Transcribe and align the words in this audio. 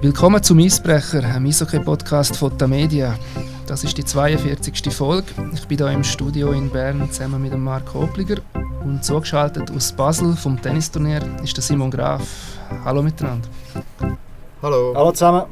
Willkommen 0.00 0.42
zum 0.42 0.58
Eisbrecher, 0.58 1.24
einem 1.24 1.46
Eishockey-Podcast 1.46 2.36
von 2.36 2.56
der 2.56 2.68
Media. 2.68 3.18
Das 3.66 3.84
ist 3.84 3.98
die 3.98 4.04
42. 4.04 4.92
Folge. 4.94 5.26
Ich 5.52 5.66
bin 5.66 5.78
hier 5.78 5.90
im 5.90 6.04
Studio 6.04 6.52
in 6.52 6.70
Bern 6.70 7.10
zusammen 7.10 7.42
mit 7.42 7.52
dem 7.52 7.64
Marc 7.64 7.94
Opliger 7.94 8.36
und 8.84 9.04
zugeschaltet 9.04 9.70
aus 9.70 9.92
Basel 9.92 10.34
vom 10.36 10.60
Tennisturnier 10.60 11.20
ist 11.42 11.56
der 11.56 11.62
Simon 11.62 11.90
Graf. 11.90 12.22
Hallo 12.84 13.02
miteinander. 13.02 13.48
Hallo. 14.62 14.94
Hallo 14.94 15.12
zusammen. 15.12 15.42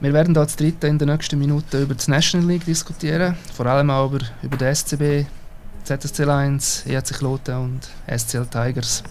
Wir 0.00 0.12
werden 0.12 0.34
hier 0.34 0.46
zu 0.46 0.64
in 0.64 0.98
den 0.98 1.08
nächsten 1.08 1.38
Minuten 1.38 1.82
über 1.82 1.94
die 1.94 2.10
National 2.10 2.46
League 2.48 2.64
diskutieren, 2.64 3.36
vor 3.54 3.66
allem 3.66 3.90
auch 3.90 4.12
über, 4.12 4.24
über 4.42 4.56
den 4.56 4.74
SCB, 4.74 5.26
ZSC 5.84 6.24
Lions, 6.24 6.84
EHC 6.86 7.14
Kloten 7.14 7.56
und 7.56 7.88
SCL 8.06 8.46
Tigers. 8.46 9.02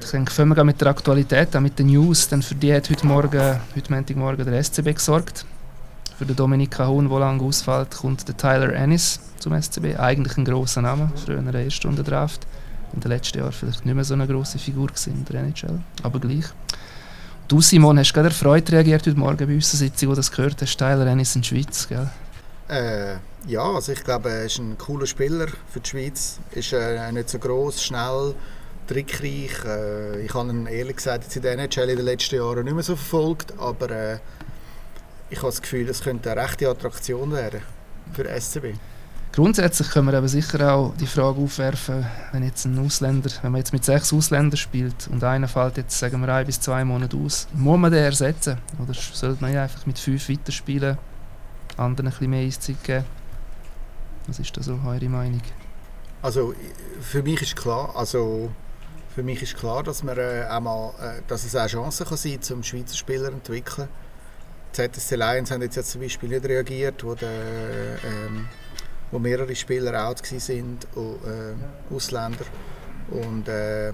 Ich 0.00 0.10
denke, 0.10 0.32
fangen 0.32 0.56
wir 0.56 0.64
mit 0.64 0.80
der 0.80 0.88
Aktualität 0.88 1.54
an, 1.54 1.62
mit 1.62 1.78
den 1.78 1.88
News, 1.88 2.28
denn 2.28 2.42
für 2.42 2.54
die 2.54 2.72
hat 2.72 2.88
heute 2.88 3.06
Morgen, 3.06 3.60
heute 3.76 3.92
Montagmorgen 3.92 4.44
der 4.44 4.62
SCB 4.62 4.94
gesorgt. 4.94 5.44
Für 6.16 6.24
den 6.24 6.34
Dominika 6.34 6.86
Huhn, 6.86 7.08
der 7.08 7.18
lange 7.18 7.42
ausfällt, 7.42 7.96
kommt 7.96 8.26
der 8.26 8.36
Tyler 8.36 8.72
Ennis 8.72 9.20
zum 9.38 9.60
SCB. 9.60 9.96
Eigentlich 9.98 10.36
ein 10.36 10.44
grosser 10.44 10.82
Name, 10.82 11.12
früher 11.14 11.38
in 11.38 11.50
der 11.50 11.62
Erstrunde 11.62 12.02
Draft. 12.02 12.46
In 12.94 13.00
den 13.00 13.10
letzten 13.10 13.38
Jahren 13.38 13.52
vielleicht 13.52 13.84
nicht 13.84 13.94
mehr 13.94 14.04
so 14.04 14.14
eine 14.14 14.26
grosse 14.26 14.58
Figur 14.58 14.88
in 15.06 15.24
der 15.26 15.42
NHL, 15.42 15.80
aber 16.02 16.18
gleich. 16.18 16.46
Du, 17.46 17.60
Simon, 17.60 17.98
hast 17.98 18.12
gerade 18.12 18.28
erfreut 18.28 18.70
reagiert 18.72 19.06
heute 19.06 19.18
Morgen 19.18 19.46
bei 19.46 19.54
unserer 19.54 19.78
Sitzung, 19.78 20.10
wo 20.10 20.14
das 20.14 20.30
gehört 20.30 20.60
hast, 20.62 20.76
Tyler 20.76 21.06
Ennis 21.06 21.34
in 21.34 21.42
der 21.42 21.48
Schweiz, 21.48 21.88
gell? 21.88 22.08
Äh, 22.68 23.16
ja, 23.46 23.62
also 23.62 23.92
ich 23.92 24.04
glaube, 24.04 24.30
er 24.30 24.44
ist 24.44 24.58
ein 24.58 24.76
cooler 24.76 25.06
Spieler 25.06 25.46
für 25.70 25.80
die 25.80 25.88
Schweiz. 25.88 26.38
Ist 26.50 26.72
äh, 26.72 27.10
nicht 27.12 27.30
so 27.30 27.38
groß, 27.38 27.82
schnell, 27.82 28.34
trickreich. 28.88 29.64
Äh, 29.64 30.22
ich 30.22 30.34
habe 30.34 30.50
ihn 30.50 30.66
ehrlich 30.66 30.96
gesagt 30.96 31.24
jetzt 31.24 31.36
in 31.36 31.42
der 31.42 31.52
NHL 31.52 31.90
in 31.90 31.96
den 31.96 32.04
letzten 32.04 32.36
Jahren 32.36 32.64
nicht 32.64 32.74
mehr 32.74 32.82
so 32.82 32.96
verfolgt, 32.96 33.52
aber 33.58 33.90
äh, 33.90 34.18
ich 35.30 35.38
habe 35.38 35.48
das 35.48 35.62
Gefühl, 35.62 35.88
es 35.88 36.02
könnte 36.02 36.32
eine 36.32 36.42
rechte 36.42 36.68
Attraktion 36.68 37.30
werden 37.30 37.60
für 38.12 38.24
SCB. 38.24 38.74
Grundsätzlich 39.32 39.90
können 39.90 40.10
wir 40.10 40.18
aber 40.18 40.26
sicher 40.26 40.74
auch 40.74 40.94
die 40.98 41.06
Frage 41.06 41.38
aufwerfen, 41.40 42.04
wenn 42.32 42.42
jetzt 42.42 42.64
ein 42.64 42.78
Ausländer, 42.78 43.30
wenn 43.42 43.52
man 43.52 43.60
jetzt 43.60 43.72
mit 43.72 43.84
sechs 43.84 44.12
Ausländern 44.12 44.56
spielt 44.56 45.06
und 45.12 45.22
einer 45.22 45.46
fällt 45.46 45.76
jetzt, 45.76 45.98
sagen 45.98 46.20
wir, 46.22 46.32
ein 46.34 46.46
bis 46.46 46.60
zwei 46.60 46.84
Monate 46.84 47.16
aus, 47.16 47.46
muss 47.52 47.78
man 47.78 47.92
den 47.92 48.02
ersetzen? 48.02 48.58
Oder 48.82 48.94
sollte 48.94 49.40
man 49.42 49.54
einfach 49.56 49.84
mit 49.86 49.98
fünf 49.98 50.28
weiterspielen, 50.28 50.96
anderen 51.76 52.08
ein 52.08 52.10
bisschen 52.10 52.30
mehr 52.30 52.46
Eiszeit 52.46 52.82
geben? 52.82 53.04
Was 54.26 54.38
ist 54.38 54.56
da 54.56 54.62
so 54.62 54.78
eure 54.84 55.08
Meinung? 55.08 55.42
Also 56.22 56.54
für 57.00 57.22
mich 57.22 57.40
ist 57.42 57.54
klar, 57.54 57.94
also 57.94 58.50
für 59.18 59.24
mich 59.24 59.42
ist 59.42 59.56
klar, 59.56 59.82
dass, 59.82 60.04
man, 60.04 60.16
äh, 60.16 60.44
einmal, 60.48 60.90
äh, 61.00 61.22
dass 61.26 61.42
es 61.42 61.56
auch 61.56 61.66
Chancen 61.66 62.06
kann 62.06 62.16
sein 62.16 62.38
kann, 62.40 62.58
um 62.58 62.62
Schweizer 62.62 62.94
Spieler 62.94 63.30
zu 63.30 63.32
entwickeln. 63.32 63.88
Die 64.72 64.92
ZSC 64.92 65.16
Lions 65.16 65.50
haben 65.50 65.60
jetzt 65.60 65.90
zum 65.90 66.02
Beispiel 66.02 66.28
nicht 66.28 66.44
reagiert, 66.44 67.02
wo 67.02 67.16
der, 67.16 67.28
ähm, 67.28 68.46
wo 69.10 69.18
mehrere 69.18 69.56
Spieler 69.56 70.06
out 70.06 70.22
waren, 70.22 70.78
äh, 70.94 71.92
Ausländer. 71.92 72.44
Und 73.10 73.48
äh, 73.48 73.88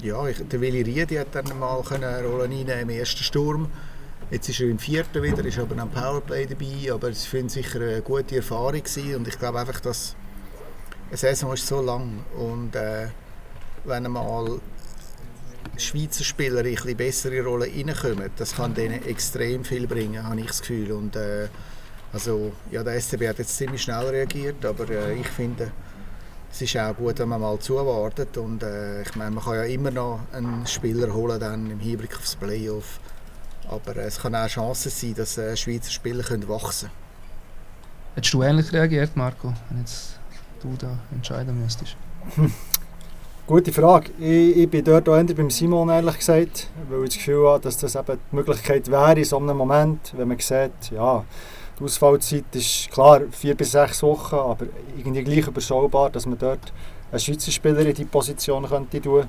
ja, 0.00 0.28
ich, 0.28 0.46
der 0.46 0.60
Willi 0.60 0.82
Riedi 0.82 1.16
hat 1.16 1.34
dann 1.34 1.58
mal 1.58 1.82
eine 1.90 2.22
Rolle 2.22 2.44
im 2.44 2.90
ersten 2.90 3.24
Sturm. 3.24 3.68
Jetzt 4.30 4.48
ist 4.48 4.60
er 4.60 4.68
im 4.68 4.78
vierten 4.78 5.24
wieder, 5.24 5.44
ist 5.44 5.58
aber 5.58 5.76
am 5.76 5.90
Powerplay 5.90 6.46
dabei, 6.46 6.92
aber 6.92 7.08
es 7.08 7.24
finde 7.24 7.52
sicher 7.52 7.80
eine 7.80 8.00
gute 8.00 8.36
Erfahrung 8.36 8.80
gewesen. 8.80 9.16
und 9.16 9.26
ich 9.26 9.36
glaube 9.36 9.58
einfach, 9.58 9.80
dass 9.80 10.14
eine 11.08 11.16
Saison 11.16 11.52
ist 11.52 11.66
so 11.66 11.82
lang 11.82 12.24
und 12.38 12.76
äh, 12.76 13.08
wenn 13.84 14.04
mal 14.04 14.60
Schweizer 15.76 16.24
Spieler 16.24 16.64
in 16.64 16.78
eine 16.78 16.94
bessere 16.94 17.42
Rolle 17.42 17.66
reinkommen, 17.66 18.30
das 18.36 18.54
kann 18.54 18.74
denen 18.74 19.04
extrem 19.06 19.64
viel 19.64 19.86
bringen, 19.86 20.22
habe 20.22 20.40
ich 20.40 20.46
das 20.46 20.60
Gefühl. 20.60 20.92
Und, 20.92 21.16
äh, 21.16 21.48
also, 22.12 22.52
ja, 22.70 22.82
der 22.82 23.00
SCB 23.00 23.28
hat 23.28 23.38
jetzt 23.38 23.56
ziemlich 23.56 23.82
schnell 23.82 24.06
reagiert, 24.06 24.64
aber 24.64 24.88
äh, 24.90 25.14
ich 25.14 25.28
finde, 25.28 25.70
es 26.52 26.60
ist 26.62 26.76
auch 26.76 26.94
gut, 26.96 27.18
wenn 27.18 27.28
man 27.28 27.40
mal 27.40 27.58
zuwartet. 27.58 28.36
Und 28.36 28.62
äh, 28.62 29.02
ich 29.02 29.14
meine, 29.14 29.30
man 29.30 29.44
kann 29.44 29.54
ja 29.54 29.64
immer 29.64 29.90
noch 29.90 30.20
einen 30.32 30.66
Spieler 30.66 31.12
holen 31.14 31.38
dann 31.38 31.70
im 31.70 31.78
Hinblick 31.78 32.16
aufs 32.16 32.36
Playoff. 32.36 33.00
Aber 33.68 33.96
äh, 33.96 34.00
es 34.00 34.18
kann 34.18 34.34
auch 34.34 34.48
Chancen 34.48 34.90
sein, 34.90 35.14
dass 35.14 35.38
äh, 35.38 35.56
Schweizer 35.56 35.90
Spieler 35.90 36.24
können 36.24 36.48
wachsen 36.48 36.88
können. 36.88 37.00
Hättest 38.16 38.34
du 38.34 38.42
ähnlich 38.42 38.72
reagiert, 38.72 39.16
Marco, 39.16 39.54
wenn 39.68 39.78
jetzt 39.78 40.18
du 40.60 40.74
da 40.76 40.98
entscheiden 41.12 41.60
müsstest? 41.62 41.96
Gute 43.50 43.72
Frage. 43.72 44.12
Ich, 44.20 44.58
ich 44.58 44.70
bin 44.70 44.84
dort 44.84 45.08
auch 45.08 45.16
eher 45.16 45.24
beim 45.24 45.50
Simon, 45.50 45.88
ehrlich 45.88 46.18
gesagt, 46.18 46.68
weil 46.88 47.02
ich 47.02 47.08
das 47.08 47.16
Gefühl 47.16 47.48
habe, 47.48 47.60
dass 47.60 47.78
das 47.78 47.96
eben 47.96 48.16
die 48.30 48.36
Möglichkeit 48.36 48.88
wäre 48.88 49.18
in 49.18 49.24
so 49.24 49.38
einem 49.38 49.56
Moment, 49.56 50.12
wenn 50.16 50.28
man 50.28 50.38
sieht, 50.38 50.92
ja, 50.92 51.24
die 51.76 51.84
Ausfallzeit 51.84 52.44
ist 52.52 52.92
klar 52.92 53.22
vier 53.32 53.56
bis 53.56 53.72
sechs 53.72 54.04
Wochen, 54.04 54.36
aber 54.36 54.66
irgendwie 54.96 55.24
gleich 55.24 55.48
überschaubar, 55.48 56.10
dass 56.10 56.26
man 56.26 56.38
dort 56.38 56.60
einen 57.10 57.18
Schweizer 57.18 57.50
Spieler 57.50 57.80
in 57.80 57.92
diese 57.92 58.06
Position 58.06 58.68
könnte 58.68 59.00
tun. 59.00 59.24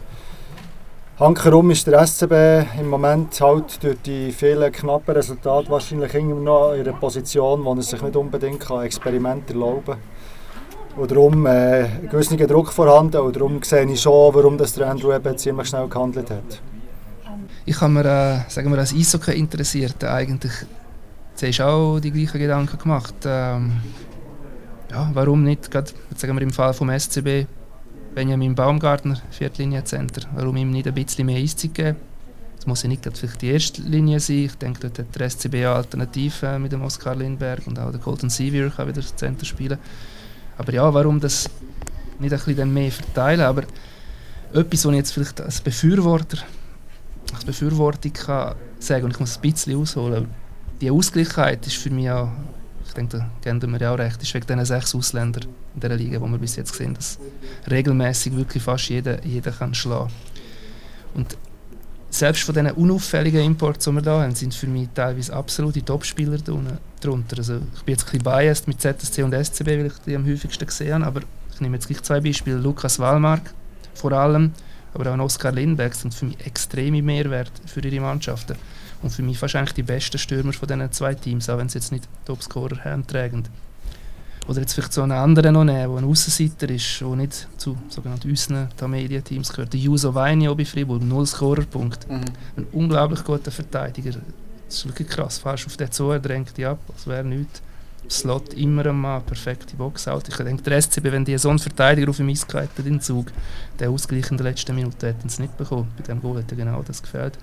Hankerum 1.20 1.72
ist 1.72 1.88
der 1.88 2.06
SCB 2.06 2.80
im 2.80 2.92
Moment 2.92 3.42
halt 3.42 3.84
durch 3.84 3.98
die 4.06 4.32
vielen 4.32 4.72
knappen 4.72 5.16
Resultate 5.16 5.68
wahrscheinlich 5.72 6.14
immer 6.14 6.36
noch 6.36 6.74
in 6.74 6.82
einer 6.82 6.94
Position, 6.94 7.66
wo 7.66 7.74
er 7.74 7.82
sich 7.82 8.00
nicht 8.00 8.16
unbedingt 8.16 8.70
Experimente 8.70 9.54
erlauben 9.54 9.84
kann. 9.86 9.98
Und 10.96 11.10
darum 11.10 11.46
äh, 11.46 11.86
ein 11.86 12.10
gewisser 12.10 12.36
Druck 12.36 12.72
vorhanden 12.72 13.18
und 13.22 13.36
darum 13.36 13.64
sehe 13.64 13.86
ich 13.86 14.02
schon, 14.02 14.34
warum 14.34 14.58
das 14.58 14.74
der 14.74 14.90
Andrew 14.90 15.14
eben 15.14 15.38
ziemlich 15.38 15.68
schnell 15.68 15.88
gehandelt 15.88 16.30
hat. 16.30 16.62
Ich 17.66 17.80
habe 17.80 17.94
mir, 17.94 18.06
äh, 18.06 18.50
sagen 18.50 18.72
wir, 18.72 18.80
als 18.80 18.94
Eishockey 18.94 19.38
interessiert 19.38 20.04
eigentlich 20.04 20.52
zuerst 21.36 21.62
auch 21.62 22.00
die 22.00 22.12
gleichen 22.12 22.40
Gedanken 22.40 22.78
gemacht. 22.78 23.16
Ähm, 23.26 23.78
ja, 24.92 25.10
warum 25.14 25.44
nicht, 25.44 25.72
gerade 25.72 25.92
sagen 26.16 26.36
wir 26.36 26.42
im 26.42 26.52
Fall 26.52 26.74
vom 26.74 26.90
SCB, 26.90 27.46
Benjamin 28.14 28.56
Baumgartner, 28.56 29.22
Viertliniencenter, 29.30 30.28
warum 30.36 30.58
ihm 30.58 30.72
nicht 30.72 30.88
ein 30.88 30.94
bisschen 30.94 31.26
mehr 31.26 31.38
Eiszeit 31.38 31.74
geben? 31.74 31.98
Das 32.58 32.68
muss 32.68 32.84
ja 32.84 32.90
nicht 32.90 33.10
vielleicht 33.18 33.42
die 33.42 33.50
erste 33.50 33.82
Linie 33.82 34.20
sein. 34.20 34.46
Ich 34.46 34.56
denke, 34.56 34.82
dort 34.82 35.00
hat 35.00 35.16
der 35.16 35.30
SCB 35.30 35.56
eine 35.56 35.70
Alternative 35.70 36.60
mit 36.60 36.72
dem 36.72 36.84
Oskar 36.84 37.16
Lindberg 37.16 37.66
und 37.66 37.80
auch 37.80 37.92
der 37.92 38.00
Colton 38.00 38.30
Sevier 38.30 38.70
kann 38.70 38.88
wieder 38.88 39.02
das 39.02 39.16
Center 39.16 39.46
spielen. 39.46 39.80
Aber 40.58 40.74
ja, 40.74 40.94
warum 40.94 41.20
das 41.20 41.50
nicht 42.20 42.34
ein 42.34 42.40
bisschen 42.40 42.74
mehr 42.74 42.92
verteilen? 42.92 43.42
Aber 43.42 43.64
etwas, 44.54 44.86
was 44.86 44.92
ich 44.92 44.98
jetzt 44.98 45.12
vielleicht 45.12 45.42
als 45.42 45.62
Befürworter, 45.62 46.38
als 47.34 47.46
Befürwortung 47.46 48.14
kann 48.14 48.56
sagen, 48.80 49.06
und 49.06 49.12
ich 49.12 49.20
muss 49.20 49.38
ein 49.38 49.42
bisschen 49.42 49.80
ausholen, 49.80 50.28
die 50.82 50.92
Ausgleichheit 50.92 51.66
ist 51.68 51.78
für 51.78 51.90
mich 51.90 52.10
auch, 52.10 52.30
ich 52.86 52.94
denke, 52.94 53.20
da 53.20 53.30
kennen 53.42 53.72
wir 53.72 53.80
ja 53.80 53.94
auch 53.94 54.00
recht, 54.00 54.22
ist 54.22 54.34
wegen 54.34 54.48
diesen 54.48 54.66
sechs 54.66 54.94
Ausländern 54.96 55.46
in 55.76 55.80
dieser 55.80 55.96
Liga, 55.96 56.20
die 56.20 56.32
wir 56.32 56.38
bis 56.38 56.56
jetzt 56.56 56.76
sehen, 56.76 56.94
dass 56.94 57.20
regelmäßig 57.70 58.36
wirklich 58.36 58.64
fast 58.64 58.90
jeder, 58.90 59.24
jeder 59.24 59.52
kann 59.52 59.74
schlagen 59.74 60.12
Und 61.14 61.38
selbst 62.12 62.44
von 62.44 62.54
diesen 62.54 62.72
unauffälligen 62.72 63.42
Imports, 63.42 63.86
die 63.86 63.92
wir 63.92 64.02
da 64.02 64.22
haben, 64.22 64.36
sind 64.36 64.54
für 64.54 64.68
mich 64.68 64.90
teilweise 64.94 65.34
absolute 65.34 65.84
Topspieler 65.84 66.38
darunter. 66.38 67.38
Also 67.38 67.56
ich 67.76 67.84
bin 67.84 67.94
jetzt 67.94 68.04
ein 68.04 68.20
bisschen 68.20 68.24
biased 68.24 68.68
mit 68.68 68.82
ZSC 68.82 69.24
und 69.24 69.34
SCB, 69.34 69.68
weil 69.68 69.86
ich 69.88 69.94
die 70.06 70.16
am 70.16 70.26
häufigsten 70.26 70.66
gesehen 70.66 71.06
habe, 71.06 71.20
aber 71.20 71.22
ich 71.54 71.62
nehme 71.62 71.78
jetzt 71.78 71.88
gleich 71.88 72.02
zwei 72.04 72.20
Beispiele. 72.20 72.58
Lukas 72.58 73.00
Wallmark 73.00 73.54
vor 73.94 74.12
allem, 74.12 74.52
aber 74.94 75.14
auch 75.14 75.20
Oskar 75.20 75.54
Lindberg 75.54 75.96
sind 75.96 76.14
für 76.14 76.26
mich 76.26 76.46
extreme 76.46 77.02
Mehrwert 77.02 77.52
für 77.66 77.80
ihre 77.80 78.02
Mannschaften. 78.02 78.56
Und 79.02 79.10
für 79.10 79.24
mich 79.24 79.42
wahrscheinlich 79.42 79.74
die 79.74 79.84
besten 79.84 80.18
Stürmer 80.18 80.54
von 80.54 80.68
diesen 80.68 80.92
zwei 80.92 81.16
Teams, 81.16 81.50
auch 81.50 81.58
wenn 81.58 81.70
sie 81.70 81.80
jetzt 81.80 81.92
nicht 81.92 82.08
Topscorer 82.26 82.84
haben. 82.84 83.06
Oder 84.48 84.62
jetzt 84.62 84.74
vielleicht 84.74 84.94
so 84.94 85.04
einen 85.04 85.12
anderen 85.12 85.54
noch 85.54 85.64
nehmen, 85.64 85.90
der 85.92 85.98
ein 85.98 86.06
Aussenseiter 86.06 86.70
ist, 86.70 87.00
der 87.00 87.08
nicht 87.16 87.48
zu 87.58 87.78
sogenannten 87.90 88.30
unseren 88.30 88.70
Media-Teams 88.88 89.50
gehört. 89.54 89.74
Der 89.74 89.80
Juso 89.80 90.14
Vainio 90.14 90.56
bei 90.56 90.66
Fribourg, 90.66 91.02
null 91.02 91.26
Scorerpunkt. 91.26 92.10
Mhm. 92.10 92.24
Ein 92.58 92.68
unglaublich 92.72 93.24
guter 93.24 93.52
Verteidiger. 93.52 94.12
Das 94.66 94.76
ist 94.78 94.88
wirklich 94.88 95.08
krass. 95.08 95.38
Fährst 95.38 95.68
auf 95.68 95.78
den 95.78 95.92
zu, 95.92 96.10
er 96.12 96.20
drängt 96.20 96.58
dich 96.58 96.66
ab, 96.66 96.80
als 96.92 97.06
wäre 97.06 97.24
nichts. 97.24 97.62
Slot 98.10 98.54
immer 98.56 98.88
einmal 98.88 99.22
perfekte 99.22 99.76
Boxout. 99.76 100.24
Ich 100.28 100.36
denke, 100.36 100.64
der 100.64 100.82
SCB, 100.82 101.12
wenn 101.12 101.24
die 101.24 101.38
so 101.38 101.50
einen 101.50 101.60
Verteidiger 101.60 102.10
auf 102.10 102.18
dem 102.18 102.30
Eis 102.30 102.46
gehalten 102.46 102.84
den 102.84 103.00
Zug, 103.00 103.32
der 103.80 103.90
Ausgleich 103.90 104.32
in 104.32 104.38
der 104.38 104.48
letzten 104.48 104.76
Minute 104.76 105.08
hätten 105.08 105.30
sie 105.30 105.44
nicht 105.44 105.58
bekommen. 105.58 105.92
Bei 105.98 106.04
dem 106.04 106.22
Goal 106.22 106.40
hätte 106.40 106.56
genau 106.56 106.82
das 106.86 107.02
gefällt. 107.02 107.38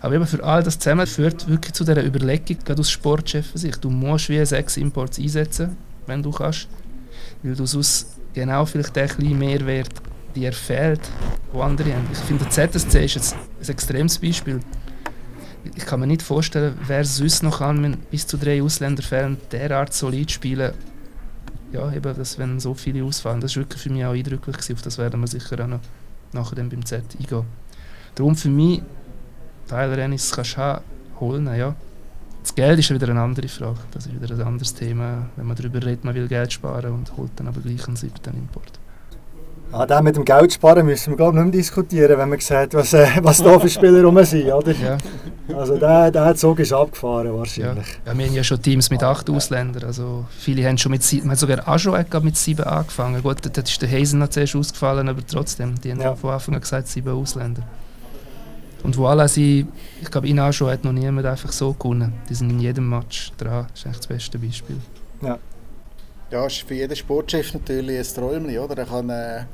Aber 0.00 0.14
eben 0.14 0.26
für 0.26 0.44
all 0.44 0.62
das 0.62 0.78
zusammen 0.78 1.06
führt 1.06 1.48
wirklich 1.48 1.72
zu 1.72 1.82
dieser 1.82 2.04
Überlegung, 2.04 2.58
gerade 2.62 2.80
aus 2.80 2.90
Sportchef-Sicht. 2.90 3.82
Du 3.82 3.90
musst 3.90 4.28
wie 4.28 4.44
sechs 4.44 4.76
Imports 4.76 5.18
einsetzen 5.18 5.76
wenn 6.06 6.22
du 6.22 6.30
kannst. 6.30 6.68
Weil 7.42 7.54
du 7.54 7.66
sonst 7.66 8.16
genau 8.32 8.64
vielleicht 8.64 8.94
den 8.96 9.08
kleinen 9.08 9.38
Mehrwert 9.38 9.90
dir 10.34 10.52
fehlt, 10.52 11.00
wo 11.52 11.62
andere 11.62 11.94
haben. 11.94 12.08
Ich 12.12 12.18
finde, 12.18 12.44
der 12.44 12.70
ZSC 12.70 13.04
ist 13.04 13.14
jetzt 13.14 13.34
ein 13.34 13.68
extremes 13.68 14.18
Beispiel. 14.18 14.60
Ich 15.74 15.86
kann 15.86 16.00
mir 16.00 16.06
nicht 16.06 16.22
vorstellen, 16.22 16.76
wer 16.86 17.04
sonst 17.04 17.42
noch 17.42 17.58
kann, 17.58 17.82
wenn 17.82 17.96
bis 18.10 18.26
zu 18.26 18.36
drei 18.36 18.62
Ausländer 18.62 19.02
fehlen, 19.02 19.38
derart 19.50 19.94
solid 19.94 20.30
spielen. 20.30 20.72
Ja, 21.72 21.92
eben, 21.92 22.16
dass, 22.16 22.38
wenn 22.38 22.60
so 22.60 22.74
viele 22.74 23.02
ausfallen. 23.04 23.40
Das 23.40 23.56
war 23.56 23.62
wirklich 23.62 23.82
für 23.82 23.90
mich 23.90 24.04
auch 24.04 24.12
eindrücklich. 24.12 24.56
Auf 24.72 24.82
das 24.82 24.98
werden 24.98 25.20
wir 25.20 25.26
sicher 25.26 25.62
auch 25.62 25.66
noch 25.66 25.80
nachher 26.32 26.56
dann 26.56 26.68
beim 26.68 26.84
Z 26.84 27.02
eingehen. 27.18 27.44
Darum 28.14 28.36
für 28.36 28.50
mich, 28.50 28.82
Tyler 29.68 29.98
Ennis 29.98 30.30
kannst 30.30 30.56
du 30.56 30.82
holen, 31.20 31.46
ja. 31.56 31.74
Das 32.44 32.54
Geld 32.54 32.78
ist 32.78 32.90
wieder 32.90 33.08
eine 33.08 33.22
andere 33.22 33.48
Frage. 33.48 33.78
Das 33.90 34.04
ist 34.04 34.20
wieder 34.20 34.34
ein 34.34 34.42
anderes 34.42 34.74
Thema, 34.74 35.30
wenn 35.36 35.46
man 35.46 35.56
darüber 35.56 35.82
redet, 35.82 36.04
man 36.04 36.14
will 36.14 36.28
Geld 36.28 36.52
sparen 36.52 36.92
und 36.92 37.16
holt 37.16 37.30
dann 37.36 37.48
aber 37.48 37.62
gleich 37.62 37.86
einen 37.86 37.96
siebten 37.96 38.36
Import. 38.36 38.78
Ah, 39.72 39.86
den 39.86 40.04
mit 40.04 40.14
dem 40.14 40.26
Geld 40.26 40.52
sparen 40.52 40.84
müssen 40.84 41.12
wir 41.12 41.16
glaube 41.16 41.38
nicht 41.38 41.44
mehr 41.44 41.52
diskutieren, 41.52 42.18
wenn 42.18 42.28
man 42.28 42.38
sieht, 42.38 42.74
was, 42.74 42.92
äh, 42.92 43.06
was 43.22 43.42
da 43.42 43.58
für 43.58 43.70
Spieler 43.70 44.04
rum 44.04 44.22
sind, 44.26 44.52
oder? 44.52 44.72
Ja. 44.72 44.98
Also 45.56 45.78
der, 45.78 46.10
der 46.10 46.34
Zug 46.36 46.58
ist 46.58 46.70
abgefahren 46.74 47.34
wahrscheinlich. 47.34 47.86
Ja. 48.04 48.12
ja. 48.12 48.18
wir 48.18 48.26
haben 48.26 48.34
ja 48.34 48.44
schon 48.44 48.60
Teams 48.60 48.90
mit 48.90 49.02
acht 49.02 49.30
Ausländern, 49.30 49.84
also 49.84 50.26
viele 50.38 50.68
haben 50.68 50.76
schon 50.76 50.92
mit 50.92 51.02
sieben, 51.02 51.28
man 51.28 51.32
hat 51.32 51.38
sogar 51.38 51.66
auch 51.66 51.78
schon 51.78 51.96
mit 52.22 52.36
sieben 52.36 52.64
angefangen. 52.64 53.22
Gut, 53.22 53.38
dort 53.42 53.58
ist 53.58 53.80
der 53.80 53.90
Hazen 53.90 54.18
noch 54.18 54.28
zuerst 54.28 54.54
ausgefallen, 54.54 55.08
aber 55.08 55.26
trotzdem, 55.26 55.80
die 55.80 55.92
haben 55.92 56.00
ja. 56.02 56.14
von 56.14 56.30
Anfang 56.34 56.54
an 56.54 56.60
gesagt, 56.60 56.88
sieben 56.88 57.10
Ausländer. 57.10 57.62
Und 58.84 58.96
voilà, 58.96 59.26
sie, 59.26 59.66
ich 60.02 60.10
glaube, 60.10 60.28
in 60.28 60.38
Ajo 60.38 60.68
hat 60.68 60.84
noch 60.84 60.92
niemand 60.92 61.26
einfach 61.26 61.50
so 61.50 61.72
gewonnen. 61.72 62.12
Die 62.28 62.34
sind 62.34 62.50
in 62.50 62.60
jedem 62.60 62.88
Match 62.88 63.32
dran, 63.38 63.66
das 63.70 63.80
ist 63.80 63.86
echt 63.86 63.98
das 64.00 64.06
beste 64.06 64.38
Beispiel. 64.38 64.76
Ja. 65.22 65.38
Ja, 66.30 66.46
ist 66.46 66.58
für 66.66 66.74
jeden 66.74 66.94
Sportchef 66.94 67.54
natürlich 67.54 67.98
ein 67.98 68.14
Träumchen, 68.14 68.58
oder? 68.58 68.78
Er 68.78 68.86
kann, 68.86 69.08
äh, 69.08 69.44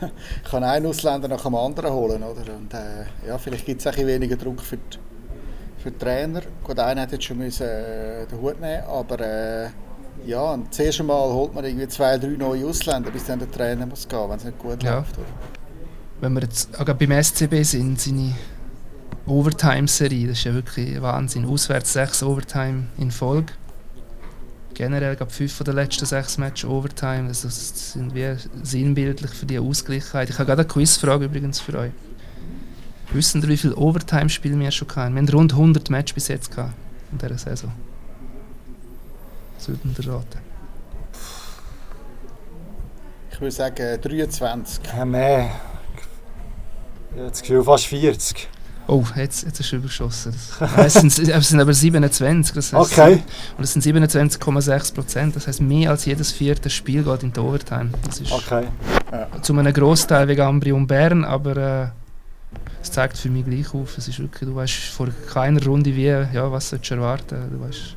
kann 0.50 0.62
einen 0.62 0.86
Ausländer 0.86 1.28
nach 1.28 1.42
dem 1.42 1.54
anderen 1.54 1.92
holen, 1.92 2.22
oder? 2.22 2.54
Und 2.54 2.74
äh, 2.74 3.28
ja, 3.28 3.38
vielleicht 3.38 3.64
gibt 3.64 3.80
es 3.80 3.86
ein 3.86 4.06
weniger 4.06 4.36
Druck 4.36 4.60
für 4.60 4.76
die, 4.76 4.98
für 5.82 5.90
die 5.90 5.98
Trainer. 5.98 6.42
Gut, 6.62 6.78
einer 6.78 7.02
hat 7.02 7.12
jetzt 7.12 7.24
schon 7.24 7.38
müssen, 7.38 7.66
äh, 7.66 8.26
den 8.26 8.40
Hut 8.42 8.60
nehmen, 8.60 8.82
aber 8.84 9.20
äh, 9.20 9.68
ja, 10.26 10.52
und 10.52 10.68
das 10.68 10.80
erste 10.80 11.02
Mal 11.02 11.32
holt 11.32 11.54
man 11.54 11.64
irgendwie 11.64 11.88
zwei, 11.88 12.18
drei 12.18 12.28
neue 12.28 12.66
Ausländer, 12.66 13.10
bis 13.10 13.24
dann 13.24 13.38
der 13.38 13.50
Trainer 13.50 13.86
muss 13.86 14.06
gehen, 14.06 14.28
wenn 14.28 14.36
es 14.36 14.44
nicht 14.44 14.58
gut 14.58 14.82
ja. 14.82 14.96
läuft. 14.96 15.16
Oder? 15.16 15.26
Wenn 16.20 16.34
wir 16.34 16.42
jetzt 16.42 16.78
auch 16.78 16.84
beim 16.84 17.22
SCB 17.22 17.62
sind, 17.62 17.98
seine 17.98 18.34
Overtime-Serie, 19.26 20.28
das 20.28 20.38
ist 20.38 20.44
ja 20.44 20.52
wirklich 20.52 21.00
Wahnsinn. 21.00 21.46
Auswärts 21.46 21.94
sechs 21.94 22.22
Overtime 22.22 22.88
in 22.98 23.10
Folge. 23.10 23.52
Generell 24.74 25.16
gab 25.16 25.32
fünf 25.32 25.52
von 25.52 25.64
den 25.64 25.76
letzten 25.76 26.04
sechs 26.04 26.36
Matches 26.36 26.68
Overtime. 26.68 27.28
Also 27.28 27.48
das 27.48 27.92
sind 27.92 28.14
wir 28.14 28.36
sinnbildlich 28.62 29.30
für 29.30 29.46
die 29.46 29.58
Ausgleichheit. 29.58 30.28
Ich 30.28 30.38
habe 30.38 30.46
gerade 30.46 30.62
eine 30.62 30.68
Quizfrage 30.68 31.24
übrigens 31.24 31.60
für 31.60 31.78
euch. 31.78 31.92
Wissen 33.12 33.42
ihr, 33.42 33.48
wie 33.48 33.56
viele 33.56 33.76
Overtime-Spiele 33.76 34.58
wir 34.58 34.70
schon 34.70 34.88
hatten? 34.94 35.14
Wir 35.14 35.22
haben 35.22 35.28
rund 35.30 35.52
100 35.52 35.88
Matches 35.90 36.14
bis 36.14 36.28
jetzt 36.28 36.54
gehabt 36.54 36.74
in 37.12 37.18
dieser 37.18 37.38
Saison. 37.38 37.72
Sollten 39.58 39.94
wir 39.96 40.12
raten? 40.12 40.38
Ich 43.32 43.40
würde 43.40 43.50
sagen 43.52 44.00
23. 44.00 44.84
Ja, 44.86 45.04
mehr. 45.04 45.50
Ich 47.12 47.18
habe 47.18 47.30
das 47.30 47.40
Gefühl, 47.40 47.64
fast 47.64 47.86
40. 47.86 48.48
Oh, 48.86 49.04
jetzt, 49.14 49.44
jetzt 49.44 49.60
ist 49.60 49.72
er 49.72 49.78
übergeschossen. 49.78 50.34
es, 50.78 50.94
sind, 50.94 51.16
es 51.16 51.48
sind 51.48 51.60
aber 51.60 51.72
27. 51.72 52.54
Das 52.54 52.72
heißt, 52.72 52.92
okay. 52.92 53.22
Und 53.56 53.64
es 53.64 53.72
sind 53.72 53.84
27,6 53.84 54.94
Prozent. 54.94 55.36
Das 55.36 55.46
heißt, 55.46 55.60
mehr 55.60 55.90
als 55.90 56.06
jedes 56.06 56.32
vierte 56.32 56.70
Spiel 56.70 57.04
geht 57.04 57.22
in 57.22 57.32
die 57.32 57.38
Overtime. 57.38 57.90
Das 58.04 58.20
ist 58.20 58.32
okay. 58.32 58.66
Zu 59.42 59.56
einem 59.56 59.72
Großteil 59.72 60.26
wegen 60.28 60.40
Ambri 60.42 60.72
und 60.72 60.86
Bern, 60.86 61.24
aber 61.24 61.56
äh, 61.56 61.88
es 62.82 62.90
zeigt 62.90 63.16
für 63.16 63.28
mich 63.28 63.44
gleich 63.44 63.72
auf. 63.74 63.96
Es 63.96 64.08
ist 64.08 64.18
wirklich, 64.18 64.48
du 64.48 64.56
weißt 64.56 64.74
vor 64.74 65.08
keiner 65.32 65.64
Runde 65.64 65.94
wie, 65.94 66.06
ja, 66.06 66.50
was 66.50 66.70
sollst 66.70 66.90
du 66.90 66.94
erwarten. 66.94 67.48
Du 67.50 67.60
weißt, 67.60 67.96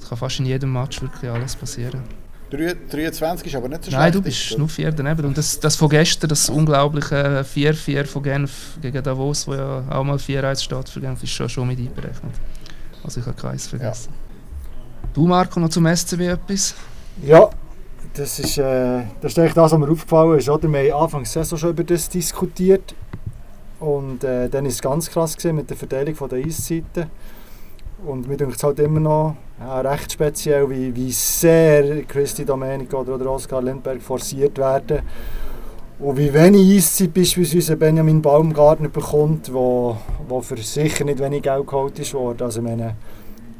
es 0.00 0.08
kann 0.08 0.18
fast 0.18 0.38
in 0.38 0.46
jedem 0.46 0.72
Match 0.72 1.00
wirklich 1.02 1.30
alles 1.30 1.56
passieren. 1.56 2.02
23 2.50 3.46
ist 3.46 3.56
aber 3.56 3.68
nicht 3.68 3.84
so 3.84 3.90
schlecht. 3.90 4.00
Nein, 4.00 4.12
du 4.12 4.22
bist 4.22 4.52
oder? 4.52 4.60
nur 4.60 4.68
vier 4.68 4.92
daneben. 4.92 5.24
Und 5.24 5.36
das, 5.36 5.58
das 5.58 5.76
von 5.76 5.88
gestern, 5.88 6.28
das 6.28 6.48
unglaubliche 6.48 7.44
4-4 7.44 8.04
von 8.04 8.22
Genf 8.22 8.78
gegen 8.80 9.02
Davos, 9.02 9.48
wo 9.48 9.54
ja 9.54 9.84
auch 9.90 10.04
mal 10.04 10.16
4-1 10.16 10.62
steht 10.62 10.88
für 10.88 11.00
Genf, 11.00 11.22
ist 11.22 11.30
schon, 11.30 11.48
schon 11.48 11.66
mit 11.66 11.78
einberechnet. 11.78 12.34
Also 13.02 13.20
ich 13.20 13.26
habe 13.26 13.36
keins 13.36 13.66
vergessen. 13.66 14.12
Ja. 14.12 15.10
Du 15.14 15.26
Marco, 15.26 15.58
noch 15.58 15.70
zum 15.70 15.86
SCB 15.86 16.20
etwas? 16.20 16.74
Ja, 17.22 17.50
das 18.14 18.38
ist, 18.38 18.58
äh, 18.58 19.02
das 19.20 19.32
ist 19.32 19.38
eigentlich 19.38 19.54
das, 19.54 19.72
was 19.72 19.78
mir 19.78 19.90
aufgefallen 19.90 20.38
ist. 20.38 20.48
Oder? 20.48 20.70
Wir 20.70 20.92
haben 20.94 21.02
Anfang 21.02 21.22
der 21.22 21.30
Saison 21.30 21.58
schon 21.58 21.70
über 21.70 21.84
das 21.84 22.08
diskutiert. 22.08 22.94
Und 23.80 24.24
äh, 24.24 24.48
dann 24.48 24.64
war 24.64 24.70
es 24.70 24.80
ganz 24.80 25.10
krass 25.10 25.36
mit 25.44 25.68
der 25.68 25.76
Verteilung 25.76 26.14
der 26.28 26.38
Eiszeiten. 26.38 27.10
Und 28.04 28.28
mir 28.28 28.36
denkt 28.36 28.56
es 28.56 28.62
halt 28.62 28.78
immer 28.78 29.00
noch 29.00 29.36
ja, 29.60 29.80
recht 29.80 30.12
speziell, 30.12 30.68
wie, 30.68 30.94
wie 30.94 31.10
sehr 31.12 32.02
Christi 32.04 32.44
Domenico 32.44 33.00
oder, 33.00 33.14
oder 33.14 33.30
Oskar 33.30 33.62
Lindberg 33.62 34.02
forciert 34.02 34.58
werden. 34.58 35.00
Und 35.98 36.18
wie 36.18 36.32
wenig 36.32 36.76
Eiszeit 36.76 37.14
beispielsweise 37.14 37.74
Benjamin 37.76 38.20
Baumgartner 38.20 38.90
bekommt, 38.90 39.50
wo, 39.52 39.96
wo 40.28 40.42
für 40.42 40.58
sicher 40.58 41.04
nicht 41.04 41.20
wenig 41.20 41.42
Geld 41.42 41.66
geholt 41.66 42.12
worden. 42.12 42.42
Also 42.42 42.60
meine, 42.60 42.96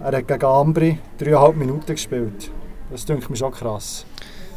er 0.00 0.18
hat 0.18 0.28
gegen 0.28 0.44
Ambri 0.44 0.98
dreieinhalb 1.16 1.56
Minuten 1.56 1.92
gespielt. 1.92 2.50
Das 2.90 3.06
denke 3.06 3.30
mir 3.30 3.36
schon 3.36 3.52
krass. 3.52 4.04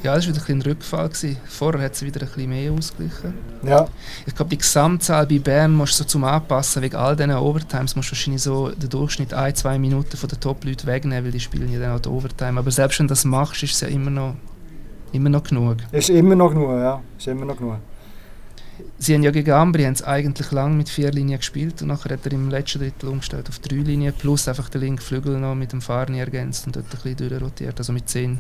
Ja, 0.01 0.15
das 0.15 0.27
war 0.27 0.35
wieder 0.35 0.49
ein, 0.49 0.61
Rückfall. 0.61 1.09
Gewesen. 1.09 1.37
Vorher 1.45 1.81
hat 1.81 1.95
sie 1.95 2.05
wieder 2.05 2.21
ein 2.21 2.27
bisschen 2.27 2.49
mehr 2.49 2.71
ausgeglichen. 2.71 3.33
Ja. 3.63 3.87
Ich 4.25 4.33
glaube, 4.33 4.49
die 4.49 4.57
Gesamtzahl 4.57 5.25
bei 5.27 5.39
Bern 5.39 5.73
musst 5.73 5.99
du 5.99 6.03
so 6.03 6.07
zum 6.07 6.23
Anpassen, 6.23 6.81
wegen 6.81 6.95
all 6.95 7.15
diesen 7.15 7.31
Overtimes 7.31 7.95
musst 7.95 8.09
du 8.09 8.13
wahrscheinlich 8.13 8.41
so 8.41 8.69
den 8.69 8.89
Durchschnitt 8.89 9.33
ein, 9.33 9.53
zwei 9.55 9.77
Minuten 9.77 10.15
von 10.15 10.29
den 10.29 10.39
Top-Leuten 10.39 10.87
wegnehmen, 10.87 11.25
weil 11.25 11.31
die 11.31 11.39
spielen 11.39 11.71
ja 11.71 11.79
dann 11.79 11.97
auch 11.97 11.99
die 11.99 12.09
Overtime. 12.09 12.59
Aber 12.59 12.71
selbst 12.71 12.99
wenn 12.99 13.07
du 13.07 13.11
das 13.11 13.25
machst, 13.25 13.61
ist 13.63 13.73
es 13.73 13.81
ja 13.81 13.89
immer 13.89 14.09
noch, 14.09 14.35
immer 15.11 15.29
noch 15.29 15.43
genug. 15.43 15.77
Ist 15.91 16.09
immer 16.09 16.35
noch 16.35 16.49
genug, 16.49 16.69
ja. 16.69 17.01
Ist 17.17 17.27
immer 17.27 17.45
noch 17.45 17.57
genug. 17.57 17.79
Sie 18.97 19.13
haben 19.13 19.23
ja 19.23 19.31
gegen 19.31 19.51
Ambri 19.51 19.83
haben 19.83 20.01
eigentlich 20.03 20.51
lang 20.51 20.77
mit 20.77 20.89
vier 20.89 21.11
Linien 21.11 21.39
gespielt 21.39 21.81
und 21.81 21.89
nachher 21.89 22.13
hat 22.13 22.25
er 22.25 22.31
im 22.31 22.49
letzten 22.49 22.79
Drittel 22.79 23.09
umgestellt 23.09 23.49
auf 23.49 23.59
drei 23.59 23.77
Linien 23.77 24.13
plus 24.13 24.47
einfach 24.47 24.69
den 24.69 24.81
linken 24.81 25.01
Flügel 25.01 25.39
noch 25.39 25.55
mit 25.55 25.71
dem 25.71 25.81
Fahrni 25.81 26.19
ergänzt 26.19 26.65
und 26.67 26.75
dort 26.75 26.85
ein 26.85 26.89
bisschen 26.91 27.29
durchrotiert, 27.29 27.77
also 27.77 27.93
mit 27.93 28.09
zehn 28.09 28.39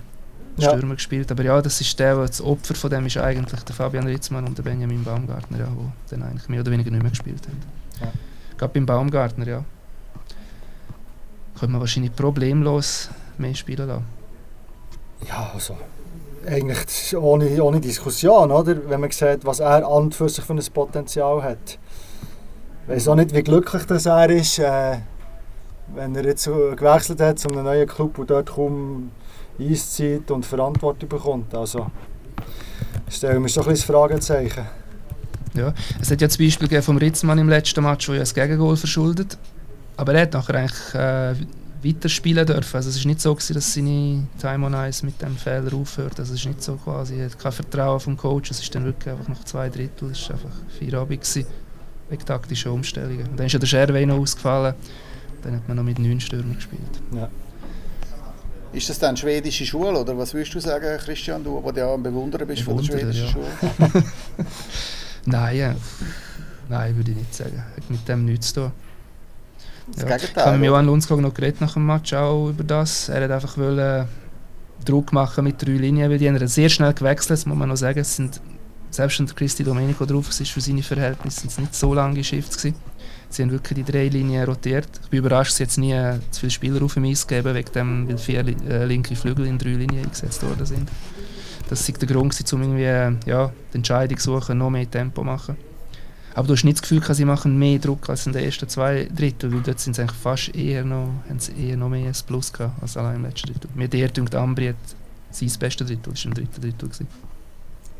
ja. 0.57 0.69
Stürmer 0.69 0.95
gespielt. 0.95 1.31
Aber 1.31 1.43
ja, 1.43 1.61
das 1.61 1.81
ist 1.81 1.99
der, 1.99 2.15
das 2.15 2.41
Opfer 2.41 2.75
von 2.75 2.89
dem 2.89 3.05
ist 3.05 3.17
eigentlich 3.17 3.63
der 3.63 3.75
Fabian 3.75 4.05
Ritzmann 4.05 4.45
und 4.45 4.57
der 4.57 4.63
Benjamin 4.63 5.03
Baumgartner, 5.03 5.59
ja, 5.59 5.67
die 5.67 6.09
dann 6.09 6.23
eigentlich 6.23 6.49
mehr 6.49 6.61
oder 6.61 6.71
weniger 6.71 6.91
nicht 6.91 7.01
mehr 7.01 7.11
gespielt 7.11 7.47
haben. 7.47 7.59
Ja. 8.01 8.11
Gerade 8.57 8.73
beim 8.73 8.85
Baumgartner, 8.85 9.47
ja. 9.47 9.65
Könnte 11.57 11.71
man 11.73 11.81
wahrscheinlich 11.81 12.15
problemlos 12.15 13.09
mehr 13.37 13.55
spielen 13.55 13.87
lassen. 13.87 14.05
Ja, 15.27 15.51
also 15.53 15.75
eigentlich 16.45 17.15
ohne, 17.17 17.61
ohne 17.63 17.79
Diskussion, 17.79 18.51
oder? 18.51 18.89
Wenn 18.89 19.01
man 19.01 19.11
sieht, 19.11 19.45
was 19.45 19.59
er 19.59 19.87
an 19.87 20.11
für 20.11 20.29
sich 20.29 20.43
für 20.43 20.53
ein 20.53 20.63
Potenzial 20.73 21.43
hat. 21.43 21.77
Ich 22.83 22.95
weiß 22.95 23.07
auch 23.09 23.15
nicht, 23.15 23.33
wie 23.33 23.43
glücklich 23.43 23.83
das 23.85 24.05
er 24.05 24.29
ist, 24.29 24.59
äh, 24.59 24.97
wenn 25.93 26.15
er 26.15 26.25
jetzt 26.25 26.45
gewechselt 26.45 27.21
hat 27.21 27.39
zu 27.39 27.49
einem 27.49 27.63
neuen 27.63 27.87
Club 27.87 28.17
und 28.17 28.29
dort 28.29 28.49
kaum 28.49 29.11
Eiszeit 29.59 30.29
und 30.31 30.45
Verantwortung 30.45 31.09
bekommt. 31.09 31.53
Also 31.53 31.87
stellen 33.09 33.41
wir 33.41 33.49
schon 33.49 33.63
ein 33.63 33.69
bisschen 33.69 33.89
das 33.89 33.95
Fragezeichen. 33.95 34.65
Ja, 35.55 35.73
es 35.99 36.11
hat 36.11 36.21
ja 36.21 36.27
das 36.27 36.37
Beispiel 36.37 36.81
vom 36.81 36.97
Ritzmann 36.97 37.37
im 37.39 37.49
letzten 37.49 37.83
Match, 37.83 38.07
wo 38.07 38.13
ja 38.13 38.19
das 38.19 38.33
Gegengol 38.33 38.77
verschuldet. 38.77 39.37
Aber 39.97 40.13
er 40.13 40.21
hat 40.21 40.33
nachher 40.33 40.55
eigentlich 40.55 40.95
äh, 40.95 41.33
weiter 41.83 42.09
spielen 42.09 42.45
dürfen. 42.45 42.75
Also 42.75 42.89
es 42.89 42.97
ist 42.97 43.05
nicht 43.05 43.21
so, 43.21 43.33
gewesen, 43.33 43.53
dass 43.53 43.73
seine 43.73 44.27
Time 44.39 44.65
on 44.65 44.73
Ice 44.73 45.05
mit 45.05 45.21
dem 45.21 45.35
Fehler 45.35 45.73
aufhört. 45.73 46.19
Also 46.19 46.33
es 46.33 46.39
ist 46.39 46.45
nicht 46.45 46.63
so 46.63 46.75
quasi, 46.75 47.17
er 47.19 47.25
hat 47.25 47.39
kein 47.39 47.51
Vertrauen 47.51 47.99
vom 47.99 48.17
Coach. 48.17 48.51
Es 48.51 48.61
ist 48.61 48.73
dann 48.73 48.85
wirklich 48.85 49.13
einfach 49.13 49.27
nach 49.27 49.43
zwei 49.43 49.69
Drittel, 49.69 50.11
es 50.11 50.29
war 50.29 50.35
einfach 50.35 50.55
vier 50.77 50.93
Abend 50.95 51.21
gewesen, 51.21 51.45
wegen 52.09 52.25
taktischen 52.25 52.71
Umstellungen. 52.71 53.27
Und 53.27 53.39
dann 53.39 53.47
ist 53.47 53.53
ja 53.53 53.59
der 53.59 53.67
Scherwey 53.67 54.05
noch 54.05 54.17
ausgefallen. 54.17 54.75
Dann 55.41 55.55
hat 55.55 55.67
man 55.67 55.77
noch 55.77 55.83
mit 55.83 55.99
neun 55.99 56.19
Stürmern 56.19 56.55
gespielt. 56.55 57.01
Ja. 57.13 57.29
Ist 58.71 58.89
das 58.89 58.99
dann 58.99 59.17
schwedische 59.17 59.65
Schule 59.65 59.99
oder 59.99 60.17
was 60.17 60.33
würdest 60.33 60.53
du 60.53 60.59
sagen, 60.59 60.97
Christian, 60.99 61.43
du, 61.43 61.59
der 61.71 61.85
ja 61.85 61.93
ein 61.93 62.03
Bewunderer 62.03 62.45
bist 62.45 62.61
von 62.61 62.77
der 62.77 62.83
schwedischen 62.83 63.25
ja. 63.25 63.31
Schule? 63.31 63.47
nein, 65.25 65.57
ja. 65.57 65.75
nein, 66.67 66.95
würde 66.95 67.11
ich 67.11 67.17
nicht 67.17 67.33
sagen. 67.33 67.63
Hat 67.75 67.89
mit 67.89 68.07
dem 68.07 68.25
nichts 68.25 68.53
zu 68.53 68.61
tun. 68.61 68.71
Das 69.93 70.03
ja. 70.03 70.17
Gegenteil. 70.17 70.31
Ich 70.35 70.45
habe 70.45 70.57
mit 70.57 70.67
Johann 70.67 70.85
Lundskog 70.85 71.19
noch 71.19 71.33
geredet 71.33 71.61
nach 71.61 71.73
dem 71.73 71.85
Match 71.87 72.13
auch 72.13 72.49
über 72.49 72.63
das. 72.63 73.09
Er 73.09 73.23
hat 73.23 73.31
einfach 73.31 73.57
wollen, 73.57 74.07
Druck 74.85 75.11
machen 75.13 75.43
mit 75.43 75.61
drei 75.61 75.71
Linien, 75.71 76.09
weil 76.09 76.17
die 76.17 76.29
haben 76.29 76.47
sehr 76.47 76.69
schnell 76.69 76.93
gewechselt, 76.93 77.31
das 77.31 77.45
muss 77.45 77.57
man 77.57 77.69
noch 77.69 77.75
sagen. 77.75 77.99
Es 77.99 78.15
sind, 78.15 78.39
selbst 78.91 79.19
wenn 79.19 79.27
Christi 79.27 79.63
Domenico 79.63 80.05
drauf 80.05 80.29
ist, 80.29 80.51
für 80.51 80.61
seine 80.61 80.83
Verhältnisse 80.83 81.41
sind 81.41 81.51
es 81.51 81.57
nicht 81.57 81.75
so 81.75 81.93
lange 81.93 82.23
Shifts 82.23 82.57
gewesen. 82.57 82.75
Sie 83.29 83.43
haben 83.43 83.51
wirklich 83.51 83.85
die 83.85 83.91
drei 83.91 84.07
Linien 84.07 84.43
rotiert. 84.45 84.89
Ich 85.03 85.09
bin 85.09 85.19
überrascht, 85.19 85.53
sie 85.53 85.63
jetzt 85.63 85.77
nie 85.77 85.93
zu 86.31 86.39
viele 86.39 86.51
Spieler 86.51 86.81
auf 86.81 86.95
dem 86.95 87.05
Eis 87.05 87.27
geben, 87.27 87.53
wegen 87.53 87.71
dem, 87.73 88.09
weil 88.09 88.17
vier 88.17 88.45
äh, 88.45 88.85
linke 88.85 89.15
Flügel 89.15 89.45
in 89.45 89.57
drei 89.57 89.73
Linien 89.73 90.05
eingesetzt 90.05 90.41
worden 90.43 90.65
sind. 90.65 90.89
Das 91.69 91.87
war 91.87 91.97
der 91.99 92.07
Grund, 92.07 92.53
um 92.53 92.61
irgendwie, 92.61 92.83
äh, 92.83 93.11
ja, 93.27 93.51
die 93.71 93.77
Entscheidung 93.77 94.17
zu 94.17 94.33
suchen, 94.39 94.57
noch 94.57 94.71
mehr 94.71 94.89
Tempo 94.89 95.23
machen. 95.23 95.55
Aber 96.33 96.47
du 96.47 96.53
hast 96.53 96.63
nicht 96.63 96.77
das 96.77 96.81
Gefühl, 96.83 97.01
dass 97.01 97.17
sie 97.17 97.25
machen 97.25 97.57
mehr 97.57 97.79
Druck 97.79 98.09
als 98.09 98.25
in 98.25 98.33
den 98.33 98.43
ersten 98.43 98.67
zwei 98.67 99.07
Drittel, 99.15 99.51
weil 99.51 99.61
dort 99.61 99.79
sind 99.79 99.95
sie 99.95 100.01
eigentlich 100.01 100.19
fast 100.19 100.55
eher 100.55 100.83
noch, 100.83 101.09
haben 101.27 101.39
sie 101.39 101.53
eher 101.53 101.77
noch 101.77 101.89
mehr 101.89 102.07
ein 102.07 102.15
Plus 102.25 102.51
gehabt 102.53 102.81
als 102.81 102.97
allein 102.97 103.17
im 103.17 103.23
letzten 103.25 103.47
Drittel. 103.51 103.69
Mir 103.75 103.87
der 103.87 104.09
denkt, 104.09 104.33
Ambri 104.35 104.67
hat 104.67 104.75
sein 105.31 105.51
bestes 105.59 105.87
Drittel, 105.87 106.13
war 106.13 106.25
im 106.25 106.33
dritten 106.33 106.61
Drittel. 106.61 106.89
Gewesen. 106.89 107.07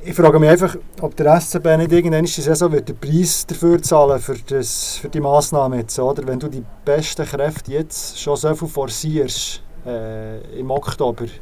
Ich 0.03 0.15
frage 0.15 0.39
mich 0.39 0.49
einfach, 0.49 0.77
ob 1.01 1.15
der 1.15 1.39
SCB 1.39 1.77
nicht 1.77 1.91
irgendwann 1.91 2.25
die 2.25 2.31
Saison 2.31 2.71
wird 2.71 2.89
den 2.89 2.97
Preis 2.97 3.45
dafür 3.45 3.81
zahlen 3.81 4.19
für, 4.19 4.37
das, 4.47 4.97
für 4.97 5.09
die 5.09 5.19
Massnahme 5.19 5.77
jetzt, 5.77 5.99
oder? 5.99 6.25
Wenn 6.25 6.39
du 6.39 6.47
die 6.47 6.63
besten 6.85 7.25
Kräfte 7.25 7.73
jetzt 7.73 8.19
schon 8.19 8.37
so 8.37 8.55
viel 8.55 8.67
forcierst 8.67 9.61
äh, 9.85 10.59
im 10.59 10.71
Oktober, 10.71 11.25
ich 11.25 11.41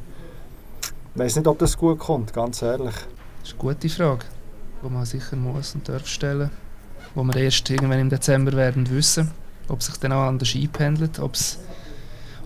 weiß 1.16 1.36
nicht, 1.36 1.48
ob 1.48 1.60
das 1.60 1.78
gut 1.78 2.00
kommt, 2.00 2.34
ganz 2.34 2.62
ehrlich. 2.62 2.96
Das 3.42 3.50
ist 3.50 3.54
eine 3.54 3.74
gute 3.74 3.90
Frage, 3.90 4.26
die 4.84 4.90
man 4.90 5.06
sicher 5.06 5.36
muss 5.36 5.76
und 5.76 5.88
darf 5.88 6.08
stellen, 6.08 6.50
wo 7.14 7.24
wir 7.24 7.36
erst 7.36 7.70
irgendwann 7.70 8.00
im 8.00 8.10
Dezember 8.10 8.54
werden 8.54 8.90
wissen, 8.90 9.32
ob 9.68 9.84
sich 9.84 9.98
dann 9.98 10.14
auch 10.14 10.24
anders 10.24 10.56
einpendelt, 10.56 11.20
ob's, 11.20 11.60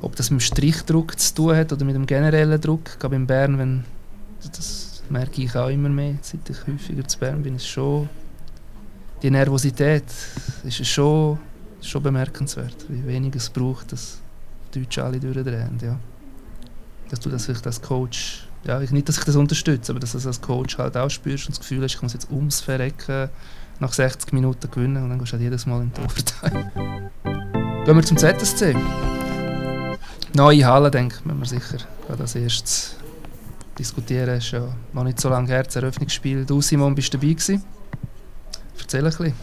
ob 0.02 0.16
das 0.16 0.30
mit 0.30 0.42
dem 0.42 0.44
Strichdruck 0.44 1.18
zu 1.18 1.36
tun 1.36 1.56
hat 1.56 1.72
oder 1.72 1.86
mit 1.86 1.96
dem 1.96 2.06
generellen 2.06 2.60
Druck. 2.60 2.82
Ich 2.94 3.00
glaube 3.00 3.16
in 3.16 3.28
Bern, 3.28 3.58
wenn 3.58 3.86
das 4.44 4.91
merke 5.12 5.42
ich 5.42 5.56
auch 5.56 5.70
immer 5.70 5.90
mehr, 5.90 6.16
seit 6.22 6.50
ich 6.50 6.68
häufiger 6.68 7.08
zu 7.08 7.20
Bern 7.20 7.44
bin, 7.44 7.56
ist 7.56 7.68
schon 7.68 8.10
die 9.22 9.30
Nervosität 9.30 10.04
ist 10.64 10.86
schon, 10.88 11.38
schon 11.82 12.02
bemerkenswert, 12.02 12.76
wie 12.90 13.06
wenig 13.06 13.36
es 13.36 13.50
braucht, 13.50 13.92
dass 13.92 14.20
die 14.74 14.80
Deutschen 14.80 15.04
alle 15.04 15.20
durchdrehen. 15.20 15.78
Ja. 15.82 16.00
Dass 17.10 17.20
du 17.20 17.30
das 17.30 17.48
als 17.50 17.82
Coach, 17.82 18.48
ja, 18.64 18.80
nicht, 18.80 19.08
dass 19.08 19.18
ich 19.18 19.24
das 19.24 19.36
unterstütze, 19.36 19.92
aber 19.92 20.00
dass 20.00 20.14
du 20.14 20.18
das 20.18 20.28
als 20.28 20.42
Coach 20.42 20.78
halt 20.78 20.98
auch 20.98 21.10
spürst 21.10 21.48
und 21.48 21.56
das 21.56 21.60
Gefühl 21.60 21.84
hast, 21.84 21.96
ich 21.96 22.02
muss 22.02 22.14
jetzt 22.14 22.32
ums 22.32 22.62
Verrecken 22.62 23.30
nach 23.80 23.94
60 23.94 24.34
Minuten 24.34 24.70
gewinnen 24.72 25.04
und 25.04 25.10
dann 25.10 25.20
gehst 25.20 25.32
du 25.32 25.34
halt 25.34 25.44
jedes 25.44 25.66
Mal 25.66 25.82
in 25.82 25.92
die 25.94 26.02
Overtime. 26.02 27.12
Gehen 27.86 27.96
wir 27.96 28.04
zum 28.04 28.18
ZSC. 28.18 28.76
Neue 30.34 30.66
Halle, 30.66 30.88
ich, 30.88 31.26
müssen 31.26 31.40
wir 31.40 31.46
sicher 31.46 31.78
gerade 32.08 32.22
als 32.22 32.36
erstes 32.36 32.96
diskutieren. 33.82 34.30
Es 34.30 34.46
ist 34.46 34.52
ja 34.52 34.68
noch 34.94 35.04
nicht 35.04 35.20
so 35.20 35.30
lange 35.30 35.48
her, 35.48 35.64
das 35.64 35.76
Eröffnungsspiel. 35.76 36.46
Du, 36.46 36.62
Simon, 36.62 36.96
bist 36.96 37.14
dabei 37.14 37.28
gewesen. 37.28 37.64
Erzähl 38.80 39.00
ein 39.00 39.06
bisschen. 39.06 39.34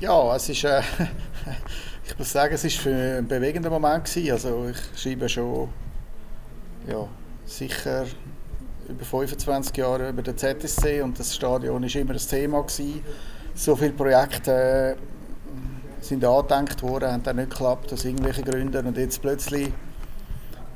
Ja, 0.00 0.34
es 0.34 0.48
ist, 0.48 0.64
äh, 0.64 0.80
ich 2.06 2.18
muss 2.18 2.32
sagen, 2.32 2.54
es 2.54 2.64
war 2.64 2.92
ein 2.92 3.26
bewegender 3.28 3.70
Moment 3.70 4.04
gewesen. 4.04 4.32
Also 4.32 4.68
ich 4.70 5.00
schreibe 5.00 5.28
schon, 5.28 5.68
ja, 6.88 7.06
sicher 7.44 8.06
über 8.88 9.04
25 9.04 9.76
Jahre 9.76 10.10
über 10.10 10.22
den 10.22 10.36
ZSC 10.36 11.02
und 11.02 11.18
das 11.18 11.34
Stadion 11.34 11.82
war 11.82 11.96
immer 11.96 12.12
ein 12.12 12.18
Thema 12.18 12.62
gewesen. 12.62 13.02
So 13.54 13.74
viele 13.74 13.92
Projekte 13.92 14.52
äh, 14.52 16.04
sind 16.04 16.24
angedenkt 16.24 16.82
worden, 16.82 17.10
haben 17.10 17.22
dann 17.22 17.36
nicht 17.36 17.50
geklappt 17.50 17.92
aus 17.92 18.04
irgendwelchen 18.04 18.44
Gründen 18.44 18.86
und 18.86 18.96
jetzt 18.96 19.20
plötzlich 19.20 19.72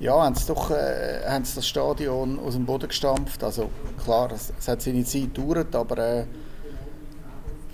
ja, 0.01 0.23
haben 0.25 0.35
sie 0.35 0.47
doch 0.47 0.71
äh, 0.71 1.21
haben 1.27 1.45
sie 1.45 1.57
das 1.57 1.69
Stadion 1.69 2.39
aus 2.39 2.55
dem 2.55 2.65
Boden 2.67 2.89
gestampft. 2.89 3.45
Also 3.45 3.71
klar, 4.03 4.33
es, 4.33 4.53
es 4.59 4.67
hat 4.67 4.83
seine 4.83 5.05
Zeit 5.05 5.35
gedauert, 5.35 5.75
aber 5.77 5.99
äh, 5.99 6.25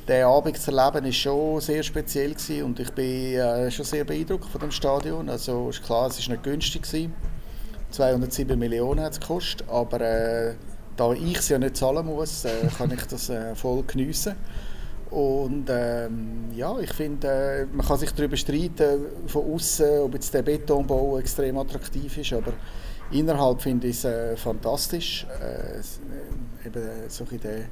der 0.09 0.27
Abend 0.27 0.57
zu 0.59 0.71
erleben 0.71 1.05
war 1.05 1.13
schon 1.13 1.61
sehr 1.61 1.83
speziell 1.83 2.35
gewesen 2.35 2.65
und 2.65 2.81
ich 2.81 2.93
bin 2.93 3.35
äh, 3.35 3.71
schon 3.71 3.85
sehr 3.85 4.05
beeindruckt 4.05 4.49
von 4.49 4.61
dem 4.61 4.71
Stadion. 4.73 5.29
Also 5.29 5.71
ist 5.71 5.85
klar, 5.85 6.09
es 6.09 6.21
war 6.29 6.35
nicht 6.35 6.45
günstig 6.45 6.83
gewesen. 6.83 7.15
207 7.91 8.59
Millionen 8.59 9.01
hat 9.01 9.13
es 9.13 9.21
gekostet, 9.21 9.69
aber 9.69 10.01
äh, 10.01 10.55
da 10.97 11.13
ich 11.13 11.39
es 11.39 11.49
ja 11.49 11.59
nicht 11.59 11.77
zahlen 11.77 12.07
muss, 12.07 12.45
äh, 12.45 12.51
kann 12.77 12.91
ich 12.91 13.03
das 13.07 13.31
äh, 13.31 13.55
voll 13.55 13.85
geniessen. 13.85 14.35
Und 15.17 15.71
ähm, 15.71 16.51
ja, 16.55 16.79
ich 16.79 16.93
finde, 16.93 17.27
äh, 17.27 17.67
man 17.75 17.87
kann 17.87 17.97
sich 17.97 18.13
darüber 18.13 18.37
streiten, 18.37 19.01
von 19.27 19.51
außen, 19.51 20.01
ob 20.01 20.13
jetzt 20.13 20.35
der 20.35 20.43
Betonbau 20.43 21.17
extrem 21.19 21.57
attraktiv 21.57 22.19
ist, 22.19 22.35
aber 22.35 22.53
innerhalb 23.11 23.63
finde 23.63 23.87
ich 23.87 23.97
es 23.97 24.05
äh, 24.05 24.37
fantastisch. 24.37 25.27
Äh, 25.41 25.79
äh 25.79 26.67
eben 26.67 26.83
äh, 26.83 27.09
so 27.09 27.25
der, 27.25 27.61
äh, 27.61 27.65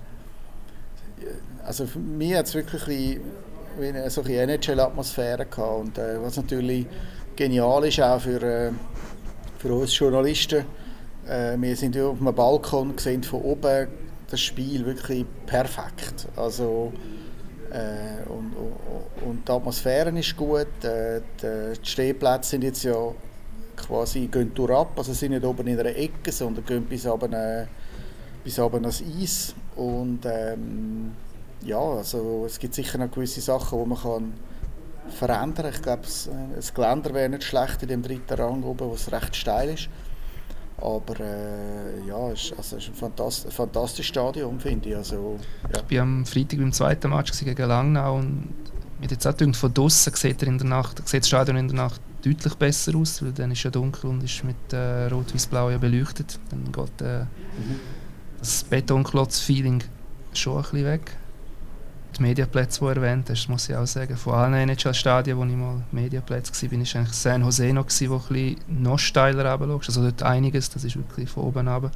also 1.67 1.87
für 1.87 1.99
mich 1.99 2.35
hat 2.35 2.47
es 2.47 2.55
wirklich 2.55 3.21
wie 3.79 3.89
eine 3.89 4.09
solche 4.09 4.41
NHL-Atmosphäre 4.41 5.45
gehabt. 5.45 5.81
Und 5.81 5.99
äh, 5.99 6.23
was 6.23 6.39
natürlich 6.39 6.87
genial 7.37 7.85
ist 7.85 8.01
auch 8.01 8.23
für, 8.23 8.73
für 9.59 9.75
uns 9.75 9.99
Journalisten, 9.99 10.65
wir 11.27 11.77
sind 11.77 11.99
auf 11.99 12.21
einem 12.21 12.35
Balkon, 12.35 12.99
sehen 12.99 13.23
von 13.23 13.41
oben 13.41 13.89
das 14.31 14.41
Spiel 14.41 14.85
wirklich 14.85 15.25
perfekt. 15.47 16.29
Also, 16.37 16.93
äh, 17.75 18.29
und, 18.29 18.55
und, 18.55 19.29
und, 19.29 19.49
die 19.49 19.53
Atmosphäre 19.53 20.17
ist 20.17 20.37
gut. 20.37 20.85
Äh, 20.85 21.21
die, 21.43 21.79
die 21.81 21.87
Stehplätze 21.87 22.51
sind 22.51 22.63
jetzt 22.63 22.85
ja 22.85 22.95
quasi 23.77 24.29
gehen 24.29 24.55
durch 24.55 24.71
ab, 24.71 24.93
also 24.97 25.13
sind 25.13 25.33
nicht 25.33 25.45
oben 25.45 25.67
in 25.67 25.79
einer 25.79 25.97
Ecke, 25.97 26.31
sondern 26.31 26.65
gehen 26.65 26.85
bis 26.85 27.05
oben, 27.07 27.33
äh, 27.33 27.67
bis 28.45 28.59
oben 28.61 28.85
ans 28.85 29.03
Eis. 29.03 29.55
Und 29.75 30.21
ähm, 30.25 31.13
ja, 31.63 31.81
also 31.81 32.45
es 32.47 32.59
gibt 32.59 32.75
sicher 32.75 32.99
noch 32.99 33.11
gewisse 33.11 33.41
Sachen, 33.41 33.83
die 33.83 33.89
man 33.89 33.99
kann 33.99 34.33
verändern 35.09 35.73
kann. 35.73 35.75
Ich 35.75 35.83
glaube, 35.83 36.03
äh, 36.03 36.57
das 36.57 36.73
Geländer 36.73 37.13
wäre 37.13 37.29
nicht 37.29 37.43
schlecht 37.43 37.83
in 37.83 37.89
dem 37.89 38.03
dritten 38.03 38.35
Rang 38.35 38.63
oben, 38.63 38.89
wo 38.89 38.95
es 38.95 39.11
recht 39.11 39.35
steil 39.35 39.71
ist. 39.71 39.89
Aber 40.79 41.21
äh, 41.21 42.07
ja, 42.07 42.31
es 42.31 42.45
ist, 42.45 42.59
also, 42.59 42.77
es 42.77 42.85
ist 42.85 42.89
ein 42.91 42.95
fantast 42.95 43.53
fantastisches 43.53 44.07
Stadion, 44.07 44.59
finde 44.59 44.89
ich. 44.91 44.97
Also, 44.97 45.39
ja. 45.73 45.83
Ich 45.89 45.97
war 45.97 46.03
am 46.03 46.27
Freitag 46.27 46.59
beim 46.59 46.73
zweiten 46.73 47.11
Match 47.11 47.33
gegen 47.39 47.69
Langnau 47.69 48.17
und 48.17 48.49
mir 49.01 49.09
jetzt 49.09 49.27
auch 49.27 49.37
gedacht, 49.37 49.57
von 49.57 49.73
draußen 49.73 50.13
sieht, 50.15 50.43
er 50.43 50.49
in 50.49 50.59
der 50.59 50.67
Nacht, 50.67 51.07
sieht 51.09 51.23
das 51.23 51.29
Stadion 51.29 51.57
in 51.57 51.69
der 51.69 51.77
Nacht 51.77 52.01
deutlich 52.25 52.55
besser 52.55 52.97
aus, 52.97 53.23
weil 53.23 53.33
dann 53.33 53.51
ist 53.53 53.63
ja 53.63 53.71
dunkel 53.71 54.11
und 54.11 54.23
ist 54.23 54.43
mit 54.45 54.73
äh, 54.73 55.07
rot-weiß-blau 55.07 55.71
ja 55.71 55.79
beleuchtet. 55.79 56.39
Dann 56.51 56.73
geht 56.73 57.01
äh, 57.03 57.21
mhm. 57.21 57.81
das 58.39 58.65
Betonklotz-Feeling 58.65 59.85
schon 60.33 60.57
ein 60.57 60.63
bisschen 60.63 60.85
weg 60.85 61.17
die 62.17 62.23
Mediaplätze, 62.23 62.81
die 62.81 62.87
erwähnt 62.87 63.29
hast, 63.31 63.49
muss 63.49 63.69
ich 63.69 63.77
auch 63.77 63.87
sagen, 63.87 64.17
von 64.17 64.35
allen 64.35 64.55
NHL-Stadien, 64.55 65.37
wo 65.37 65.45
ich 65.45 65.55
mal 65.55 65.83
Mediaplätze 65.93 66.53
war, 66.53 66.73
war 66.73 66.79
eigentlich 66.79 67.13
San 67.13 67.43
Jose 67.43 67.73
noch, 67.73 67.87
gewesen, 67.87 68.11
wo 68.11 68.35
ein 68.35 68.57
noch 68.69 68.99
steiler 68.99 69.53
runterschaust. 69.53 69.89
Also 69.89 70.03
dort 70.03 70.23
einiges, 70.23 70.71
das 70.71 70.85
ist 70.85 70.97
wirklich 70.97 71.29
von 71.29 71.45
oben 71.45 71.69
runter. 71.69 71.91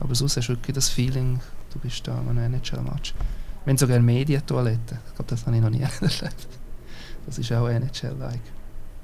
Aber 0.00 0.14
sonst 0.14 0.36
hast 0.36 0.48
du 0.48 0.52
wirklich 0.54 0.74
das 0.74 0.88
Feeling, 0.88 1.40
du 1.72 1.78
bist 1.78 2.06
da 2.06 2.18
an 2.18 2.28
einem 2.30 2.54
NHL-Match. 2.54 3.14
Haben 3.66 3.76
sogar 3.76 4.00
Mediatoiletten. 4.00 4.98
Ich 5.08 5.14
glaube, 5.14 5.30
das 5.30 5.46
habe 5.46 5.56
ich 5.56 5.62
noch 5.62 5.70
nie 5.70 5.82
erlebt. 6.00 6.48
Das 7.26 7.38
ist 7.38 7.52
auch 7.52 7.68
NHL-like. 7.68 8.59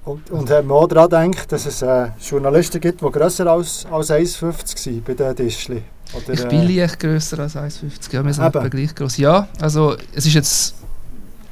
Und, 0.07 0.31
und 0.31 0.49
haben 0.51 0.69
wir 0.69 0.75
auch 0.75 0.87
daran 0.87 1.33
gedacht, 1.33 1.51
dass 1.51 1.67
es 1.67 1.83
äh, 1.83 2.11
Journalisten 2.21 2.81
gibt, 2.81 3.01
die 3.01 3.11
grösser 3.11 3.49
als, 3.49 3.85
als 3.91 4.11
1,50 4.11 4.87
waren 4.87 5.03
bei 5.03 5.15
den 5.15 5.35
Tischchen? 5.35 5.83
Oder, 6.15 6.33
ich 6.33 6.47
bin 6.47 6.61
äh, 6.61 6.81
leicht 6.81 7.01
grösser 7.01 7.41
als 7.41 7.57
1,50. 7.57 8.13
Ja, 8.13 8.25
wir 8.25 8.33
sind 8.33 8.45
etwa 8.45 8.69
gleich 8.69 8.95
groß. 8.95 9.17
Ja, 9.17 9.49
also 9.61 9.97
es 10.15 10.25
ist 10.25 10.35
jetzt. 10.35 10.75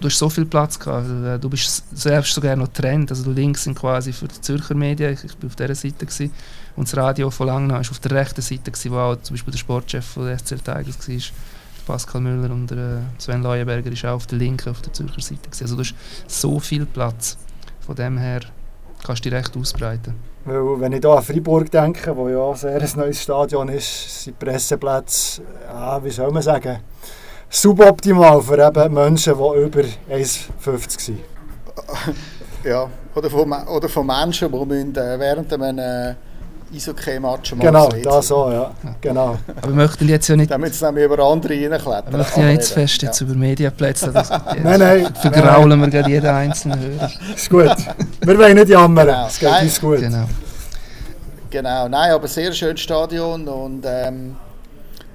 Du 0.00 0.08
hast 0.08 0.18
so 0.18 0.28
viel 0.28 0.44
Platz 0.44 0.78
gehabt. 0.78 1.08
Also, 1.08 1.26
äh, 1.26 1.38
du 1.38 1.50
bist 1.50 1.82
selbst 1.96 2.32
sogar 2.32 2.54
noch 2.54 2.72
getrennt. 2.72 3.10
Also 3.10 3.24
du 3.24 3.32
links 3.32 3.64
sind 3.64 3.76
quasi 3.76 4.12
für 4.12 4.28
die 4.28 4.40
Zürcher 4.40 4.74
Medien. 4.76 5.14
Ich, 5.14 5.24
ich 5.24 5.36
bin 5.36 5.48
auf 5.48 5.56
dieser 5.56 5.74
Seite 5.74 6.06
gewesen. 6.06 6.30
und 6.76 6.86
das 6.86 6.96
Radio 6.96 7.30
von 7.30 7.48
Langnau 7.48 7.74
war 7.74 7.80
auf 7.80 7.98
der 7.98 8.12
rechten 8.12 8.42
Seite 8.42 8.70
gewesen, 8.70 8.92
wo 8.92 8.98
auch 8.98 9.16
zum 9.22 9.34
Beispiel 9.34 9.50
der 9.50 9.58
Sportchef 9.58 10.04
von 10.04 10.26
der 10.26 10.38
SCL 10.38 10.58
Tigers 10.58 11.08
war. 11.08 11.16
Pascal 11.86 12.20
Müller 12.20 12.54
und 12.54 12.70
der 12.70 12.78
äh, 12.78 13.00
Sven 13.18 13.42
Leuenberger 13.42 13.90
ist 13.90 14.04
auch 14.04 14.14
auf 14.14 14.26
der 14.26 14.38
linken, 14.38 14.70
auf 14.70 14.80
der 14.80 14.92
Zürcher 14.92 15.20
Seite 15.20 15.48
gewesen. 15.48 15.64
Also 15.64 15.74
du 15.74 15.80
hast 15.80 15.94
so 16.28 16.60
viel 16.60 16.86
Platz. 16.86 17.36
Von 17.86 17.96
dem 17.96 18.18
her 18.18 18.40
kannst 19.04 19.24
du 19.24 19.30
dich 19.30 19.38
recht 19.38 19.56
ausbreiten. 19.56 20.14
Weil, 20.46 20.80
wenn 20.80 20.92
ich 20.92 21.00
hier 21.00 21.10
an 21.10 21.22
Freiburg 21.22 21.70
denke, 21.70 22.16
wo 22.16 22.28
ja 22.28 22.54
sehr 22.54 22.80
ein 22.80 22.90
neues 22.96 23.22
Stadion 23.22 23.68
ist, 23.68 24.24
sind 24.24 24.40
die 24.40 24.44
Presseplätze, 24.44 25.42
ja, 25.66 26.02
wie 26.02 26.10
soll 26.10 26.30
man 26.30 26.42
sagen, 26.42 26.78
suboptimal 27.48 28.40
für 28.42 28.66
eben 28.66 28.94
Menschen, 28.94 29.34
die 29.34 29.62
über 29.62 29.82
1,50 30.10 31.00
sind. 31.00 31.20
Ja, 32.64 32.88
oder 33.14 33.28
von, 33.28 33.52
oder 33.52 33.88
von 33.90 34.06
Menschen, 34.06 34.50
die 34.50 34.64
müssen, 34.64 34.96
äh, 34.96 35.18
während 35.18 35.52
einem 35.52 35.78
äh, 35.78 36.14
Eishockey-Match 36.72 37.54
mal 37.54 37.66
Genau, 37.66 37.88
das 37.88 38.28
so, 38.28 38.50
ja. 38.50 38.70
Genau. 39.00 39.38
Aber 39.56 39.68
wir 39.68 39.74
möchten 39.74 40.08
jetzt 40.08 40.28
ja 40.28 40.36
nicht... 40.36 40.50
Damit 40.50 40.72
es 40.72 40.80
nämlich 40.80 41.04
über 41.04 41.18
andere 41.18 41.54
reinklettern. 41.54 42.10
Wir 42.10 42.18
möchten 42.18 42.40
ja 42.40 42.46
nicht 42.46 42.62
zu 42.62 42.74
fest 42.74 43.02
jetzt 43.02 43.20
ja. 43.20 43.26
über 43.26 43.36
Medienplätze. 43.36 44.10
nein, 44.62 44.78
nein. 44.78 45.14
Vergraulen 45.14 45.80
wir 45.80 45.88
gerade 45.88 46.10
jeden 46.10 46.26
einzelnen 46.26 46.80
Hörer. 46.80 47.10
Ist 47.34 47.50
gut. 47.50 47.76
Wir 48.20 48.38
wollen 48.38 48.54
nicht 48.56 48.68
jammern. 48.68 49.06
Genau. 49.06 49.26
Es 49.26 49.38
geht 49.38 49.50
nein. 49.50 49.64
uns 49.64 49.80
gut. 49.80 50.00
Genau. 50.00 50.26
Genau, 51.50 51.86
nein, 51.86 52.10
aber 52.10 52.26
sehr 52.26 52.52
schönes 52.52 52.80
Stadion 52.80 53.46
und 53.46 53.84
ähm, 53.86 54.34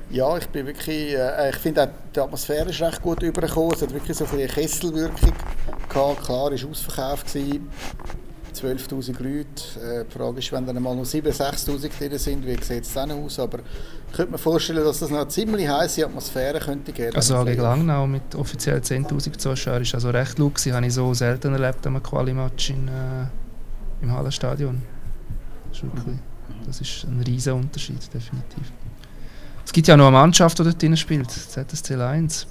ja, 0.09 0.37
ich 0.37 0.47
bin 0.47 0.65
wirklich, 0.65 1.13
äh, 1.13 1.49
ich 1.49 1.57
finde 1.57 1.89
die 2.15 2.19
Atmosphäre 2.21 2.69
ist 2.69 2.81
recht 2.81 3.01
gut 3.01 3.21
übergekommen. 3.21 3.73
Es 3.75 3.81
hat 3.81 3.93
wirklich 3.93 4.15
so 4.15 4.25
eine 4.31 4.47
Kesselwirkung 4.47 5.33
gehabt. 5.89 6.23
Klar, 6.23 6.51
es 6.53 6.63
war 6.63 6.69
ausverkauft 6.71 7.29
12'000 8.61 9.21
Leute. 9.21 9.45
Äh, 9.81 10.05
die 10.05 10.17
Frage 10.17 10.39
ist, 10.39 10.51
wenn 10.51 10.65
dann 10.65 10.81
mal 10.81 10.95
noch 10.95 11.03
7'000, 11.03 11.65
6'000 11.65 11.89
drin 11.97 12.17
sind, 12.17 12.45
wie 12.45 12.63
sieht 12.63 12.83
es 12.83 12.93
dann 12.93 13.11
aus? 13.11 13.39
Aber 13.39 13.59
ich 13.59 14.15
könnte 14.15 14.31
mir 14.33 14.37
vorstellen, 14.37 14.83
dass 14.83 14.99
das 14.99 15.09
noch 15.09 15.19
eine 15.19 15.27
ziemlich 15.27 15.67
heiße 15.67 16.05
Atmosphäre 16.05 16.59
könnte 16.59 16.91
geben. 16.91 17.15
Also 17.15 17.43
gegen 17.43 17.61
Langnau 17.61 18.07
mit 18.07 18.35
offiziell 18.35 18.79
10'000 18.79 19.37
Zuschauern 19.37 19.81
ist 19.81 19.93
also 19.93 20.09
recht 20.09 20.39
laut 20.39 20.55
gewesen. 20.55 20.73
Habe 20.73 20.85
ich 20.85 20.93
so 20.93 21.13
selten 21.13 21.53
erlebt 21.53 21.85
am 21.87 22.01
Quali-Match 22.01 22.71
äh, 22.71 22.73
im 24.01 24.11
Hallenstadion. 24.11 24.81
Das 25.69 25.77
ist, 25.77 25.83
wirklich, 25.83 26.17
das 26.65 26.81
ist 26.81 27.03
ein 27.05 27.21
riesiger 27.25 27.55
Unterschied, 27.55 28.01
definitiv. 28.13 28.71
Es 29.65 29.71
gibt 29.71 29.87
ja 29.87 29.95
noch 29.95 30.07
eine 30.07 30.17
Mannschaft, 30.17 30.57
die 30.59 30.63
dort 30.63 30.81
drin 30.81 30.97
spielt, 30.97 31.29
ZSC 31.29 31.95
1. 31.95 32.47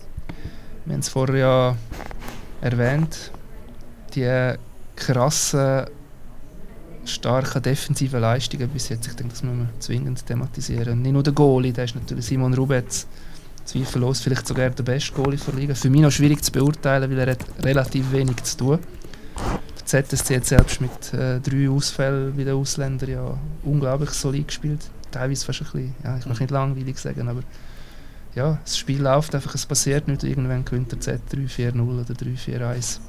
Wir 0.84 0.92
haben 0.92 1.00
es 1.00 1.08
vorher 1.08 1.36
ja 1.36 1.76
erwähnt. 2.60 3.32
Die 4.14 4.54
krassen, 4.94 5.86
starken 7.08 7.62
defensiven 7.62 8.20
Leistungen 8.20 8.68
bis 8.68 8.88
jetzt. 8.88 9.06
Ich 9.06 9.14
denke, 9.14 9.32
das 9.32 9.42
muss 9.42 9.54
man 9.54 9.68
zwingend 9.78 10.24
thematisieren. 10.26 11.02
Nicht 11.02 11.12
nur 11.12 11.22
der 11.22 11.32
Goalie, 11.32 11.72
der 11.72 11.84
ist 11.84 11.94
natürlich 11.94 12.26
Simon 12.26 12.54
Rubetz. 12.54 13.06
Zweifellos 13.64 14.20
vielleicht 14.20 14.46
sogar 14.46 14.70
der 14.70 14.82
beste 14.82 15.12
Goalie 15.12 15.38
der 15.38 15.54
Liga. 15.54 15.74
Für 15.74 15.90
mich 15.90 16.00
noch 16.00 16.10
schwierig 16.10 16.42
zu 16.42 16.52
beurteilen, 16.52 17.10
weil 17.10 17.18
er 17.18 17.32
hat 17.32 17.44
relativ 17.62 18.12
wenig 18.12 18.42
zu 18.44 18.56
tun. 18.56 18.78
Der 19.78 20.04
ZSC 20.04 20.36
hat 20.36 20.46
selbst 20.46 20.80
mit 20.80 21.14
äh, 21.14 21.40
drei 21.40 21.68
Ausfällen 21.68 22.36
wie 22.36 22.44
der 22.44 22.54
Ausländer 22.54 23.08
ja 23.08 23.38
unglaublich 23.62 24.10
solid 24.10 24.48
gespielt 24.48 24.90
teilweise 25.10 25.44
fast 25.44 25.60
ein 25.60 25.64
bisschen, 25.64 25.94
ja, 26.04 26.18
ich 26.18 26.26
möchte 26.26 26.44
nicht 26.44 26.50
langweilig 26.50 26.98
sagen, 26.98 27.28
aber 27.28 27.42
ja, 28.34 28.58
das 28.62 28.78
Spiel 28.78 29.02
läuft 29.02 29.34
einfach, 29.34 29.54
es 29.54 29.66
passiert 29.66 30.08
nicht, 30.08 30.22
irgendwann 30.22 30.64
gewinnt 30.64 30.92
der 30.92 31.00
Z 31.00 31.20
3-4-0 31.32 31.80
oder 31.80 32.14
3-4-1. 32.14 32.74
Hast 32.74 33.00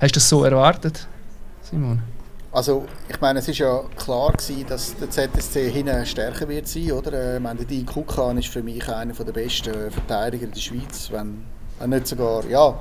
du 0.00 0.06
das 0.14 0.28
so 0.28 0.44
erwartet, 0.44 1.06
Simon? 1.62 2.02
Also, 2.56 2.86
ich 3.06 3.20
meine, 3.20 3.40
es 3.40 3.48
war 3.48 3.54
ja 3.54 3.84
klar 3.96 4.32
gewesen, 4.32 4.64
dass 4.66 4.96
der 4.96 5.10
ZSC 5.10 5.70
hinten 5.70 6.06
stärker 6.06 6.48
wird 6.48 6.66
sein, 6.66 6.90
oder? 6.90 7.12
Äh, 7.12 7.36
ich 7.36 7.42
meine, 7.42 7.58
der 7.58 7.66
Dean 7.66 7.84
Kukan 7.84 8.38
ist 8.38 8.48
für 8.48 8.62
mich 8.62 8.88
einer 8.88 9.12
der 9.12 9.30
besten 9.30 9.90
Verteidiger 9.90 10.46
in 10.46 10.52
der 10.52 10.60
Schweiz, 10.60 11.10
wenn, 11.12 11.44
wenn 11.78 11.90
nicht 11.90 12.06
sogar, 12.06 12.46
ja, 12.46 12.78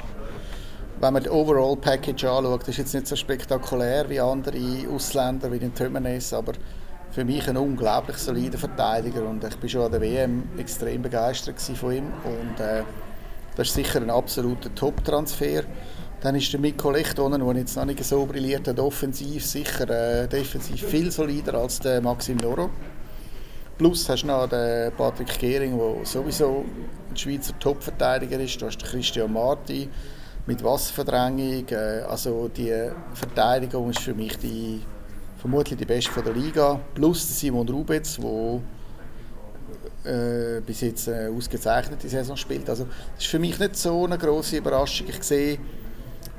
wenn 1.01 1.13
man 1.13 1.22
das 1.22 1.29
Overall 1.29 1.75
Package 1.75 2.24
anschaut, 2.24 2.65
ist 2.70 2.77
jetzt 2.77 2.94
nicht 2.94 3.05
so 3.05 3.17
spektakulär 3.17 4.10
wie 4.10 4.22
andere 4.22 4.58
Ausländer, 4.89 5.51
wie 5.51 5.60
den 5.60 5.75
Tömenes, 5.75 6.32
aber 6.32 6.53
für 7.12 7.25
mich 7.25 7.46
ein 7.50 7.58
unglaublich 7.58 8.15
solider 8.15 8.58
Verteidiger 8.58 9.27
und 9.27 9.44
ich 9.44 9.58
bin 9.58 9.70
schon 9.70 9.82
an 9.82 9.91
der 9.91 10.00
WM 10.00 10.44
extrem 10.58 11.01
begeistert 11.01 11.60
von 11.60 11.91
ihm 11.91 12.13
und 12.24 12.62
äh, 12.62 12.84
das 13.58 13.67
ist 13.67 13.74
sicher 13.74 14.01
ein 14.01 14.10
absoluter 14.10 14.74
Top-Transfer. 14.74 15.63
Dann 16.25 16.34
ist 16.34 16.51
der 16.51 16.60
Mikko 16.60 16.89
Lechtonen, 16.89 17.46
der 17.46 17.55
jetzt 17.55 17.77
noch 17.77 17.86
nicht 17.86 18.03
so 18.03 18.25
brilliert 18.25 18.67
hat, 18.67 18.79
offensiv 18.79 19.46
sicher 19.46 19.88
äh, 19.91 20.27
defensiv 20.27 20.84
viel 20.84 21.12
solider 21.12 21.53
als 21.53 21.79
der 21.79 22.01
Maxim 22.01 22.38
Noro. 22.38 22.72
Plus 23.77 24.10
hast 24.10 24.24
du 24.24 24.27
noch 24.27 24.50
den 24.50 24.91
Patrick 24.94 25.38
Gehring, 25.38 25.77
der 25.77 26.03
sowieso 26.03 26.65
ein 27.12 27.15
Schweizer 27.15 27.53
Top-Verteidiger 27.60 28.39
ist. 28.39 28.60
Du 28.60 28.65
hast 28.65 28.79
den 28.79 28.88
Christian 28.88 29.34
Marti 29.34 29.88
mit 30.48 30.63
Wasserverdrängung. 30.63 31.67
Äh, 31.70 32.01
also 32.10 32.48
die 32.48 32.74
Verteidigung 33.13 33.91
ist 33.91 34.00
für 34.00 34.15
mich 34.15 34.36
die 34.39 34.82
vermutlich 35.38 35.77
die 35.77 35.86
beste 35.86 36.12
von 36.12 36.24
der 36.24 36.34
Liga, 36.34 36.79
plus 36.96 37.39
Simon 37.39 37.70
Rubetz, 37.70 38.17
der 38.17 38.62
äh, 40.58 40.62
bis 40.62 40.82
jetzt 40.82 41.08
eine 41.08 41.29
ausgezeichnete 41.29 42.10
Saison 42.10 42.36
spielt. 42.36 42.67
Also 42.67 42.86
das 43.13 43.25
ist 43.25 43.29
für 43.29 43.38
mich 43.38 43.60
nicht 43.60 43.75
so 43.75 44.05
eine 44.05 44.17
große 44.17 44.58
Überraschung. 44.58 45.05
Ich 45.08 45.22
sehe 45.22 45.60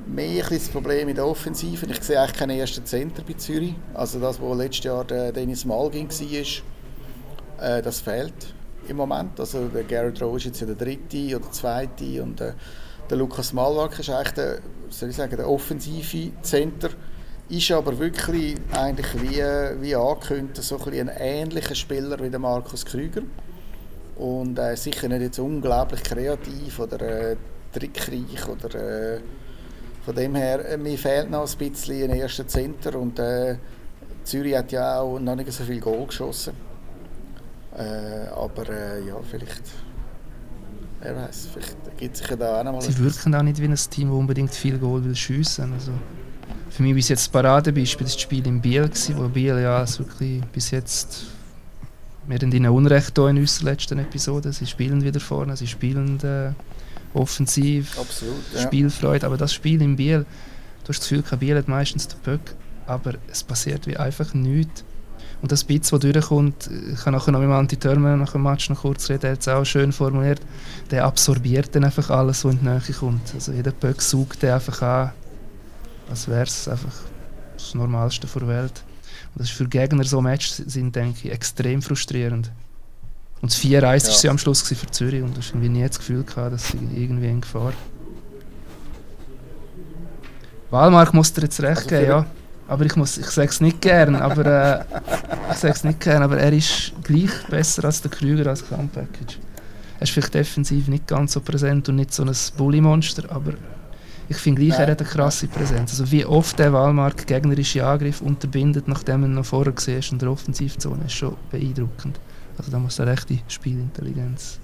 mehr 0.07 0.45
das 0.49 0.69
Problem 0.69 1.09
in 1.09 1.17
der 1.17 1.27
Offensive. 1.27 1.87
Ich 1.87 2.03
sehe 2.03 2.21
eigentlich 2.21 2.37
keinen 2.37 2.59
ersten 2.59 2.85
Center 2.85 3.23
bei 3.27 3.35
Zürich. 3.35 3.75
Also 3.95 4.21
das, 4.21 4.41
was 4.41 4.57
letztes 4.57 4.85
Jahr 4.85 5.05
der 5.05 5.33
Dennis 5.33 5.65
Malgin 5.65 6.09
war, 6.09 7.79
äh, 7.79 7.83
das 7.83 8.01
fehlt 8.01 8.55
im 8.89 8.97
Moment. 8.97 9.39
Also 9.41 9.67
der 9.69 9.85
Garrett 9.85 10.23
Rowe 10.23 10.37
ist 10.37 10.45
jetzt 10.45 10.61
der 10.61 10.75
dritte 10.75 11.37
oder 11.37 11.51
zweite 11.51 12.23
und 12.23 12.41
äh, 12.41 12.53
der 13.09 13.17
Lukas 13.17 13.53
Malwak 13.53 13.99
ist 13.99 14.11
eigentlich 14.11 14.33
der, 14.35 14.59
soll 14.91 15.11
ich 15.11 15.17
sagen, 15.17 15.37
der 15.37 15.49
offensive 15.49 16.33
Center 16.43 16.91
ist 17.49 17.71
aber 17.71 17.97
wirklich 17.99 18.57
eigentlich 18.73 19.07
wie, 19.23 19.43
wie 19.81 19.95
angekündigt 19.95 20.63
so 20.63 20.79
ein, 20.79 21.09
ein 21.09 21.17
ähnlicher 21.17 21.75
Spieler 21.75 22.19
wie 22.21 22.31
der 22.31 22.41
Markus 22.41 22.85
Krüger. 22.85 23.23
Und 24.17 24.59
äh, 24.59 24.77
sicher 24.77 25.09
nicht 25.09 25.21
jetzt 25.21 25.39
unglaublich 25.39 26.03
kreativ 26.03 26.79
oder 26.81 27.01
äh, 27.01 27.37
trickreich 27.73 28.49
oder 28.49 28.75
äh, 28.75 29.21
von 30.07 30.15
dem 30.15 30.37
her, 30.37 30.65
äh, 30.65 30.77
mir 30.77 30.97
fehlt 30.97 31.29
noch 31.29 31.51
ein 31.51 31.59
bisschen 31.59 32.11
ein 32.11 32.17
erster 32.17 32.47
Center 32.47 32.97
und 32.97 33.19
äh, 33.19 33.57
Zürich 34.23 34.57
hat 34.57 34.71
ja 34.71 35.01
auch 35.01 35.19
noch 35.19 35.35
nicht 35.35 35.53
so 35.53 35.65
viel 35.65 35.81
Goal 35.81 36.07
geschossen. 36.07 36.55
Äh, 37.77 38.29
aber 38.29 38.69
äh, 38.69 39.05
ja, 39.05 39.17
vielleicht 39.29 39.63
wer 41.01 41.17
weiß, 41.17 41.49
vielleicht 41.53 41.99
gibt 41.99 42.17
sich 42.17 42.31
ja 42.31 42.37
da 42.37 42.61
auch 42.61 42.65
noch 42.65 42.73
mal 42.73 42.81
Sie 42.81 42.97
wirken 42.99 43.35
auch 43.35 43.43
nicht 43.43 43.61
wie 43.61 43.65
ein 43.65 43.75
Team, 43.75 44.09
das 44.09 44.17
unbedingt 44.17 44.55
viel 44.55 44.79
Goal 44.79 45.05
will 45.05 45.17
schiessen. 45.17 45.73
Also 45.73 45.91
für 46.71 46.85
mich 46.85 46.95
bis 46.95 47.09
jetzt 47.09 47.23
das 47.23 47.29
Paradebeispiel 47.29 48.07
das 48.07 48.21
Spiel 48.21 48.47
in 48.47 48.61
Biel, 48.61 48.85
gewesen, 48.85 49.19
wo 49.19 49.29
Biel 49.29 49.59
ja 49.59 49.85
wirklich 49.99 50.41
bis 50.53 50.71
jetzt 50.71 51.27
wir 52.29 52.39
haben 52.39 52.53
ihnen 52.53 52.71
Unrecht 52.71 53.19
in 53.19 53.39
unserer 53.39 53.71
letzten 53.71 53.99
Episode. 53.99 54.53
Sie 54.53 54.67
spielen 54.67 55.03
wieder 55.03 55.21
vorne, 55.21 55.57
sie 55.57 55.67
spielen 55.67 56.19
äh, 56.21 56.53
offensiv, 57.17 57.99
Absolut, 57.99 58.35
ja. 58.55 58.63
Spielfreude. 58.63 59.27
Aber 59.27 59.37
das 59.37 59.53
Spiel 59.53 59.83
in 59.83 59.97
Biel, 59.97 60.27
du 60.85 60.89
hast 60.89 61.01
das 61.01 61.09
Gefühl, 61.09 61.39
Biel 61.39 61.57
hat 61.57 61.69
meistens 61.69 62.09
den 62.09 62.21
Böck, 62.21 62.55
aber 62.87 63.15
es 63.31 63.43
passiert 63.43 63.87
wie 63.87 63.97
einfach 63.97 64.35
nichts. 64.35 64.85
Und 65.43 65.53
das 65.53 65.65
Bitz, 65.65 65.91
das 65.91 66.01
durchkommt, 66.01 66.71
ich 66.93 67.01
kann 67.01 67.13
nachher 67.13 67.31
noch 67.31 67.41
mit 67.41 67.51
Anti 67.51 67.77
Törmer 67.77 68.17
nach 68.17 68.33
dem 68.33 68.43
Match 68.43 68.71
noch 68.71 68.81
kurz 68.81 69.11
reden, 69.11 69.27
er 69.27 69.33
hat 69.33 69.41
es 69.41 69.49
auch 69.49 69.65
schön 69.65 69.93
formuliert, 69.93 70.41
der 70.91 71.05
absorbiert 71.05 71.75
dann 71.75 71.85
einfach 71.85 72.09
alles, 72.09 72.45
was 72.45 72.55
in 72.55 72.61
die 72.61 72.65
Nähe 72.65 72.81
kommt. 72.99 73.35
Also 73.35 73.53
jeder 73.53 73.73
Böck 73.73 74.01
sucht 74.01 74.43
den 74.43 74.53
einfach 74.53 74.81
an 74.81 75.13
als 76.09 76.29
wäre 76.29 76.45
es 76.45 76.69
einfach 76.69 76.95
das 77.57 77.75
Normalste 77.75 78.27
der 78.27 78.49
Welt. 78.49 78.85
Und 79.35 79.41
das 79.41 79.51
ist 79.51 79.57
für 79.57 79.69
Gegner 79.69 80.05
so 80.05 80.21
Matches 80.21 80.57
sind, 80.57 80.95
denke 80.95 81.19
ich, 81.25 81.33
extrem 81.33 81.83
frustrierend. 81.83 82.51
Und 83.43 83.53
das 83.53 83.61
4-1 83.61 83.75
ja. 83.75 83.83
war 83.83 84.01
sie 84.01 84.29
am 84.29 84.39
Schluss 84.39 84.63
für 84.63 84.91
Zürich 84.91 85.23
und 85.23 85.37
ich 85.39 85.51
irgendwie 85.51 85.69
nie 85.69 85.87
das 85.87 85.99
Gefühl 85.99 86.25
gehabt, 86.25 86.55
dass 86.55 86.69
sie 86.69 86.79
irgendwie 86.95 87.29
in 87.29 87.41
Gefahr 87.41 87.73
Walmark 90.71 91.15
muss 91.15 91.33
dir 91.33 91.43
jetzt 91.43 91.61
recht 91.61 91.79
also 91.79 91.89
geben, 91.89 92.09
ja. 92.09 92.27
Aber 92.69 92.85
ich, 92.85 92.97
muss, 92.97 93.17
ich 93.17 93.27
sage 93.27 93.49
es 93.49 93.61
nicht 93.61 93.81
gern, 93.81 94.17
aber 94.17 94.45
äh, 94.45 94.85
ich 95.53 95.59
sag's 95.59 95.85
nicht 95.85 96.01
gern, 96.01 96.23
aber 96.23 96.39
er 96.39 96.53
ist 96.53 96.93
gleich 97.05 97.31
besser 97.49 97.85
als 97.85 98.03
der 98.03 98.11
Krüger 98.11 98.51
als 98.51 98.63
Gesamtpackage. 98.63 99.39
Er 99.99 100.03
ist 100.03 100.11
vielleicht 100.11 100.35
defensiv 100.35 100.89
nicht 100.89 101.07
ganz 101.07 101.35
so 101.35 101.41
präsent 101.41 101.89
und 101.89 101.97
nicht 101.97 102.13
so 102.13 102.25
ein 102.25 102.33
Bully-Monster, 102.57 103.31
aber 103.31 103.53
ich 104.29 104.37
finde 104.39 104.63
gleich, 104.63 104.79
er 104.79 104.91
hat 104.91 105.01
eine 105.01 105.09
krasse 105.09 105.47
Präsenz. 105.47 105.93
Also 105.93 106.11
wie 106.11 106.27
oft 106.27 106.59
der 106.59 106.73
Wahlmarkt 106.73 107.29
gegnerische 107.29 107.87
Angriff 107.87 108.21
unterbindet, 108.21 108.89
nachdem 108.89 109.23
er 109.23 109.29
noch 109.29 109.45
vorher 109.45 109.73
gesehen 109.73 110.01
ist 110.01 110.11
in 110.11 110.19
der 110.19 110.31
Offensivzone, 110.33 111.05
ist 111.07 111.13
schon 111.13 111.37
beeindruckend. 111.53 112.19
Also 112.59 112.71
da 112.71 112.79
muss 112.79 112.99
er 112.99 113.07
rechte 113.07 113.39
Spielintelligenz 113.49 114.61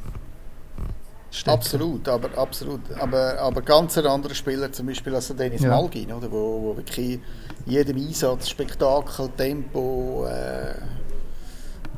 stecken. 1.33 1.51
Absolut, 1.51 2.09
aber 2.09 2.37
absolut. 2.39 2.81
Aber, 2.99 3.39
aber 3.39 3.63
ganz 3.63 3.99
ein 3.99 4.07
anderer 4.07 4.35
Spieler 4.35 4.71
zum 4.73 4.87
Beispiel 4.87 5.15
als 5.15 5.29
Dennis 5.35 5.63
ja. 5.63 5.71
Malgin, 5.71 6.13
oder? 6.13 6.31
Wo, 6.31 6.63
wo 6.63 6.77
wirklich 6.77 7.21
jedem 7.67 7.97
Einsatz, 7.97 8.49
Spektakel, 8.49 9.29
Tempo, 9.37 10.27
äh, 10.27 10.75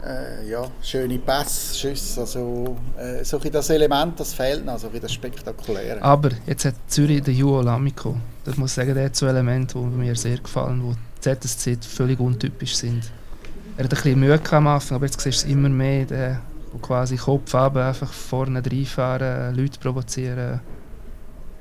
äh, 0.06 0.48
ja, 0.48 0.70
schöne 0.82 1.18
Pässe, 1.18 1.78
Schüsse, 1.78 2.20
also 2.20 2.76
äh, 2.98 3.24
so 3.24 3.38
das 3.38 3.70
Element, 3.70 4.20
das 4.20 4.34
fehlt 4.34 4.64
noch, 4.64 4.78
so 4.78 4.92
wie 4.92 5.00
das 5.00 5.12
Spektakuläre. 5.12 6.02
Aber 6.02 6.30
jetzt 6.46 6.64
hat 6.64 6.74
Zürich 6.86 7.22
den 7.22 7.34
Juo 7.34 7.62
Lamico. 7.62 8.16
Ich 8.46 8.56
muss 8.56 8.74
sagen, 8.74 8.94
der 8.94 9.06
hat 9.06 9.16
so 9.16 9.26
Elemente, 9.26 9.78
die 9.78 9.84
mir 9.84 10.14
sehr 10.14 10.38
gefallen, 10.38 10.82
wo 10.82 10.94
ZSC 11.20 11.78
völlig 11.80 12.20
untypisch 12.20 12.76
sind. 12.76 13.10
Er 13.76 13.84
hat 13.84 13.92
ein 13.92 13.96
bisschen 13.96 14.20
Mühe 14.20 14.40
am 14.50 14.66
Anfang, 14.68 14.96
aber 14.96 15.06
jetzt 15.06 15.20
siehst 15.20 15.42
du 15.42 15.46
es 15.46 15.52
immer 15.52 15.68
mehr, 15.68 16.04
der, 16.04 16.40
wo 16.72 16.78
quasi 16.78 17.16
Kopf 17.16 17.54
ab, 17.54 17.76
einfach 17.76 18.12
vorne 18.12 18.62
reinfahren, 18.64 19.56
Leute 19.56 19.80
provozieren, 19.80 20.60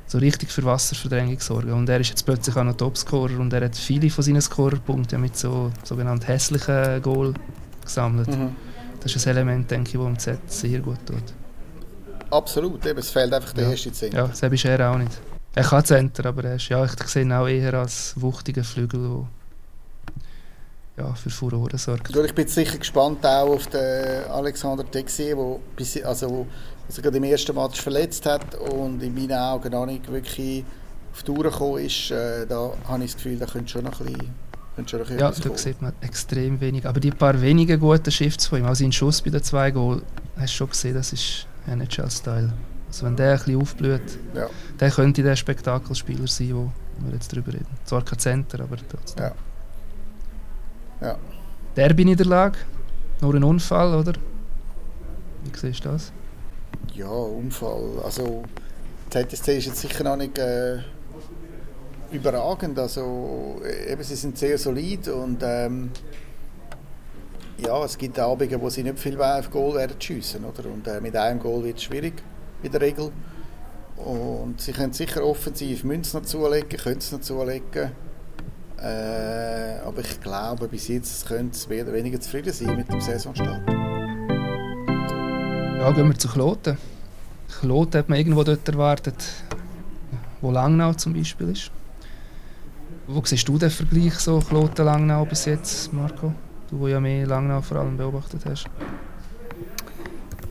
so 0.06 0.19
richtig 0.19 0.52
für 0.52 0.63
Wasserverdrängung 0.63 1.39
sorgen. 1.39 1.73
Und 1.73 1.89
er 1.89 1.99
ist 1.99 2.10
jetzt 2.10 2.23
plötzlich 2.23 2.56
auch 2.56 2.63
noch 2.63 2.78
Topscorer 2.78 3.39
und 3.39 3.52
er 3.52 3.65
hat 3.65 3.76
viele 3.76 4.12
von 4.12 4.23
seinen 4.23 4.41
Scorerpunkten 4.41 5.19
mit 5.19 5.36
so 5.36 5.71
sogenannten 5.84 6.26
hässlichen 6.26 7.02
Goal 7.02 7.34
gesammelt. 7.84 8.28
Mhm. 8.28 8.56
Das 9.02 9.15
ist 9.15 9.26
ein 9.26 9.32
Element, 9.32 9.71
denke 9.71 9.89
ich, 9.89 9.97
das 9.97 10.06
im 10.06 10.19
Z 10.19 10.39
sehr 10.52 10.80
gut 10.80 10.99
tut. 11.06 11.34
Absolut, 12.30 12.86
eben, 12.86 12.99
es 12.99 13.10
fehlt 13.10 13.34
einfach 13.34 13.54
der 13.54 13.65
ja. 13.65 13.71
erste 13.71 13.91
Center. 13.91 14.17
Ja, 14.17 14.28
das 14.28 14.41
ist 14.41 14.65
er 14.65 14.91
auch 14.91 14.97
nicht. 14.97 15.19
Er 15.56 15.63
kann 15.63 15.84
Center, 15.84 16.28
aber 16.28 16.43
er 16.45 16.56
ist, 16.56 16.69
ja, 16.69 16.84
ich 16.86 16.91
sehe 17.08 17.23
ihn 17.23 17.32
auch 17.32 17.47
eher 17.47 17.73
als 17.73 18.13
wuchtiger 18.19 18.63
Flügel, 18.63 19.02
der 19.02 19.28
ja, 20.97 21.13
für 21.15 21.29
Furore 21.29 21.77
sorgt. 21.77 22.15
Ich 22.15 22.36
bin 22.36 22.47
sicher 22.47 22.77
gespannt 22.77 23.25
auch 23.25 23.49
auf 23.49 23.67
den 23.67 24.25
Alexander 24.29 24.89
Texier, 24.89 25.36
der 25.36 26.08
also, 26.08 26.47
also 26.88 27.01
gerade 27.01 27.17
im 27.17 27.23
ersten 27.23 27.56
Match 27.56 27.82
verletzt 27.82 28.25
hat 28.25 28.56
und 28.56 29.01
in 29.01 29.13
meinen 29.13 29.34
Augen 29.34 29.71
noch 29.71 29.86
nicht 29.86 30.12
wirklich 30.12 30.63
auf 31.12 31.23
die 31.23 31.34
Tour 31.34 31.43
gekommen 31.43 31.86
ist. 31.86 32.12
Äh, 32.12 32.45
da 32.45 32.71
habe 32.88 33.03
ich 33.03 33.13
das 33.13 33.23
Gefühl, 33.23 33.38
da 33.38 33.45
könnte 33.45 33.71
schon 33.71 33.84
noch 33.86 33.99
ein 33.99 34.06
bisschen 34.08 34.34
ja, 35.19 35.29
da 35.29 35.58
sieht 35.58 35.82
man 35.84 35.93
extrem 36.01 36.60
wenig. 36.60 36.88
Aber 36.88 36.99
die 36.99 37.12
paar 37.12 37.39
wenigen 37.39 37.79
guten 37.79 38.10
Shifts 38.10 38.47
von 38.47 38.58
ihm, 38.58 38.65
also 38.65 38.84
in 38.84 38.91
Schuss 38.91 39.21
bei 39.21 39.29
den 39.29 39.43
zwei 39.43 39.69
Goal, 39.69 40.01
hast 40.36 40.53
du 40.53 40.58
schon 40.58 40.69
gesehen, 40.69 40.95
das 40.95 41.13
ist 41.13 41.45
NHL-Style. 41.67 42.51
Also 42.88 43.06
wenn 43.06 43.15
der 43.15 43.34
ein 43.34 43.38
bisschen 43.38 43.62
aufblüht, 43.62 44.17
ja. 44.34 44.49
der 44.79 44.89
könnte 44.89 45.21
der 45.21 45.36
Spektakelspieler 45.36 46.25
sein, 46.25 46.56
wo 46.56 46.71
wir 47.06 47.13
jetzt 47.13 47.32
drüber 47.32 47.53
reden. 47.53 47.67
Zwar 47.86 48.03
kein 48.03 48.17
Center, 48.17 48.62
aber 48.62 48.77
trotzdem. 48.89 49.25
Ja. 49.25 49.36
Ja. 51.03 51.17
Derby-Niederlage, 51.75 52.57
nur 53.21 53.35
ein 53.35 53.43
Unfall, 53.43 53.93
oder? 53.95 54.13
Wie 55.43 55.57
siehst 55.57 55.85
du 55.85 55.89
das? 55.89 56.11
Ja, 56.93 57.09
Unfall. 57.09 57.99
Also, 58.03 58.43
ZSC 59.09 59.57
ist 59.57 59.65
jetzt 59.65 59.81
sicher 59.81 60.03
noch 60.03 60.15
nicht 60.15 60.37
äh, 60.37 60.79
überragend. 62.11 62.79
Also, 62.79 63.61
eben, 63.87 64.03
sie 64.03 64.15
sind 64.15 64.37
sehr 64.37 64.57
solid 64.57 65.07
und 65.09 65.41
ähm, 65.43 65.91
ja, 67.57 67.83
es 67.83 67.97
gibt 67.97 68.19
Abende, 68.19 68.59
wo 68.59 68.69
sie 68.69 68.83
nicht 68.83 68.99
viel 68.99 69.19
auf 69.21 69.51
Goal 69.51 69.75
werden 69.75 69.99
schiessen, 69.99 70.43
oder? 70.45 70.69
Und 70.69 70.87
äh, 70.87 71.01
mit 71.01 71.15
einem 71.15 71.39
Goal 71.39 71.63
wird 71.63 71.77
es 71.77 71.83
schwierig 71.83 72.13
in 72.61 72.71
der 72.71 72.81
Regel. 72.81 73.11
Und 73.97 74.59
sie 74.59 74.71
können 74.73 74.93
sicher 74.93 75.23
offensiv 75.23 75.83
Münzen 75.83 76.23
zulegen, 76.23 76.77
können 76.77 76.97
es 76.97 77.11
noch 77.11 77.21
zulegen. 77.21 77.91
Äh, 78.81 79.79
aber 79.86 80.01
ich 80.01 80.19
glaube, 80.21 80.67
bis 80.67 80.88
jetzt 80.88 81.27
können 81.27 81.51
sie 81.53 81.69
mehr 81.69 81.83
oder 81.83 81.93
weniger 81.93 82.19
zufrieden 82.19 82.53
sein 82.53 82.75
mit 82.75 82.91
dem 82.91 82.99
Saisonstart. 82.99 83.62
Ja, 85.79 85.91
gehen 85.91 86.07
wir 86.07 86.17
zu 86.17 86.27
Kloten. 86.27 86.77
Kloten 87.59 87.99
hat 87.99 88.09
man 88.09 88.17
irgendwo 88.17 88.43
dort 88.43 88.67
erwartet, 88.67 89.15
wo 90.41 90.51
Langnau 90.51 90.93
zum 90.93 91.13
Beispiel 91.13 91.49
ist. 91.49 91.71
Wo 93.07 93.21
siehst 93.25 93.47
du 93.47 93.57
den 93.57 93.69
Vergleich 93.69 94.13
so 94.15 94.39
Kloten-Langnau 94.39 95.25
bis 95.25 95.45
jetzt, 95.45 95.91
Marco? 95.91 96.33
Du, 96.69 96.79
der 96.79 96.89
ja 96.89 96.99
mehr 96.99 97.27
Langnau 97.27 97.62
vor 97.62 97.77
allem 97.77 97.97
beobachtet 97.97 98.41
hast. 98.45 98.65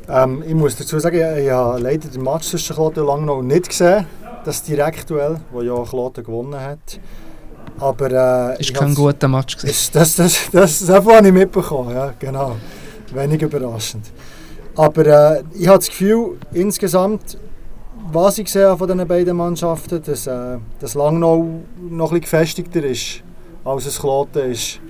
Ähm, 0.08 0.42
ich 0.46 0.54
muss 0.54 0.76
dazu 0.76 0.98
sagen, 0.98 1.16
ich, 1.16 1.44
ich 1.44 1.50
habe 1.50 1.80
leider 1.80 2.08
den 2.08 2.22
Match 2.22 2.48
zwischen 2.48 2.74
Kloten 2.76 3.00
und 3.00 3.06
Langnau 3.06 3.40
nicht 3.40 3.68
gesehen. 3.68 4.06
Das 4.44 4.62
Direktduell, 4.62 5.40
wo 5.50 5.62
ja 5.62 5.82
Kloten 5.85 6.24
gewonnen 6.24 6.61
hat. 6.61 7.00
Aber, 7.78 8.54
äh, 8.54 8.61
ist 8.61 8.74
kein 8.74 8.94
guter 8.94 9.28
Match 9.28 9.56
gewesen. 9.56 9.90
Das, 9.92 10.16
das, 10.16 10.50
das, 10.50 10.50
das, 10.50 10.87
das 10.87 11.06
habe 11.06 11.26
ich 11.26 11.32
mitbekommen, 11.32 11.94
ja, 11.94 12.12
genau. 12.18 12.56
Wenig 13.12 13.42
überraschend. 13.42 14.11
Aber 14.76 15.06
äh, 15.06 15.42
ich 15.54 15.66
habe 15.66 15.78
das 15.78 15.88
Gefühl, 15.88 16.38
insgesamt, 16.52 17.37
was 18.11 18.38
ich 18.38 18.50
sehe 18.50 18.76
von 18.76 18.88
diesen 18.88 19.06
beiden 19.06 19.37
Mannschaften, 19.37 20.02
dass, 20.02 20.26
äh, 20.26 20.58
dass 20.80 20.94
Langnau 20.94 21.62
noch 21.80 22.12
ein 22.12 22.20
bisschen 22.20 22.20
gefestigter 22.20 22.85
ist, 22.85 23.22
als 23.64 23.87
es 23.87 23.98
Kloten 23.98 24.50
ist. 24.50 24.80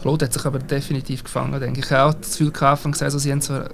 Kloten 0.00 0.26
hat 0.26 0.32
sich 0.32 0.44
aber 0.44 0.58
definitiv 0.58 1.24
gefangen, 1.24 1.58
denke 1.58 1.80
ich. 1.80 1.86
Ich 1.86 1.92
habe 1.92 2.10
auch 2.10 2.14
das 2.14 2.30
Gefühl 2.30 2.52
gehabt, 2.52 3.02
also 3.02 3.18
sie 3.18 3.32
haben 3.32 3.40
zwar 3.40 3.68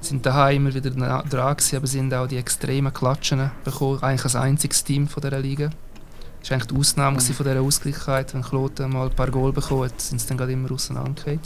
sind 0.00 0.24
daheim 0.24 0.66
immer 0.66 0.74
wieder 0.74 0.90
dran 0.90 1.56
gewesen, 1.56 1.76
aber 1.76 1.86
sie 1.86 1.98
haben 1.98 2.12
auch 2.14 2.26
die 2.26 2.36
extremen 2.36 2.92
Klatschen 2.92 3.50
bekommen. 3.64 4.02
Eigentlich 4.02 4.24
als 4.24 4.36
einziges 4.36 4.84
Team 4.84 5.08
von 5.08 5.20
dieser 5.20 5.40
Liga. 5.40 5.70
Das 6.46 6.52
war 6.52 6.58
eigentlich 6.58 6.68
die 6.68 6.78
Ausnahme 6.78 7.16
mhm. 7.16 7.22
von 7.22 7.44
dieser 7.44 7.60
Ausgleichheit. 7.60 8.32
Wenn 8.32 8.42
Kloten 8.42 8.92
mal 8.92 9.08
ein 9.08 9.16
paar 9.16 9.32
Goal 9.32 9.52
bekommen 9.52 9.90
sind 9.96 10.20
sie 10.20 10.28
dann 10.28 10.36
gerade 10.36 10.52
immer 10.52 10.70
auseinandergefallen. 10.70 11.40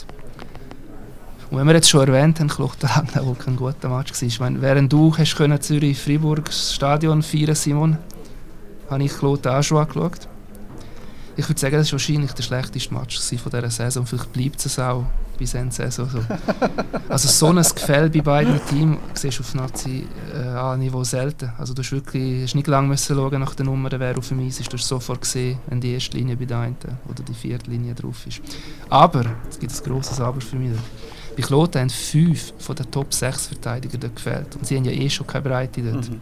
Und 1.49 1.57
wenn 1.57 1.65
wir 1.65 1.73
jetzt 1.73 1.89
schon 1.89 2.07
erwähnt 2.07 2.39
haben, 2.39 2.47
Kloten 2.47 2.87
Langnau, 2.87 3.25
wo 3.25 3.33
kein 3.33 3.55
guter 3.55 3.89
Match 3.89 4.13
war. 4.13 4.27
Ich 4.27 4.39
meine, 4.39 4.61
während 4.61 4.93
du 4.93 5.17
hast 5.17 5.35
können 5.35 5.59
Zürich-Freiburg 5.59 6.53
Stadion 6.53 7.23
feiern 7.23 7.55
Simon, 7.55 7.97
habe 8.91 9.03
ich 9.03 9.11
Kloten 9.11 9.51
auch 9.51 9.63
schon 9.63 9.79
angeschaut. 9.79 10.27
Ich 11.37 11.47
würde 11.47 11.59
sagen, 11.59 11.77
das 11.77 11.87
war 11.87 11.93
wahrscheinlich 11.93 12.31
der 12.33 12.43
schlechteste 12.43 12.93
Match 12.93 13.19
von 13.19 13.51
dieser 13.51 13.69
Saison. 13.69 14.05
Vielleicht 14.05 14.33
bleibt 14.33 14.65
es 14.65 14.77
auch 14.79 15.05
bis 15.37 15.53
Ende 15.55 15.73
Saison 15.73 16.07
so. 16.07 16.19
Also 17.09 17.27
so 17.27 17.47
ein 17.47 17.55
Gefälle 17.55 18.09
bei 18.09 18.21
beiden 18.21 18.59
Teams 18.67 18.97
siehst 19.15 19.39
du 19.39 19.43
auf 19.43 19.53
Nazi-A-Niveau 19.53 21.01
äh, 21.01 21.05
selten. 21.05 21.51
Also 21.57 21.73
du 21.73 21.81
hast 21.81 21.91
wirklich 21.91 22.43
hast 22.43 22.55
nicht 22.55 22.67
lange 22.67 22.87
müssen 22.87 23.15
schauen 23.15 23.39
nach 23.39 23.55
der 23.55 23.65
Nummer, 23.65 23.89
wer 23.91 24.17
auf 24.17 24.29
dem 24.29 24.45
Eis 24.45 24.59
ist. 24.59 24.71
Du 24.71 24.77
hast 24.77 24.87
sofort 24.87 25.21
gesehen, 25.21 25.57
wenn 25.67 25.81
die 25.81 25.93
erste 25.93 26.15
Linie 26.15 26.37
bei 26.37 26.45
der 26.45 26.59
einen 26.59 26.77
oder 27.09 27.23
die 27.23 27.33
vierte 27.33 27.69
Linie 27.69 27.95
drauf 27.95 28.25
ist. 28.27 28.39
Aber, 28.89 29.25
es 29.49 29.59
gibt 29.59 29.73
ein 29.73 29.83
grosses 29.83 30.19
Aber 30.19 30.39
für 30.39 30.55
mich. 30.55 30.77
Bei 31.35 31.41
Kloten 31.41 31.81
haben 31.81 31.89
fünf 31.89 32.53
von 32.59 32.75
den 32.75 32.91
Top 32.91 33.13
6 33.13 33.47
Verteidigern 33.47 34.01
dort 34.01 34.15
gefehlt. 34.15 34.55
Und 34.55 34.67
sie 34.67 34.77
haben 34.77 34.85
ja 34.85 34.91
eh 34.91 35.09
schon 35.09 35.25
keine 35.25 35.43
Breite 35.43 35.81
dort. 35.81 36.09
Mhm. 36.09 36.19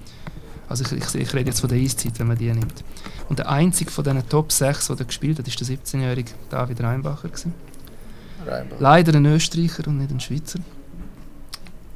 Also 0.70 0.86
ich, 0.86 0.92
ich, 0.92 1.16
ich, 1.16 1.34
rede 1.34 1.50
jetzt 1.50 1.62
von 1.62 1.70
der 1.70 1.80
Eiszeit, 1.80 2.20
wenn 2.20 2.28
man 2.28 2.38
die 2.38 2.52
nimmt. 2.54 2.84
Und 3.28 3.40
der 3.40 3.50
einzige 3.50 3.90
von 3.90 4.04
diesen 4.04 4.30
Top 4.30 4.52
6, 4.52 4.88
der 4.88 5.06
gespielt 5.06 5.40
hat, 5.40 5.48
war 5.48 5.54
der 5.54 5.78
17-jährige 5.78 6.32
David 6.50 6.82
Reinbacher. 6.82 7.28
Gewesen. 7.28 7.54
Leider 8.80 9.16
ein 9.16 9.26
Österreicher 9.26 9.88
und 9.88 9.98
nicht 9.98 10.12
ein 10.12 10.20
Schweizer. 10.20 10.60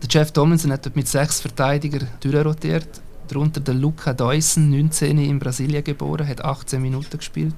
Der 0.02 0.10
Jeff 0.10 0.32
Tomlinson 0.32 0.72
hat 0.72 0.86
dort 0.86 0.96
mit 0.96 1.08
sechs 1.08 1.40
Verteidigern 1.40 2.08
durchrotiert. 2.20 3.02
Darunter 3.28 3.62
der 3.62 3.76
Luca 3.76 4.14
Deussen, 4.14 4.70
19 4.70 5.18
in 5.18 5.40
Brasilien 5.40 5.84
geboren, 5.84 6.28
hat 6.28 6.44
18 6.44 6.82
Minuten 6.82 7.18
gespielt. 7.18 7.56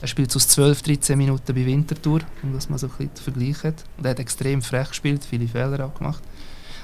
Er 0.00 0.08
spielt 0.08 0.34
aus 0.34 0.48
12, 0.48 0.82
13 0.82 1.18
Minuten 1.18 1.54
bei 1.54 1.66
Winterthur, 1.66 2.20
um 2.42 2.52
das 2.52 2.68
mal 2.68 2.78
so 2.78 2.86
ein 2.86 2.92
bisschen 2.92 3.14
zu 3.14 3.22
vergleichen. 3.24 3.74
Und 3.96 4.04
er 4.04 4.10
hat 4.10 4.18
extrem 4.18 4.62
frech 4.62 4.88
gespielt, 4.88 5.24
viele 5.24 5.46
Fehler 5.46 5.84
auch 5.84 5.94
gemacht. 5.94 6.22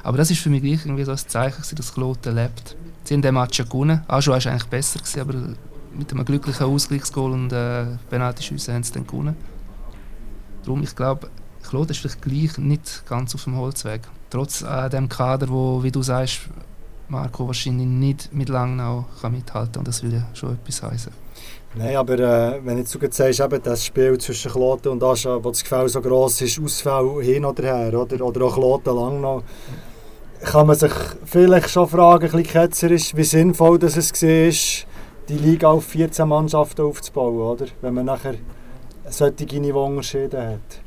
Aber 0.02 0.18
das 0.18 0.30
ist 0.30 0.40
für 0.40 0.50
mich 0.50 0.62
gleich 0.62 0.84
irgendwie 0.84 1.04
so 1.04 1.12
ein 1.12 1.18
Zeichen, 1.18 1.62
dass 1.74 1.94
Kloten 1.94 2.34
lebt. 2.34 2.76
Sie 3.04 3.14
haben 3.14 3.22
den 3.22 3.34
Match 3.34 3.58
ja 3.58 3.64
gewonnen. 3.64 4.02
Ajo 4.08 4.32
war 4.32 4.46
eigentlich 4.46 4.66
besser, 4.66 4.98
gewesen, 4.98 5.20
aber 5.20 5.34
mit 5.96 6.12
einem 6.12 6.24
glücklichen 6.24 6.66
Ausgleichsgoal 6.66 7.32
und 7.32 7.52
äh, 7.52 7.86
Penalty-Schüsse 8.10 8.72
haben 8.72 8.82
sie 8.82 8.92
dann 8.92 9.06
gewonnen. 9.06 9.36
Darum, 10.64 10.82
ich 10.82 10.96
glaube, 10.96 11.28
Claude 11.62 11.92
ist 11.92 11.98
vielleicht 12.00 12.22
gleich 12.22 12.58
nicht 12.58 13.04
ganz 13.06 13.34
auf 13.34 13.44
dem 13.44 13.56
Holzweg. 13.56 14.02
Trotz 14.30 14.62
äh, 14.62 14.88
dem 14.88 15.08
Kader, 15.08 15.48
wo, 15.48 15.82
wie 15.82 15.92
du 15.92 16.02
sagst, 16.02 16.48
Marco 17.08 17.46
wahrscheinlich 17.46 17.86
nicht 17.86 18.32
mit 18.32 18.48
Langnau 18.48 19.06
kann 19.20 19.32
mithalten 19.32 19.78
und 19.78 19.88
das 19.88 20.02
will 20.02 20.14
ja 20.14 20.26
schon 20.32 20.54
etwas 20.54 20.82
heißen. 20.82 21.12
Nein, 21.76 21.96
aber 21.96 22.14
äh, 22.14 22.60
wenn 22.64 22.78
jetzt 22.78 22.94
du 22.94 22.98
jetzt 23.00 23.16
sagst, 23.16 23.40
eben 23.40 23.62
das 23.62 23.84
Spiel 23.84 24.16
zwischen 24.18 24.50
Kloten 24.52 24.92
und 24.92 25.02
Ascha, 25.02 25.42
wo 25.42 25.50
das 25.50 25.62
Gefälle 25.62 25.88
so 25.88 26.00
gross 26.00 26.40
ist, 26.40 26.60
Ausfall 26.60 27.22
hin 27.22 27.44
oder 27.44 27.62
her, 27.64 27.98
oder, 27.98 28.24
oder 28.24 28.44
auch 28.46 28.54
Kloten 28.54 28.94
Langnau, 28.94 29.42
kann 30.44 30.66
man 30.66 30.76
sich 30.76 30.92
vielleicht 31.24 31.70
schon 31.70 31.88
fragen, 31.88 32.26
ein 32.26 32.30
bisschen 32.30 32.46
ketzerisch, 32.46 33.16
wie 33.16 33.24
sinnvoll 33.24 33.78
das 33.78 33.96
es 33.96 34.12
war, 34.12 34.88
die 35.28 35.38
Liga 35.38 35.68
auf 35.68 35.84
14 35.86 36.28
Mannschaften 36.28 36.82
aufzubauen, 36.82 37.36
oder? 37.36 37.66
wenn 37.80 37.94
man 37.94 38.06
nachher 38.06 38.34
solche 39.08 39.60
Niveauunterschiede 39.60 40.46
hat. 40.46 40.80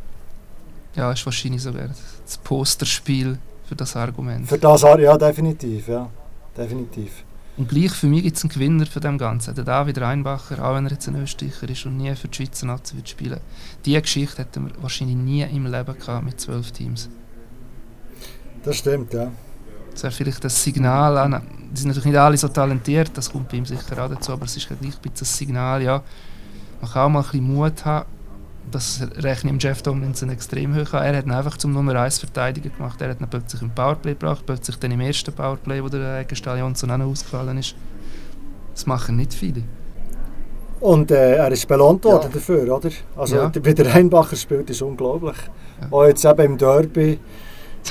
Ja, 0.95 1.11
ist 1.11 1.25
wahrscheinlich 1.25 1.61
sogar 1.61 1.89
das 2.25 2.37
Posterspiel 2.37 3.37
für 3.65 3.75
das 3.75 3.95
Argument. 3.95 4.47
Für 4.47 4.57
das 4.57 4.81
ja, 4.81 5.17
definitiv, 5.17 5.87
ja. 5.87 6.09
Definitiv. 6.57 7.23
Und 7.57 7.69
gleich 7.69 7.91
für 7.91 8.07
mich 8.07 8.23
gibt 8.23 8.37
es 8.37 8.43
einen 8.43 8.51
Gewinner 8.51 8.85
für 8.85 8.99
dem 8.99 9.17
Ganzen. 9.17 9.55
Der 9.55 9.63
David 9.63 9.99
Reinbacher, 9.99 10.63
auch 10.63 10.75
wenn 10.75 10.85
er 10.85 10.91
jetzt 10.91 11.07
ein 11.07 11.21
Österreicher 11.21 11.69
ist 11.69 11.85
und 11.85 11.97
nie 11.97 12.15
für 12.15 12.27
die 12.27 12.35
Schweizer 12.35 12.67
Nazi 12.67 12.95
wird 12.95 13.09
spielen. 13.09 13.39
Diese 13.85 14.01
Geschichte 14.01 14.37
hätten 14.37 14.65
wir 14.65 14.71
wahrscheinlich 14.81 15.17
nie 15.17 15.41
im 15.41 15.65
Leben 15.65 15.97
gehabt 15.97 16.25
mit 16.25 16.39
zwölf 16.39 16.71
Teams. 16.71 17.09
Das 18.63 18.77
stimmt, 18.77 19.13
ja. 19.13 19.31
Das 19.97 20.03
wäre 20.03 20.13
vielleicht 20.13 20.43
das 20.43 20.63
Signal 20.63 21.17
an. 21.17 21.41
Die 21.71 21.79
sind 21.79 21.87
natürlich 21.87 22.05
nicht 22.05 22.17
alle 22.17 22.37
so 22.37 22.47
talentiert, 22.49 23.09
das 23.15 23.31
kommt 23.31 23.49
bei 23.49 23.57
ihm 23.57 23.65
sicher 23.65 24.05
auch 24.05 24.07
dazu, 24.07 24.31
aber 24.31 24.45
es 24.45 24.55
ist 24.55 24.67
gleich 24.67 24.79
ein 24.79 24.89
bisschen 24.89 25.11
das 25.17 25.35
Signal, 25.35 25.81
ja, 25.81 26.03
man 26.79 26.91
kann 26.91 27.01
auch 27.01 27.09
mal 27.09 27.19
ein 27.21 27.25
bisschen 27.25 27.55
Mut 27.55 27.83
haben. 27.83 28.05
Das 28.69 29.01
rechne 29.15 29.55
ich 29.55 29.63
Jeff 29.63 29.81
Tomlinson 29.81 30.29
extrem 30.29 30.75
hoch 30.75 30.93
an. 30.93 31.03
Er 31.03 31.17
hat 31.17 31.25
ihn 31.25 31.31
einfach 31.31 31.57
zum 31.57 31.73
Nummer 31.73 31.95
1 31.95 32.19
Verteidiger 32.19 32.69
gemacht. 32.69 33.01
Er 33.01 33.09
hat 33.09 33.19
ihn 33.19 33.27
plötzlich 33.27 33.63
im 33.63 33.71
Powerplay 33.71 34.11
gebracht, 34.11 34.43
plötzlich 34.45 34.77
dann 34.77 34.91
im 34.91 34.99
ersten 34.99 35.33
Powerplay, 35.33 35.81
wo 35.81 35.89
der 35.89 36.19
Egenstahl 36.19 36.59
Jonsson 36.59 36.91
auch 36.91 36.99
ausgefallen 36.99 37.57
ist. 37.57 37.73
Das 38.73 38.85
machen 38.85 39.15
nicht 39.15 39.33
viele. 39.33 39.63
Und 40.79 41.09
äh, 41.09 41.37
er 41.37 41.51
ist 41.51 41.67
belohnt 41.67 42.03
worden 42.03 42.29
ja. 42.29 42.29
dafür, 42.35 42.75
oder? 42.75 42.91
Also 43.15 43.35
ja. 43.37 43.51
wie 43.51 43.73
der 43.73 43.95
Reinbacher 43.95 44.35
spielt, 44.35 44.69
ist 44.69 44.83
unglaublich. 44.83 45.37
Ja. 45.81 45.87
Auch 45.89 46.05
jetzt 46.05 46.23
eben 46.23 46.41
im 46.41 46.57
Derby 46.59 47.19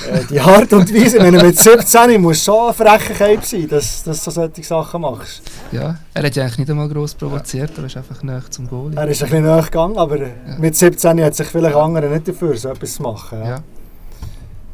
äh, 0.05 0.23
die 0.29 0.39
Art 0.39 0.71
und 0.73 0.93
Weise, 0.93 1.19
wenn 1.19 1.33
du 1.33 1.43
mit 1.43 1.57
17 1.57 2.21
muss 2.21 2.43
schon 2.43 2.69
ein 2.69 2.73
frecher 2.73 3.13
Cape 3.13 3.45
sein, 3.45 3.67
dass, 3.67 4.03
dass 4.03 4.23
du 4.23 4.31
solche 4.31 4.63
Sachen 4.63 5.01
machst. 5.01 5.41
Ja, 5.71 5.97
er 6.13 6.23
hat 6.23 6.35
ja 6.35 6.43
eigentlich 6.43 6.59
nicht 6.59 6.69
einmal 6.69 6.89
gross 6.89 7.13
provoziert, 7.13 7.77
er 7.77 7.85
ist 7.85 7.97
einfach 7.97 8.21
näher 8.23 8.43
zum 8.49 8.67
Goal. 8.67 8.91
Er 8.95 9.07
ist 9.07 9.23
ein 9.23 9.29
bisschen 9.29 9.43
näher 9.43 9.61
gegangen, 9.61 9.97
aber 9.97 10.17
ja. 10.17 10.27
mit 10.57 10.75
17 10.75 11.23
hat 11.23 11.35
sich 11.35 11.47
vielleicht 11.47 11.75
andere 11.75 12.09
nicht 12.09 12.27
dafür, 12.27 12.55
so 12.55 12.69
etwas 12.69 12.95
zu 12.95 13.03
machen. 13.03 13.39
Ja. 13.39 13.63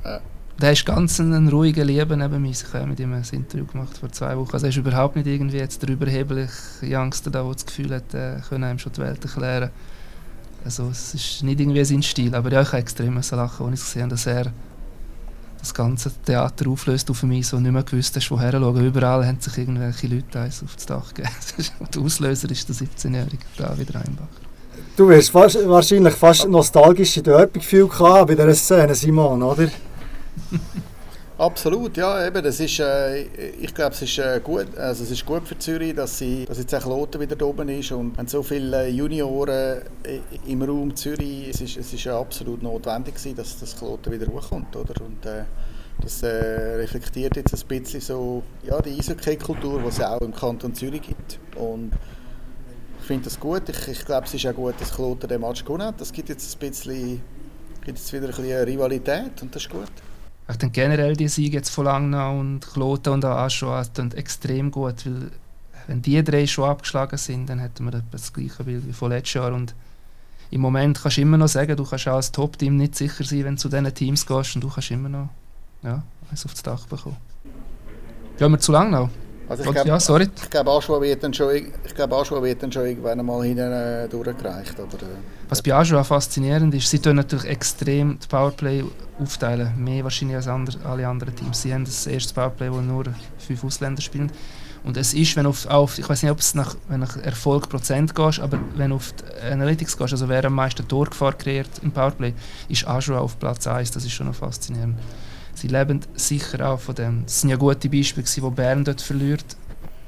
ja. 0.05 0.19
Der 0.61 0.71
ist 0.71 0.85
ganz 0.85 1.19
ein 1.19 1.47
ruhiger 1.49 1.83
Leben 1.83 2.19
neben 2.19 2.41
mir. 2.41 2.51
Ich 2.51 2.63
habe 2.73 2.85
mit 2.85 2.99
ihm 2.99 3.13
ein 3.13 3.23
Interview 3.31 3.65
gemacht 3.65 3.97
vor 3.97 4.11
zwei 4.11 4.37
Wochen. 4.37 4.53
Also 4.53 4.67
er 4.67 4.69
ist 4.69 4.77
überhaupt 4.77 5.15
nicht 5.15 5.27
irgendwie 5.27 5.57
jetzt 5.57 5.81
der 5.81 5.89
überhebliche 5.89 6.51
Youngster, 6.83 7.31
der 7.31 7.43
das 7.43 7.65
Gefühl 7.65 7.93
hat, 7.93 8.13
er 8.13 8.41
könne 8.47 8.71
ihm 8.71 8.79
schon 8.79 8.93
die 8.93 9.01
Welt 9.01 9.23
erklären. 9.25 9.71
Also 10.63 10.87
es 10.89 11.13
ist 11.13 11.43
nicht 11.43 11.59
irgendwie 11.59 11.83
sein 11.83 12.03
Stil, 12.03 12.33
aber 12.35 12.51
ja, 12.51 12.61
ich 12.61 12.67
habe 12.69 12.77
extrem 12.77 13.15
lachen, 13.15 13.65
als 13.65 13.79
ich 13.79 13.85
gesehen 13.85 14.03
habe, 14.03 14.11
dass 14.11 14.25
er 14.25 14.53
das 15.63 15.73
ganze 15.73 16.11
Theater 16.25 16.69
auflöst 16.69 17.09
auf 17.09 17.23
mich 17.23 17.47
so 17.47 17.57
nicht 17.57 17.71
mehr 17.71 17.83
gewusst 17.83 18.15
hast, 18.17 18.29
woher 18.31 18.51
schauen. 18.51 18.85
Überall 18.85 19.25
haben 19.25 19.39
sich 19.39 19.57
irgendwelche 19.57 20.07
Leute 20.07 20.41
eins 20.41 20.61
auf 20.61 20.75
das 20.75 20.85
Dach 20.85 21.13
gegeben. 21.13 21.33
der 21.95 22.01
Auslöser 22.01 22.51
ist 22.51 22.67
der 22.67 22.75
17-jährige 22.75 23.45
David 23.57 23.95
Reinbach. 23.95 24.27
Du 24.97 25.07
wirst 25.07 25.31
fast, 25.31 25.57
wahrscheinlich 25.67 26.13
fast 26.15 26.47
nostalgische 26.49 27.21
Derby-Gefühl 27.21 27.87
bei 27.87 28.35
dieser 28.35 28.53
Szene, 28.53 28.93
Simon, 28.93 29.41
oder? 29.41 29.67
Absolut, 31.37 31.97
ja, 31.97 32.27
eben, 32.27 32.43
das 32.43 32.59
ist, 32.59 32.79
äh, 32.79 33.23
ich 33.23 33.73
glaube, 33.73 33.93
es 33.95 34.01
ist, 34.03 34.19
äh, 34.19 34.39
gut, 34.43 34.77
also 34.77 35.03
es 35.03 35.09
ist 35.11 35.25
gut 35.25 35.47
für 35.47 35.57
Zürich, 35.57 35.95
dass, 35.95 36.19
sie, 36.19 36.45
dass 36.45 36.59
jetzt 36.59 36.75
auch 36.75 36.85
Lothar 36.85 37.19
wieder 37.21 37.35
da 37.35 37.45
oben 37.45 37.69
ist 37.69 37.91
und 37.91 38.15
wenn 38.17 38.27
so 38.27 38.43
viele 38.43 38.87
Junioren 38.89 39.81
äh, 40.03 40.19
im 40.45 40.61
Raum 40.61 40.95
Zürich, 40.95 41.49
es 41.49 41.61
ist, 41.61 41.77
es 41.77 41.91
ist 41.91 42.03
ja 42.03 42.19
absolut 42.19 42.61
notwendig 42.61 43.15
gewesen, 43.15 43.35
dass 43.35 43.59
das 43.59 43.75
Kloten 43.75 44.11
wieder 44.13 44.27
hochkommt, 44.27 44.75
oder? 44.75 44.93
Und 45.03 45.25
äh, 45.25 45.45
Das 46.01 46.23
äh, 46.23 46.75
reflektiert 46.77 47.35
jetzt 47.35 47.53
ein 47.53 47.67
bisschen 47.67 48.01
so 48.01 48.43
ja, 48.63 48.81
die 48.81 48.97
Eishockey-Kultur, 48.99 49.81
die 49.81 49.87
es 49.87 50.01
auch 50.01 50.21
im 50.21 50.33
Kanton 50.33 50.73
Zürich 50.75 51.01
gibt. 51.03 51.39
Und 51.55 51.93
ich 52.99 53.05
finde 53.05 53.25
das 53.25 53.39
gut. 53.39 53.69
Ich, 53.69 53.87
ich 53.87 54.05
glaube, 54.05 54.27
es 54.27 54.33
ist 54.33 54.45
auch 54.47 54.53
gut, 54.55 54.79
dass 54.81 54.93
Kloten 54.93 55.27
den 55.29 55.41
Match 55.41 55.63
gewonnen 55.65 55.87
hat. 55.87 56.01
Das 56.01 56.11
gibt 56.11 56.29
jetzt 56.29 56.55
ein 56.55 56.69
bisschen, 56.69 57.21
gibt 57.85 57.97
jetzt 57.97 58.13
wieder 58.13 58.25
ein 58.25 58.35
bisschen 58.35 58.63
Rivalität 58.65 59.41
und 59.41 59.55
das 59.55 59.63
ist 59.63 59.69
gut. 59.69 59.91
Ich 60.49 60.57
denke 60.57 60.81
generell 60.81 61.15
die 61.15 61.27
Siege 61.27 61.57
jetzt 61.57 61.69
von 61.69 61.85
Langnau 61.85 62.39
und 62.39 62.59
Kloten 62.59 63.13
und 63.13 63.25
Aschua 63.25 63.83
sind 63.83 64.13
extrem 64.13 64.71
gut, 64.71 65.05
weil 65.05 65.31
wenn 65.87 66.01
die 66.01 66.23
drei 66.23 66.45
schon 66.47 66.69
abgeschlagen 66.69 67.17
sind, 67.17 67.49
dann 67.49 67.59
hätten 67.59 67.85
wir 67.85 68.03
das 68.11 68.33
gleiche 68.33 68.63
Bild 68.63 68.85
wie 68.87 68.93
von 68.93 69.09
letztes 69.09 69.35
Jahr 69.35 69.53
und 69.53 69.73
im 70.51 70.61
Moment 70.61 71.01
kannst 71.01 71.17
du 71.17 71.21
immer 71.21 71.37
noch 71.37 71.47
sagen, 71.47 71.75
du 71.75 71.83
kannst 71.83 72.07
auch 72.07 72.15
als 72.15 72.31
Top-Team 72.31 72.77
nicht 72.77 72.95
sicher 72.95 73.23
sein, 73.23 73.45
wenn 73.45 73.55
du 73.55 73.61
zu 73.61 73.69
diesen 73.69 73.93
Teams 73.93 74.25
gehst 74.25 74.55
und 74.55 74.63
du 74.63 74.69
kannst 74.69 74.91
immer 74.91 75.09
noch 75.09 75.29
ja, 75.81 76.03
eins 76.29 76.45
aufs 76.45 76.61
Dach 76.61 76.85
bekommen. 76.87 77.17
Gehen 78.37 78.51
wir 78.51 78.59
zu 78.59 78.71
lang 78.71 78.91
noch? 78.91 79.09
Also 79.47 79.63
ich 79.63 79.71
glaube, 79.71 79.89
ja, 79.89 79.99
sorry. 79.99 80.29
Ich 80.41 80.49
glaube, 80.49 80.71
Aschua 80.71 81.01
wird 81.01 81.23
dann 81.23 81.33
schon, 81.33 81.53
ich 81.55 81.95
glaube, 81.95 82.15
Aschua 82.15 82.41
wird 82.41 82.63
dann 82.63 82.71
schon 82.71 82.85
irgendwann 82.85 83.19
einmal 83.19 83.43
hinten 83.43 83.71
äh, 83.71 84.07
durchgereicht. 84.07 84.79
Aber, 84.79 84.93
äh, 84.93 85.17
Was 85.49 85.61
bei 85.61 85.73
Aschua 85.73 86.03
faszinierend 86.03 86.73
ist, 86.73 86.89
sie 86.89 86.99
tun 86.99 87.17
natürlich 87.17 87.45
extrem 87.45 88.17
das 88.17 88.27
Powerplay 88.27 88.83
aufteilen. 89.19 89.73
Mehr 89.77 90.03
wahrscheinlich 90.03 90.37
als 90.37 90.47
andere, 90.47 90.77
alle 90.85 91.07
anderen 91.07 91.35
Teams. 91.35 91.61
Sie 91.61 91.73
haben 91.73 91.83
das 91.83 92.07
erste 92.07 92.33
Powerplay, 92.33 92.71
wo 92.71 92.77
nur 92.77 93.05
fünf 93.37 93.63
Ausländer 93.63 94.01
spielen. 94.01 94.31
Und 94.83 94.97
es 94.97 95.13
ist, 95.13 95.35
wenn 95.35 95.45
auf, 95.45 95.65
auf 95.67 95.97
ich 95.97 96.07
weiß 96.07 96.23
nicht, 96.23 96.31
ob 96.31 96.39
es 96.39 96.55
nach, 96.55 96.75
wenn 96.89 96.99
nach 96.99 97.15
Erfolg 97.17 97.69
Prozent 97.69 98.13
gehst, 98.13 98.39
aber 98.39 98.59
wenn 98.75 98.89
du 98.89 98.97
auf 98.97 99.13
die 99.13 99.51
Analytics 99.51 99.97
gehst, 99.97 100.11
also 100.11 100.27
wer 100.27 100.43
am 100.43 100.55
meisten 100.55 100.85
Torgefahr 100.87 101.33
kreiert 101.33 101.69
im 101.81 101.91
Powerplay, 101.91 102.33
ist 102.67 102.85
Aschua 102.85 103.19
auf 103.19 103.39
Platz 103.39 103.65
1. 103.65 103.91
Das 103.91 104.03
ist 104.03 104.11
schon 104.11 104.27
noch 104.27 104.35
faszinierend. 104.35 104.97
Sie 105.63 105.69
leben 105.69 106.01
sicher 106.15 106.69
auch 106.69 106.79
von 106.81 106.93
dem. 106.93 107.23
Das 107.23 107.39
sind 107.39 107.49
ja 107.49 107.55
gute 107.55 107.87
Beispiele, 107.87 108.27
wo 108.41 108.49
Bern 108.49 108.83
dort 108.83 109.01
verliert. 109.01 109.45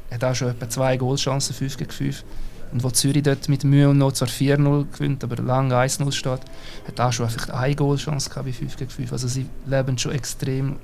Er 0.10 0.16
hat 0.16 0.24
auch 0.26 0.36
schon 0.36 0.50
etwa 0.50 0.68
zwei 0.68 0.98
Goalchancen, 0.98 1.56
5 1.56 1.78
gegen 1.78 1.92
5. 1.92 2.26
Und 2.74 2.84
wo 2.84 2.90
Zürich 2.90 3.24
dort 3.24 3.48
mit 3.48 3.64
Mühe 3.64 3.88
und 3.88 3.98
Not 3.98 4.18
zwar 4.18 4.28
4-0 4.28 4.92
gewinnt, 4.92 5.24
aber 5.24 5.42
lange 5.42 5.74
1-0 5.74 6.12
steht, 6.12 6.42
hat 6.90 7.00
auch 7.00 7.14
schon 7.14 7.30
vielleicht 7.30 7.52
eine 7.52 7.74
Goalchance 7.74 8.30
gehabt 8.30 8.48
bei 8.48 8.52
5 8.52 8.76
gegen 8.76 8.92
5. 8.92 9.14
Also 9.14 9.30
sie 9.30 9.46
leben 9.66 9.98
schon 9.98 10.12
extrem 10.12 10.76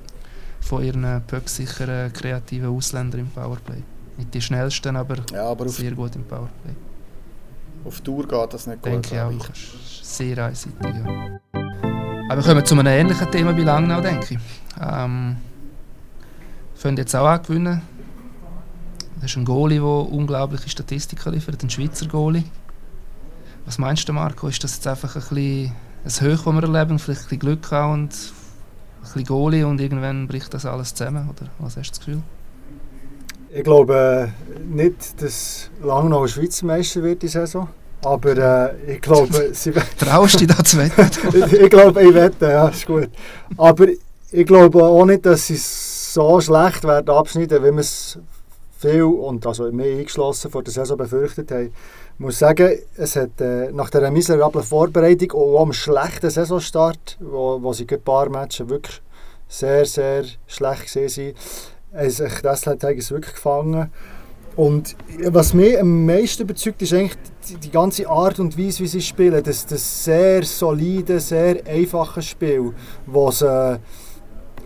von 0.62 0.82
ihren 0.82 1.22
pöcksicheren, 1.26 2.10
kreativen 2.14 2.70
Ausländern 2.70 3.20
im 3.20 3.28
Powerplay. 3.28 3.82
Nicht 4.16 4.32
die 4.32 4.40
schnellsten, 4.40 4.96
aber, 4.96 5.16
ja, 5.34 5.44
aber 5.44 5.68
sehr 5.68 5.92
gut 5.92 6.16
im 6.16 6.24
Powerplay. 6.24 6.72
Auf 7.84 8.00
Tour 8.00 8.26
geht 8.26 8.54
das 8.54 8.66
nicht 8.66 8.82
Denke 8.82 9.10
gut, 9.10 9.12
ich 9.12 9.20
auch. 9.20 9.54
Sehr 10.02 10.46
einseitig, 10.46 10.80
ja. 10.82 11.40
Aber 12.32 12.42
wir 12.42 12.48
kommen 12.48 12.64
zu 12.64 12.74
einem 12.74 12.86
ähnlichen 12.86 13.30
Thema 13.30 13.52
bei 13.52 13.60
Langnau, 13.60 14.00
denke 14.00 14.36
ich. 14.36 14.40
Ähm, 14.80 15.36
können 16.80 16.96
jetzt 16.96 17.14
auch 17.14 17.26
angewinnen. 17.26 17.82
Das 19.20 19.32
ist 19.32 19.36
ein 19.36 19.44
Goalie, 19.44 19.80
der 19.80 19.84
unglaubliche 19.84 20.70
Statistiken 20.70 21.30
liefert, 21.34 21.62
ein 21.62 21.68
Schweizer 21.68 22.06
Goalie. 22.06 22.44
Was 23.66 23.76
meinst 23.76 24.08
du, 24.08 24.14
Marco? 24.14 24.48
Ist 24.48 24.64
das 24.64 24.76
jetzt 24.76 24.86
einfach 24.86 25.14
ein 25.14 25.20
bisschen 25.20 25.72
ein 26.06 26.38
Hoch, 26.38 26.44
das 26.44 26.54
wir 26.54 26.62
erleben, 26.62 26.98
vielleicht 26.98 27.20
ein 27.20 27.24
bisschen 27.24 27.38
Glück 27.38 27.70
auch 27.70 27.92
und 27.92 28.14
ein 28.14 29.02
bisschen 29.02 29.24
Goalie 29.24 29.66
und 29.66 29.78
irgendwann 29.78 30.26
bricht 30.26 30.54
das 30.54 30.64
alles 30.64 30.94
zusammen? 30.94 31.28
Oder 31.28 31.50
was 31.58 31.76
hast 31.76 31.90
du 31.90 31.90
das 31.90 31.98
Gefühl? 31.98 32.22
Ich 33.50 33.62
glaube 33.62 34.32
nicht, 34.66 35.20
dass 35.20 35.68
Langnau 35.82 36.26
Schweizer 36.26 36.64
Meister 36.64 37.02
wird 37.02 37.20
die 37.20 37.28
Saison. 37.28 37.68
Aber 38.02 38.36
äh, 38.36 38.94
ich 38.94 39.00
glaube, 39.00 39.50
sie 39.52 39.72
Traust 39.98 40.34
du 40.34 40.38
dich 40.46 40.56
da 40.56 40.64
zu 40.64 40.78
wetten? 40.78 41.54
ich 41.62 41.70
glaube, 41.70 42.02
ich 42.02 42.14
wette, 42.14 42.46
ja, 42.46 42.68
ist 42.68 42.86
gut. 42.86 43.10
Aber 43.56 43.86
ich 44.30 44.46
glaube 44.46 44.82
auch 44.82 45.04
nicht, 45.04 45.24
dass 45.24 45.46
sie 45.46 45.56
so 45.56 46.40
schlecht 46.40 46.84
werden 46.84 47.10
abschneiden, 47.10 47.62
wie 47.62 47.70
wir 47.70 47.78
es 47.78 48.18
viel 48.78 49.04
und 49.04 49.46
also 49.46 49.70
mehr 49.70 49.98
eingeschlossen 49.98 50.50
vor 50.50 50.62
der 50.62 50.72
Saison 50.72 50.96
befürchtet 50.96 51.50
haben. 51.52 51.66
Ich 51.66 52.20
muss 52.20 52.38
sagen, 52.38 52.78
es 52.96 53.16
hat 53.16 53.40
äh, 53.40 53.70
nach 53.72 53.90
der 53.90 54.10
miserablen 54.10 54.64
Vorbereitung 54.64 55.30
und 55.30 55.56
auch 55.56 55.62
am 55.62 55.72
schlechten 55.72 56.30
Saisonstart, 56.30 57.18
wo, 57.20 57.62
wo 57.62 57.72
sie 57.72 57.86
ein 57.88 58.02
paar 58.02 58.28
Matches 58.28 58.68
wirklich 58.68 59.00
sehr, 59.48 59.84
sehr 59.84 60.24
schlecht 60.46 60.92
gesehen 60.92 61.34
haben, 61.94 62.10
sich 62.10 62.40
das 62.42 62.66
hat 62.66 62.82
wirklich 62.82 63.34
gefangen. 63.34 63.90
Und 64.54 64.96
was 65.28 65.54
mich 65.54 65.80
am 65.80 66.04
meisten 66.04 66.42
überzeugt, 66.42 66.82
ist 66.82 66.92
eigentlich 66.92 67.16
die, 67.62 67.70
ganze 67.70 68.08
Art 68.08 68.38
und 68.38 68.58
Weise, 68.58 68.80
wie 68.80 68.86
sie 68.86 69.00
spielen. 69.00 69.42
Das, 69.42 69.64
das 69.64 70.04
sehr 70.04 70.42
solide, 70.44 71.20
sehr 71.20 71.66
einfache 71.66 72.20
Spiel, 72.20 72.72
das 73.06 73.40
äh, 73.40 73.78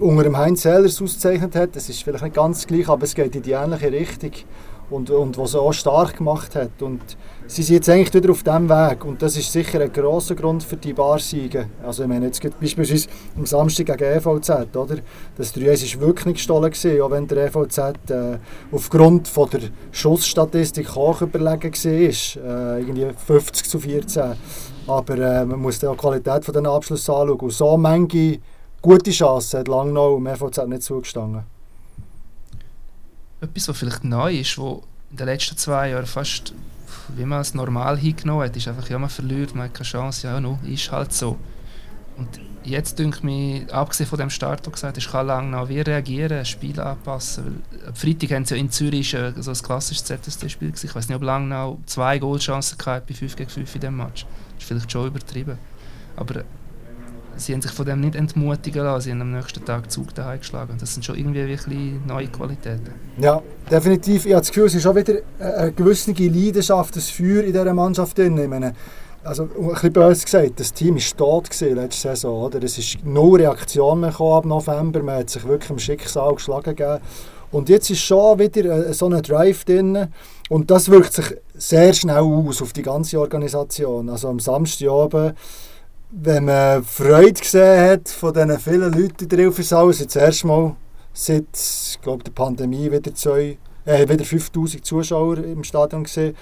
unter 0.01 0.25
dem 0.25 0.37
Heinz 0.37 0.62
Sellers 0.62 1.01
ausgezeichnet 1.01 1.55
hat. 1.55 1.77
Das 1.77 1.88
ist 1.88 2.03
vielleicht 2.03 2.25
nicht 2.25 2.35
ganz 2.35 2.66
gleich, 2.66 2.88
aber 2.88 3.05
es 3.05 3.14
geht 3.14 3.37
in 3.37 3.42
die 3.42 3.53
ähnliche 3.53 3.92
Richtung 3.92 4.33
und, 4.90 5.11
und 5.11 5.37
was 5.38 5.55
er 5.55 5.61
auch 5.61 5.72
stark 5.72 6.16
gemacht 6.16 6.55
hat. 6.55 6.81
Und 6.81 7.01
sie 7.46 7.62
sind 7.62 7.77
jetzt 7.77 7.88
eigentlich 7.88 8.14
wieder 8.14 8.31
auf 8.31 8.42
diesem 8.42 8.68
Weg 8.68 9.05
und 9.05 9.20
das 9.22 9.37
ist 9.37 9.51
sicher 9.51 9.81
ein 9.81 9.92
grosser 9.92 10.35
Grund 10.35 10.62
für 10.62 10.77
die 10.77 10.92
Barsiege. 10.92 11.68
Also 11.85 12.03
ich 12.03 12.09
meine, 12.09 12.27
jetzt 12.27 12.40
beispielsweise 12.61 13.09
am 13.37 13.46
Samstag 13.46 13.87
gegen 13.87 14.05
EVZ, 14.05 14.77
oder? 14.77 14.96
Das 15.37 15.53
3 15.53 15.61
ist 15.72 16.01
wirklich 16.01 16.27
nicht 16.27 16.37
gestohlen 16.37 16.70
gewesen, 16.70 17.01
auch 17.01 17.11
wenn 17.11 17.27
der 17.27 17.46
EVZ 17.46 17.79
äh, 18.11 18.38
aufgrund 18.72 19.29
von 19.29 19.51
der 19.51 19.61
Schussstatistik 19.90 20.94
hoch 20.94 21.22
überlegen 21.22 21.72
war, 21.72 22.77
äh, 22.77 22.81
irgendwie 22.81 23.09
50 23.27 23.68
zu 23.68 23.79
14. 23.79 24.33
Aber 24.87 25.18
äh, 25.18 25.44
man 25.44 25.61
muss 25.61 25.81
die 25.81 25.87
Qualität 25.87 26.44
von 26.44 26.55
den 26.55 26.66
Abschlüssen 26.66 27.12
anschauen 27.12 27.40
und 27.40 27.53
so 27.53 27.77
manche 27.77 28.38
gute 28.81 29.11
Chancen 29.11 29.61
hat 29.61 29.68
Langnau 29.68 30.16
im 30.16 30.27
EVZ 30.27 30.66
nicht 30.68 30.83
zugestanden 30.83 31.56
etwas, 33.47 33.69
was 33.69 33.79
vielleicht 33.79 34.05
neu 34.05 34.39
ist, 34.39 34.59
wo 34.59 34.83
in 35.11 35.17
den 35.17 35.27
letzten 35.27 35.57
zwei 35.57 35.91
Jahren 35.91 36.07
fast, 36.07 36.53
wie 37.17 37.25
man 37.25 37.41
es 37.41 37.55
normal 37.55 37.99
hingenommen 37.99 38.45
hat, 38.45 38.57
ist 38.57 38.69
einfach, 38.69 38.89
ja, 38.89 38.99
man 38.99 39.11
verliert, 39.11 39.55
man 39.55 39.65
hat 39.65 39.75
keine 39.75 39.87
Chance, 39.87 40.27
ja, 40.27 40.41
no, 40.41 40.59
ist 40.65 40.91
halt 40.91 41.13
so. 41.13 41.39
Und 42.17 42.29
jetzt 42.65 42.99
denke 42.99 43.19
ich 43.19 43.23
mir, 43.23 43.73
abgesehen 43.73 44.09
von 44.09 44.19
dem 44.19 44.31
Start, 44.31 44.65
der 44.65 44.73
gesagt 44.73 44.97
ist, 44.99 45.11
kann 45.11 45.27
Langnau 45.27 45.69
wie 45.69 45.81
reagieren, 45.81 46.45
Spiel 46.45 46.81
anpassen. 46.81 47.63
Weil, 47.71 47.89
am 47.89 47.95
Freitag 47.95 48.31
haben 48.33 48.45
sie 48.45 48.55
ja 48.55 48.61
in 48.61 48.71
Zürich 48.71 49.11
so 49.11 49.51
ein 49.51 49.57
klassisches 49.57 50.05
ZSD-Spiel 50.05 50.73
Ich 50.83 50.95
weiß 50.95 51.09
nicht, 51.09 51.17
ob 51.17 51.23
Langnau 51.23 51.79
zwei 51.87 52.19
Goalchancen 52.19 52.79
hatte 52.85 53.07
bei 53.07 53.15
5 53.15 53.37
gegen 53.37 53.51
5 53.51 53.75
in 53.75 53.81
diesem 53.81 53.97
Match. 53.97 54.25
Das 54.25 54.63
ist 54.63 54.69
vielleicht 54.69 54.91
schon 54.91 55.07
übertrieben. 55.07 55.59
Aber 56.17 56.45
sie 57.37 57.53
haben 57.53 57.62
sich 57.62 57.72
von 57.72 57.87
dem 57.87 58.01
nicht 58.01 58.14
entmutigen 58.14 58.85
lassen. 58.85 59.05
Sie 59.05 59.11
haben 59.11 59.20
am 59.20 59.33
nächsten 59.33 59.64
Tag 59.64 59.90
Zug 59.90 60.14
daheim 60.14 60.38
geschlagen. 60.38 60.77
Das 60.79 60.94
sind 60.94 61.05
schon 61.05 61.16
irgendwie 61.16 61.46
wirklich 61.46 61.94
neue 62.07 62.29
Qualitäten. 62.29 62.90
Ja, 63.18 63.42
definitiv. 63.70 64.27
Ich 64.27 64.33
habe 64.33 64.40
das 64.40 64.49
Gefühl, 64.49 64.66
es 64.66 64.75
ist 64.75 64.83
schon 64.83 64.96
wieder 64.96 65.14
eine 65.38 65.72
gewisse 65.72 66.12
Leidenschaft, 66.12 66.96
das 66.96 67.11
Feuer 67.11 67.42
in 67.42 67.53
dieser 67.53 67.75
Mannschaft 67.75 68.16
drin. 68.18 68.38
Ich 68.38 68.49
meine, 68.49 68.75
also, 69.27 69.42
ein 69.42 69.68
bisschen 69.72 69.92
böse 69.92 70.25
gesagt, 70.25 70.61
das 70.61 70.72
Team 70.72 70.94
war 70.94 71.16
tot 71.16 71.61
letzte 71.61 72.09
Saison. 72.09 72.44
Oder? 72.44 72.62
Es 72.62 72.79
ist 72.79 73.05
null 73.05 73.40
Reaktion 73.40 74.05
ab 74.05 74.44
November. 74.44 75.03
Man 75.03 75.16
hat 75.16 75.31
sich 75.31 75.46
wirklich 75.46 75.70
im 75.70 75.79
Schicksal 75.79 76.35
geschlagen 76.35 76.77
gegeben. 76.77 77.01
Und 77.51 77.68
jetzt 77.68 77.90
ist 77.90 78.01
schon 78.01 78.38
wieder 78.38 78.92
so 78.92 79.09
ein 79.09 79.22
Drive 79.22 79.64
drin. 79.64 80.09
Und 80.49 80.70
das 80.70 80.88
wirkt 80.88 81.12
sich 81.12 81.37
sehr 81.55 81.92
schnell 81.92 82.22
aus 82.22 82.62
auf 82.62 82.72
die 82.72 82.83
ganze 82.83 83.18
Organisation. 83.18 84.09
Also 84.11 84.29
am 84.29 84.38
Samstagabend 84.38 85.35
wenn 86.19 86.47
man 86.47 86.83
Freude 86.83 87.35
gesehen 87.35 87.91
hat 87.91 88.09
von 88.09 88.33
diesen 88.33 88.59
vielen 88.59 88.93
Leuten 88.93 89.25
in 89.25 89.29
der 89.29 89.39
Ilfisau, 89.41 89.91
jetzt 89.91 90.17
das 90.17 90.17
erste 90.17 90.47
Mal 90.47 90.75
seit 91.13 91.45
glaube, 92.01 92.25
der 92.25 92.33
Pandemie 92.33 92.91
wieder, 92.91 93.15
zwei, 93.15 93.59
äh, 93.85 94.09
wieder 94.09 94.25
5000 94.25 94.83
Zuschauer 94.83 95.39
im 95.39 95.63
Stadion 95.63 96.05
gesehen, 96.05 96.35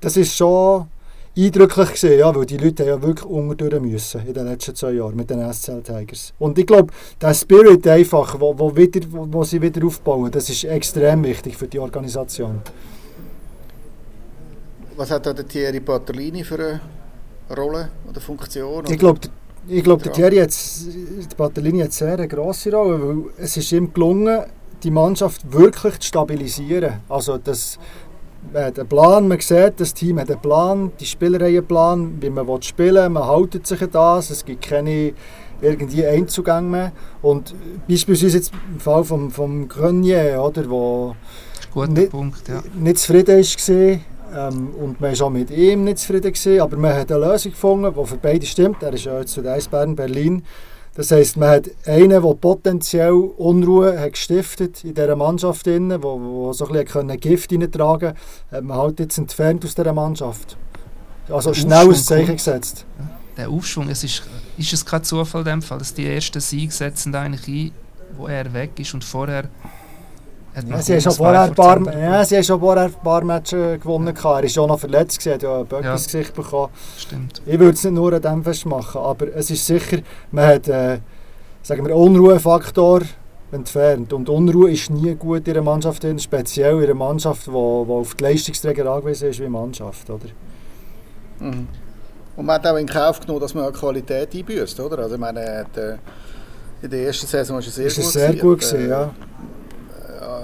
das 0.00 0.16
ist 0.16 0.34
schon 0.36 0.88
eindrücklich 1.36 1.92
gesehen, 1.92 2.18
ja, 2.18 2.34
weil 2.34 2.44
die 2.44 2.56
Leute 2.56 2.84
ja 2.84 3.00
wirklich 3.00 3.24
unterdurch 3.24 3.80
müssen 3.80 4.26
in 4.26 4.34
den 4.34 4.46
letzten 4.46 4.74
zwei 4.74 4.92
Jahren 4.92 5.14
mit 5.14 5.30
den 5.30 5.52
SCL 5.52 5.82
Tigers. 5.82 6.32
Und 6.40 6.58
ich 6.58 6.66
glaube, 6.66 6.92
der 7.20 7.32
Spirit 7.32 7.86
einfach, 7.86 8.40
wo, 8.40 8.58
wo, 8.58 8.74
wieder, 8.74 9.00
wo, 9.10 9.28
wo 9.30 9.44
sie 9.44 9.62
wieder 9.62 9.86
aufbauen, 9.86 10.32
das 10.32 10.50
ist 10.50 10.64
extrem 10.64 11.22
wichtig 11.22 11.56
für 11.56 11.68
die 11.68 11.78
Organisation. 11.78 12.60
Was 14.96 15.12
hat 15.12 15.24
da 15.24 15.32
der 15.32 15.46
Thierry 15.46 15.78
Patterlini 15.78 16.42
für 16.42 16.54
eine 16.56 16.80
Rolle 17.56 17.90
oder 18.08 18.20
Funktion? 18.20 18.84
Ich 18.88 18.98
glaube, 18.98 19.20
ich 19.68 19.84
glaube, 19.84 20.02
der 20.02 20.12
Thierry 20.12 20.36
hat, 20.38 20.50
die 20.50 21.34
Batellini 21.36 21.80
hat 21.80 21.92
sehr 21.92 22.14
eine 22.14 22.28
grosse 22.28 22.72
Rolle, 22.72 23.00
weil 23.02 23.24
es 23.38 23.56
ist 23.56 23.72
ihm 23.72 23.92
gelungen, 23.92 24.44
die 24.82 24.90
Mannschaft 24.90 25.52
wirklich 25.52 25.98
zu 25.98 26.08
stabilisieren. 26.08 27.00
Also 27.08 27.38
das, 27.38 27.78
man 28.52 28.64
hat 28.64 28.78
einen 28.78 28.88
Plan, 28.88 29.28
man 29.28 29.38
sieht, 29.40 29.78
das 29.78 29.92
Team 29.94 30.18
hat 30.18 30.30
einen 30.30 30.40
Plan, 30.40 30.92
die 30.98 31.06
Spieler 31.06 31.38
haben 31.38 31.56
einen 31.56 31.66
Plan, 31.66 32.18
wie 32.20 32.30
man 32.30 32.62
spielen 32.62 32.94
will, 32.94 33.08
man 33.10 33.26
haltet 33.26 33.66
sich 33.66 33.82
an 33.82 33.90
das, 33.90 34.30
es 34.30 34.44
gibt 34.44 34.62
keine 34.62 35.12
irgendwie 35.60 36.06
Einzugänge 36.06 36.68
mehr. 36.68 36.92
Und 37.22 37.54
beispielsweise 37.86 38.38
jetzt 38.38 38.52
im 38.72 38.80
Fall 38.80 39.04
vom, 39.04 39.30
vom 39.30 39.68
Grenier, 39.68 40.42
oder, 40.42 40.68
wo 40.70 41.14
nicht, 41.86 42.10
Punkt, 42.10 42.48
ja. 42.48 42.62
nicht 42.74 42.98
zufrieden 42.98 43.36
war, 43.38 44.00
ähm, 44.34 44.70
und 44.74 45.00
man 45.00 45.18
war 45.18 45.26
auch 45.26 45.30
mit 45.30 45.50
ihm 45.50 45.84
nicht 45.84 45.98
zufrieden, 45.98 46.32
gewesen, 46.32 46.60
aber 46.60 46.76
man 46.76 46.94
hat 46.94 47.10
eine 47.10 47.26
Lösung 47.26 47.52
gefunden, 47.52 47.94
die 47.94 48.06
für 48.06 48.16
beide 48.16 48.46
stimmt. 48.46 48.82
Er 48.82 48.92
ist 48.92 49.04
ja 49.04 49.18
jetzt 49.18 49.32
zu 49.32 49.42
den 49.42 49.52
Eisbären 49.52 49.96
Berlin. 49.96 50.44
Das 50.94 51.10
heisst, 51.12 51.36
man 51.36 51.50
hat 51.50 51.70
einen, 51.86 52.10
der 52.10 52.34
potenziell 52.34 53.12
Unruhe 53.12 53.98
hat 53.98 54.12
gestiftet 54.12 54.82
in 54.84 54.94
dieser 54.94 55.14
Mannschaft, 55.14 55.64
der 55.66 55.80
wo, 56.02 56.20
wo 56.20 56.52
so 56.52 56.66
ein 56.66 56.84
bisschen 56.84 57.20
Gift 57.20 57.50
hineintragen 57.50 58.10
konnte, 58.10 58.20
hat 58.50 58.64
man 58.64 58.76
halt 58.76 59.00
jetzt 59.00 59.16
entfernt 59.16 59.64
aus 59.64 59.74
dieser 59.74 59.92
Mannschaft. 59.92 60.56
Also 61.28 61.54
schnell 61.54 61.88
ein 61.88 61.94
Zeichen 61.94 62.36
gesetzt. 62.36 62.84
Der 63.36 63.48
Aufschwung, 63.48 63.88
es 63.88 64.02
ist, 64.02 64.24
ist 64.58 64.72
es 64.72 64.84
kein 64.84 65.04
Zufall 65.04 65.42
in 65.42 65.46
dem 65.46 65.62
Fall, 65.62 65.78
dass 65.78 65.94
die 65.94 66.06
ersten 66.06 66.40
Siege 66.40 66.72
setzen 66.72 67.14
eigentlich 67.14 67.46
ein, 67.46 67.72
wo 68.16 68.26
er 68.26 68.52
weg 68.52 68.72
ist 68.78 68.92
und 68.92 69.04
vorher 69.04 69.48
ja, 70.54 70.82
sie, 70.82 70.94
haben 70.94 71.00
schon 71.00 71.12
vorher 71.12 71.42
ein 71.42 71.54
paar, 71.54 71.94
ja, 71.96 72.24
sie 72.24 72.36
haben 72.36 72.44
schon 72.44 72.60
vorher 72.60 72.84
ein 72.84 72.92
paar 72.92 73.24
Matches 73.24 73.80
gewonnen. 73.80 74.08
Er 74.08 74.24
war 74.24 74.42
auch 74.42 74.66
noch 74.66 74.80
verletzt, 74.80 75.24
er 75.26 75.34
hat 75.34 75.42
ja 75.42 75.60
ein 75.60 75.66
Böck 75.66 75.84
ja. 75.84 75.92
ins 75.92 76.06
Gesicht 76.06 76.34
bekommen. 76.34 76.72
Stimmt. 76.96 77.40
Ich 77.46 77.58
würde 77.58 77.74
es 77.74 77.84
nicht 77.84 77.92
nur 77.92 78.12
an 78.12 78.20
dem 78.20 78.42
festmachen, 78.42 79.00
aber 79.00 79.28
es 79.34 79.50
ist 79.50 79.64
sicher, 79.64 79.98
man 80.32 80.46
hat 80.46 80.68
äh, 80.68 80.98
sagen 81.62 81.86
wir, 81.86 81.94
Unruhefaktor 81.94 83.02
entfernt. 83.52 84.12
Und 84.12 84.28
Unruhe 84.28 84.72
ist 84.72 84.90
nie 84.90 85.14
gut 85.14 85.46
in 85.46 85.54
einer 85.54 85.62
Mannschaft, 85.62 86.04
speziell 86.20 86.78
in 86.78 86.84
einer 86.84 86.94
Mannschaft, 86.94 87.46
die 87.46 87.50
auf 87.50 88.14
die 88.14 88.22
Leistungsträger 88.24 88.90
angewiesen 88.90 89.30
ist 89.30 89.40
wie 89.40 89.48
Mannschaft. 89.48 90.10
Oder? 90.10 90.26
Mhm. 91.38 91.68
Und 92.36 92.46
man 92.46 92.56
hat 92.56 92.66
auch 92.66 92.76
in 92.76 92.86
Kauf 92.86 93.20
genommen, 93.20 93.40
dass 93.40 93.54
man 93.54 93.72
Qualität 93.72 94.34
einbüßt, 94.34 94.80
oder? 94.80 94.98
Also 94.98 95.14
ich 95.14 95.20
meine, 95.20 95.40
hat, 95.40 95.76
äh, 95.76 95.96
in 96.82 96.90
der 96.90 97.06
ersten 97.06 97.26
Saison 97.26 97.56
war 97.56 97.60
es 97.60 97.74
sehr 97.74 97.86
ist 97.86 97.96
gut. 97.96 98.06
sehr 98.06 98.34
gut 98.34 98.60
gewesen, 98.60 98.80
äh, 98.80 98.88
ja 98.88 99.10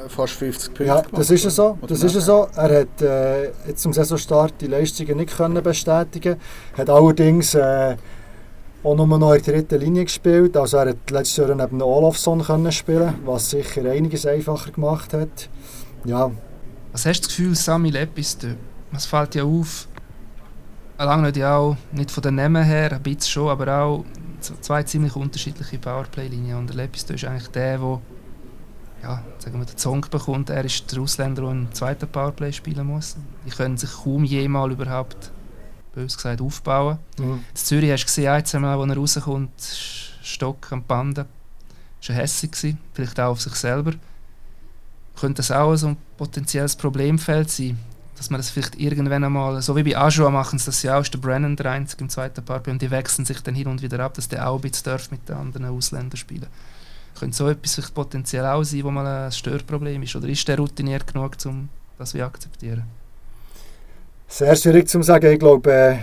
fast 0.09 0.35
50 0.35 0.69
Punkte 0.69 0.85
ja, 0.85 1.03
das 1.13 1.31
ist 1.31 1.43
so. 1.51 1.79
Das 1.87 2.03
ist 2.03 2.15
so. 2.15 2.49
Er 2.57 2.81
hat 2.81 3.03
äh, 3.03 3.45
jetzt 3.67 3.83
zum 3.83 3.93
Saisonstart 3.93 4.55
die 4.61 4.67
Leistungen 4.67 5.17
nicht 5.17 5.37
können 5.37 5.63
bestätigen 5.63 6.37
hat 6.77 6.91
allerdings 6.91 7.55
äh, 7.55 7.97
auch 8.83 8.95
nur 8.95 9.07
noch 9.07 9.35
in 9.35 9.43
der 9.43 9.55
dritten 9.55 9.81
Linie 9.81 10.05
gespielt. 10.05 10.57
Also 10.57 10.77
er 10.79 10.91
hat 10.91 11.11
letztes 11.11 11.37
Jahr 11.37 11.55
neben 11.55 11.83
Olafsson 11.83 12.43
können 12.43 12.71
spielen, 12.73 13.15
was 13.25 13.51
sicher 13.51 13.91
einiges 13.91 14.27
einfacher 14.27 14.71
gemacht 14.71 15.13
hat. 15.13 15.49
Ja. 16.05 16.31
Was 16.93 17.05
hast 17.05 17.21
du 17.21 17.27
das 17.27 17.37
Gefühl, 17.37 17.55
Sami 17.55 17.91
Lepis, 17.91 18.39
was 18.93 19.07
fällt 19.07 19.35
dir 19.35 19.45
auf? 19.45 19.89
Lange 20.99 21.31
nicht 21.31 21.45
auch, 21.45 21.77
nicht 21.93 22.11
von 22.11 22.23
den 22.23 22.37
Namen 22.37 22.65
her, 22.65 22.93
ein 22.93 23.03
bisschen 23.03 23.31
schon, 23.31 23.49
aber 23.51 23.83
auch 23.83 24.05
zwei 24.61 24.83
ziemlich 24.85 25.15
unterschiedliche 25.15 25.79
Powerplay-Linien. 25.79 26.57
Und 26.57 26.69
der 26.69 26.77
Lepis 26.77 27.03
ist 27.03 27.25
eigentlich 27.25 27.49
der, 27.49 27.79
der 27.79 28.01
ja, 29.03 29.23
sagen 29.39 29.59
wir, 29.59 29.67
den 29.67 29.79
Song 29.79 30.07
bekommt, 30.11 30.51
er 30.51 30.65
ist 30.65 30.91
der 30.93 31.01
Ausländer, 31.01 31.43
der 31.43 31.51
im 31.51 31.73
zweiten 31.73 32.09
Powerplay 32.09 32.53
spielen 32.53 32.87
muss. 32.87 33.17
Die 33.45 33.51
können 33.51 33.77
sich 33.77 33.91
kaum 33.93 34.25
jemals 34.25 34.73
überhaupt, 34.73 35.31
bös 35.95 36.17
gesagt, 36.17 36.41
aufbauen. 36.41 36.99
Mhm. 37.19 37.45
In 37.51 37.57
Zürich 37.57 37.91
hast 37.91 38.03
du 38.03 38.07
gesehen, 38.07 38.29
ein, 38.29 38.45
zwei 38.45 38.59
Mal, 38.59 38.79
als 38.79 39.17
er 39.17 39.25
rauskommt, 39.25 39.61
Stock 40.23 40.73
am 40.73 40.83
Banden. 40.83 41.27
Das 42.01 42.09
war 42.09 42.17
hässlich, 42.17 42.77
vielleicht 42.93 43.21
auch 43.21 43.33
auf 43.33 43.41
sich 43.41 43.55
selber. 43.55 43.93
Könnte 45.19 45.39
das 45.39 45.51
auch 45.51 45.75
so 45.77 45.89
ein 45.89 45.97
potenzielles 46.17 46.77
Problemfeld 46.77 47.51
sein? 47.51 47.79
Dass 48.17 48.31
man 48.31 48.39
das 48.39 48.49
vielleicht 48.49 48.81
irgendwann 48.81 49.25
einmal, 49.25 49.61
so 49.61 49.77
wie 49.77 49.83
bei 49.83 49.97
Ajoa 49.97 50.31
machen 50.31 50.59
sie 50.59 50.67
das 50.67 50.83
ja 50.83 50.97
auch, 50.97 51.03
ist 51.03 51.13
der 51.13 51.19
Brennan 51.19 51.55
der 51.55 51.71
Einzige 51.71 52.03
im 52.03 52.09
zweiten 52.09 52.43
Powerplay 52.43 52.73
und 52.73 52.83
die 52.83 52.91
wechseln 52.91 53.27
sich 53.27 53.43
dann 53.43 53.55
hin 53.55 53.67
und 53.67 53.83
wieder 53.83 54.01
ab, 54.01 54.15
dass 54.15 54.29
der 54.29 54.49
auch 54.49 54.57
ein 54.57 54.63
bisschen 54.63 54.99
mit 55.11 55.29
den 55.29 55.37
anderen 55.37 55.67
Ausländern 55.67 56.17
spielen 56.17 56.43
darf 56.43 56.51
könnte 57.19 57.37
so 57.37 57.49
etwas 57.49 57.91
potenziell 57.91 58.47
auch 58.47 58.63
sein, 58.63 58.85
wo 58.85 58.91
mal 58.91 59.07
ein 59.07 59.33
Störproblem 59.33 60.03
ist? 60.03 60.17
Oder 60.17 60.29
ist 60.29 60.47
der 60.47 60.59
routiniert 60.59 61.07
genug, 61.07 61.33
um 61.47 61.69
das 61.99 62.11
zu 62.11 62.25
akzeptieren? 62.25 62.85
Sehr 64.29 64.57
schwierig 64.57 64.89
zu 64.89 65.03
sagen. 65.03 65.33
Ich 65.33 65.39
glaube, 65.39 65.73
äh, 65.73 65.97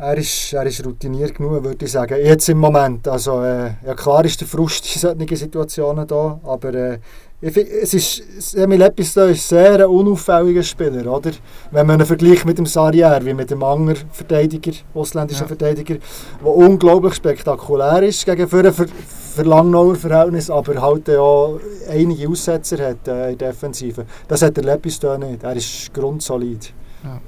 er, 0.00 0.16
ist, 0.16 0.52
er 0.52 0.64
ist 0.64 0.84
routiniert 0.84 1.34
genug, 1.34 1.62
würde 1.62 1.84
ich 1.84 1.92
sagen. 1.92 2.16
Jetzt 2.22 2.48
im 2.48 2.58
Moment. 2.58 3.06
Also, 3.06 3.42
äh, 3.42 3.72
ja, 3.86 3.94
klar 3.94 4.24
ist 4.24 4.40
der 4.40 4.48
Frust 4.48 4.84
in 4.94 5.00
solchen 5.00 5.36
Situationen 5.36 6.06
da, 6.06 6.40
aber 6.42 6.74
äh, 6.74 6.98
ich 7.42 7.52
find, 7.52 7.68
es 7.68 7.94
ist, 7.94 8.54
Emil 8.54 8.82
Episto 8.82 9.24
ist 9.24 9.48
sehr 9.48 9.74
ein 9.74 9.86
unauffälliger 9.86 10.62
Spieler, 10.62 11.10
oder? 11.10 11.30
Wenn 11.70 11.86
man 11.86 12.00
ihn 12.00 12.06
vergleicht 12.06 12.44
mit 12.44 12.58
dem 12.58 12.66
Sarrier, 12.66 13.18
wie 13.24 13.32
mit 13.32 13.50
dem 13.50 13.62
anderen 13.62 13.96
Verteidiger, 14.12 14.72
ausländischen 14.94 15.42
ja. 15.42 15.48
Verteidiger, 15.48 15.96
der 16.44 16.54
unglaublich 16.54 17.14
spektakulär 17.14 18.02
ist 18.02 18.26
gegen 18.26 18.46
für, 18.46 18.72
für 18.72 19.42
Langnauer 19.42 19.96
Verhältnis, 19.96 20.50
aber 20.50 20.82
halt 20.82 21.08
auch 21.10 21.58
einige 21.88 22.28
Aussetzer 22.28 22.90
hat 22.90 23.08
äh, 23.08 23.32
in 23.32 23.38
der 23.38 23.52
Defensive. 23.52 24.04
Das 24.28 24.42
hat 24.42 24.56
der 24.56 24.64
Lepisto 24.64 25.16
nicht, 25.16 25.42
er 25.42 25.56
ist 25.56 25.94
grundsolid. 25.94 26.74
Ja. 27.04 27.20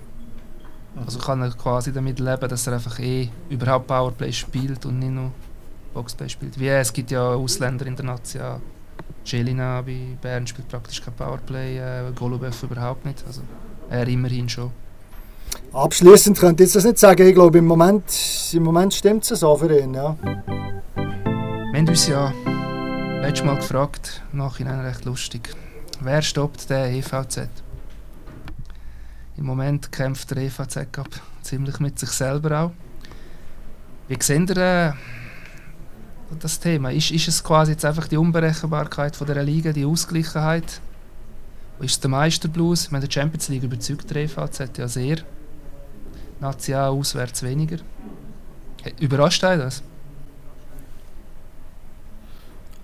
Also 0.96 1.18
kann 1.18 1.42
er 1.42 1.50
quasi 1.50 1.92
damit 1.92 2.18
leben, 2.20 2.48
dass 2.48 2.66
er 2.66 2.74
einfach 2.74 2.98
eh 2.98 3.28
überhaupt 3.48 3.86
Powerplay 3.86 4.32
spielt 4.32 4.84
und 4.84 4.98
nicht 4.98 5.12
nur 5.12 5.30
Boxplay 5.94 6.28
spielt. 6.28 6.58
Wie 6.58 6.68
es 6.68 6.92
gibt 6.92 7.10
ja 7.10 7.34
Ausländer 7.34 7.86
in 7.86 7.96
der 7.96 8.04
Nation 8.04 8.60
Celina 9.24 9.82
bei 9.82 10.16
Bern 10.20 10.46
spielt 10.46 10.68
praktisch 10.68 11.02
kein 11.02 11.14
Powerplay, 11.14 11.78
äh, 11.78 12.12
Golubev 12.14 12.62
überhaupt 12.62 13.04
nicht. 13.04 13.24
Also 13.26 13.42
er 13.90 14.06
immerhin 14.08 14.48
schon. 14.48 14.70
Abschließend 15.72 16.38
könnte 16.38 16.64
ich 16.64 16.72
das 16.72 16.84
nicht 16.84 16.98
sagen. 16.98 17.26
Ich 17.26 17.34
glaube, 17.34 17.58
im 17.58 17.66
Moment, 17.66 18.04
im 18.52 18.62
Moment 18.62 18.94
stimmt 18.94 19.30
es 19.30 19.40
so 19.40 19.56
für 19.56 19.78
ihn. 19.78 19.94
Ja. 19.94 20.16
Wir 20.24 21.78
haben 21.78 21.88
uns 21.88 22.06
ja 22.06 22.32
letztes 23.22 23.46
Mal 23.46 23.56
gefragt, 23.56 24.22
nachhinein 24.32 24.80
recht 24.80 25.04
lustig, 25.04 25.54
wer 26.00 26.22
stoppt 26.22 26.68
den 26.68 26.94
EVZ? 26.94 27.48
Im 29.42 29.48
Moment 29.48 29.90
kämpft 29.90 30.30
der 30.30 30.36
EVZ 30.36 30.76
ab, 30.76 31.08
ziemlich 31.42 31.80
mit 31.80 31.98
sich 31.98 32.10
selber 32.10 32.60
auch. 32.60 32.70
Wie 34.06 34.16
sehen 34.22 34.46
ihr 34.46 34.56
äh, 34.56 34.92
das 36.38 36.60
Thema? 36.60 36.92
Ist, 36.92 37.10
ist 37.10 37.26
es 37.26 37.42
quasi 37.42 37.72
jetzt 37.72 37.84
einfach 37.84 38.06
die 38.06 38.16
Unberechenbarkeit 38.16 39.16
von 39.16 39.26
der 39.26 39.42
Liga, 39.42 39.72
die 39.72 39.84
Ausgleichheit? 39.84 40.80
Ist 41.80 41.90
es 41.90 41.98
der 41.98 42.10
Meisterblues? 42.10 42.84
Ich 42.84 42.90
meine, 42.92 43.08
die 43.08 43.12
Champions 43.12 43.48
League 43.48 43.64
überzeugt 43.64 44.08
der 44.10 44.22
EVZ 44.22 44.78
ja 44.78 44.86
sehr. 44.86 45.16
National 46.38 46.90
auswärts 46.90 47.42
weniger. 47.42 47.78
Überrascht 49.00 49.42
euch 49.42 49.58
das? 49.58 49.82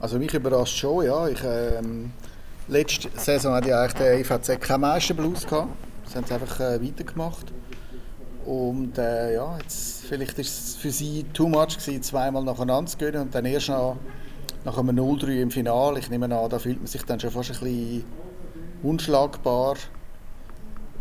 Also 0.01 0.19
mich 0.19 0.35
überrascht 0.35 0.77
schon, 0.77 1.05
ja. 1.05 1.29
Ich, 1.29 1.41
ähm, 1.45 2.11
letzte 2.67 3.11
Saison 3.15 3.55
hatte 3.55 3.69
ich 3.69 3.75
eigentlich 3.77 3.93
der 3.93 4.19
EVZ 4.19 4.61
keinen 4.61 4.81
Meisterblues 4.81 5.47
gehabt. 5.47 5.69
Sie 6.09 6.17
haben 6.17 6.25
es 6.25 6.33
einfach 6.33 6.61
äh, 6.61 6.83
weitergemacht. 6.83 7.53
Und 8.47 8.97
äh, 8.97 9.35
ja, 9.35 9.59
jetzt, 9.59 10.07
vielleicht 10.07 10.39
ist 10.39 10.69
es 10.69 10.77
für 10.77 10.91
sie 10.91 11.25
too 11.35 11.49
much 11.49 11.79
gewesen, 11.79 12.03
zweimal 12.03 12.43
nacheinander 12.43 12.91
zu 12.91 12.97
gehen 12.97 13.17
und 13.17 13.35
dann 13.35 13.45
erst 13.45 13.69
nach, 13.69 13.97
nach 14.65 14.79
einem 14.79 14.99
0-3 14.99 15.43
im 15.43 15.51
Finale. 15.51 15.99
Ich 15.99 16.09
nehme 16.09 16.25
an, 16.25 16.49
da 16.49 16.59
fühlt 16.59 16.79
man 16.79 16.87
sich 16.87 17.03
dann 17.03 17.21
schon 17.21 17.31
fast 17.31 17.51
ein 17.51 17.61
bisschen 17.61 18.05
unschlagbar. 18.83 19.77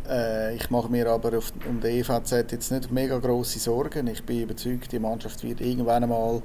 Äh, 0.09 0.55
ich 0.55 0.69
mache 0.69 0.89
mir 0.89 1.07
aber 1.09 1.37
auf, 1.37 1.53
um 1.69 1.79
den 1.79 1.99
EVZ 1.99 2.51
jetzt 2.51 2.71
nicht 2.71 2.91
mega 2.91 3.17
große 3.17 3.59
Sorgen. 3.59 4.07
Ich 4.07 4.23
bin 4.23 4.41
überzeugt, 4.41 4.91
die 4.91 4.99
Mannschaft 4.99 5.43
wird 5.43 5.61
irgendwann 5.61 6.03
einmal 6.03 6.41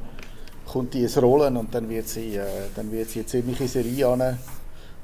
kommt 0.64 0.94
die 0.94 1.02
ins 1.02 1.20
Rollen 1.20 1.56
und 1.56 1.74
dann 1.74 1.88
wird 1.88 2.08
sie, 2.08 2.36
äh, 2.36 2.44
dann 2.74 2.90
wird 2.92 3.10
sie 3.10 3.20
eine 3.20 3.26
ziemliche 3.26 3.68
Serie 3.68 4.08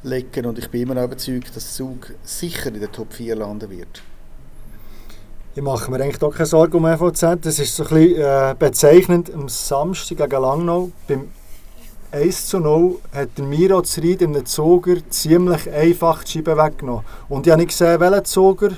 anlegen 0.05 0.47
und 0.47 0.59
ich 0.59 0.71
bin 0.71 0.83
immer 0.83 0.95
noch 0.95 1.05
überzeugt, 1.05 1.55
dass 1.55 1.75
Zug 1.75 2.15
sicher 2.23 2.69
in 2.69 2.81
der 2.81 2.93
Top 2.93 3.13
4 3.13 3.37
landen 3.37 3.71
wird. 3.71 4.03
Ich 5.55 5.63
mache 5.63 5.91
mir 5.91 6.01
eigentlich 6.01 6.23
auch 6.23 6.33
keine 6.33 6.47
Sorgen 6.47 6.77
um 6.77 6.87
FVZ. 6.87 7.45
Das 7.45 7.59
ist 7.59 7.75
so 7.75 7.83
ein 7.85 7.89
bisschen 7.89 8.21
äh, 8.21 8.55
bezeichnend. 8.57 9.35
Am 9.35 9.49
Samstag 9.49 10.19
gegen 10.19 10.43
Langnau 10.43 10.91
beim 11.09 11.29
1 12.13 12.47
zu 12.47 12.61
0 12.61 12.97
hat 13.13 13.31
der 13.37 13.45
Miro 13.45 13.83
Zried 13.83 14.23
in 14.23 14.37
einem 14.37 14.47
Zoger 14.47 14.97
ziemlich 15.11 15.69
einfach 15.71 16.23
die 16.23 16.33
Scheibe 16.33 16.57
weggenommen. 16.57 17.05
Und 17.29 17.47
ich 17.47 17.51
habe 17.51 17.61
nicht 17.61 17.71
gesehen, 17.71 17.99
welcher 17.99 18.25
Zoger 18.25 18.71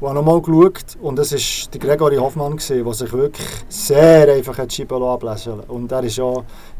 ich 0.00 0.06
habe 0.06 0.14
nochmal 0.14 0.40
geschaut 0.40 0.96
und 1.00 1.18
es 1.18 1.32
war 1.32 1.70
der 1.72 1.80
Gregory 1.80 2.16
Hoffmann, 2.16 2.56
der 2.56 2.92
sich 2.94 3.12
wirklich 3.12 3.48
sehr 3.68 4.32
einfach 4.32 4.64
die 4.64 4.74
Scheibe 4.74 4.94
ablesen 4.94 5.58
Und 5.66 5.90
er 5.90 6.04
ist 6.04 6.18
ja, 6.18 6.32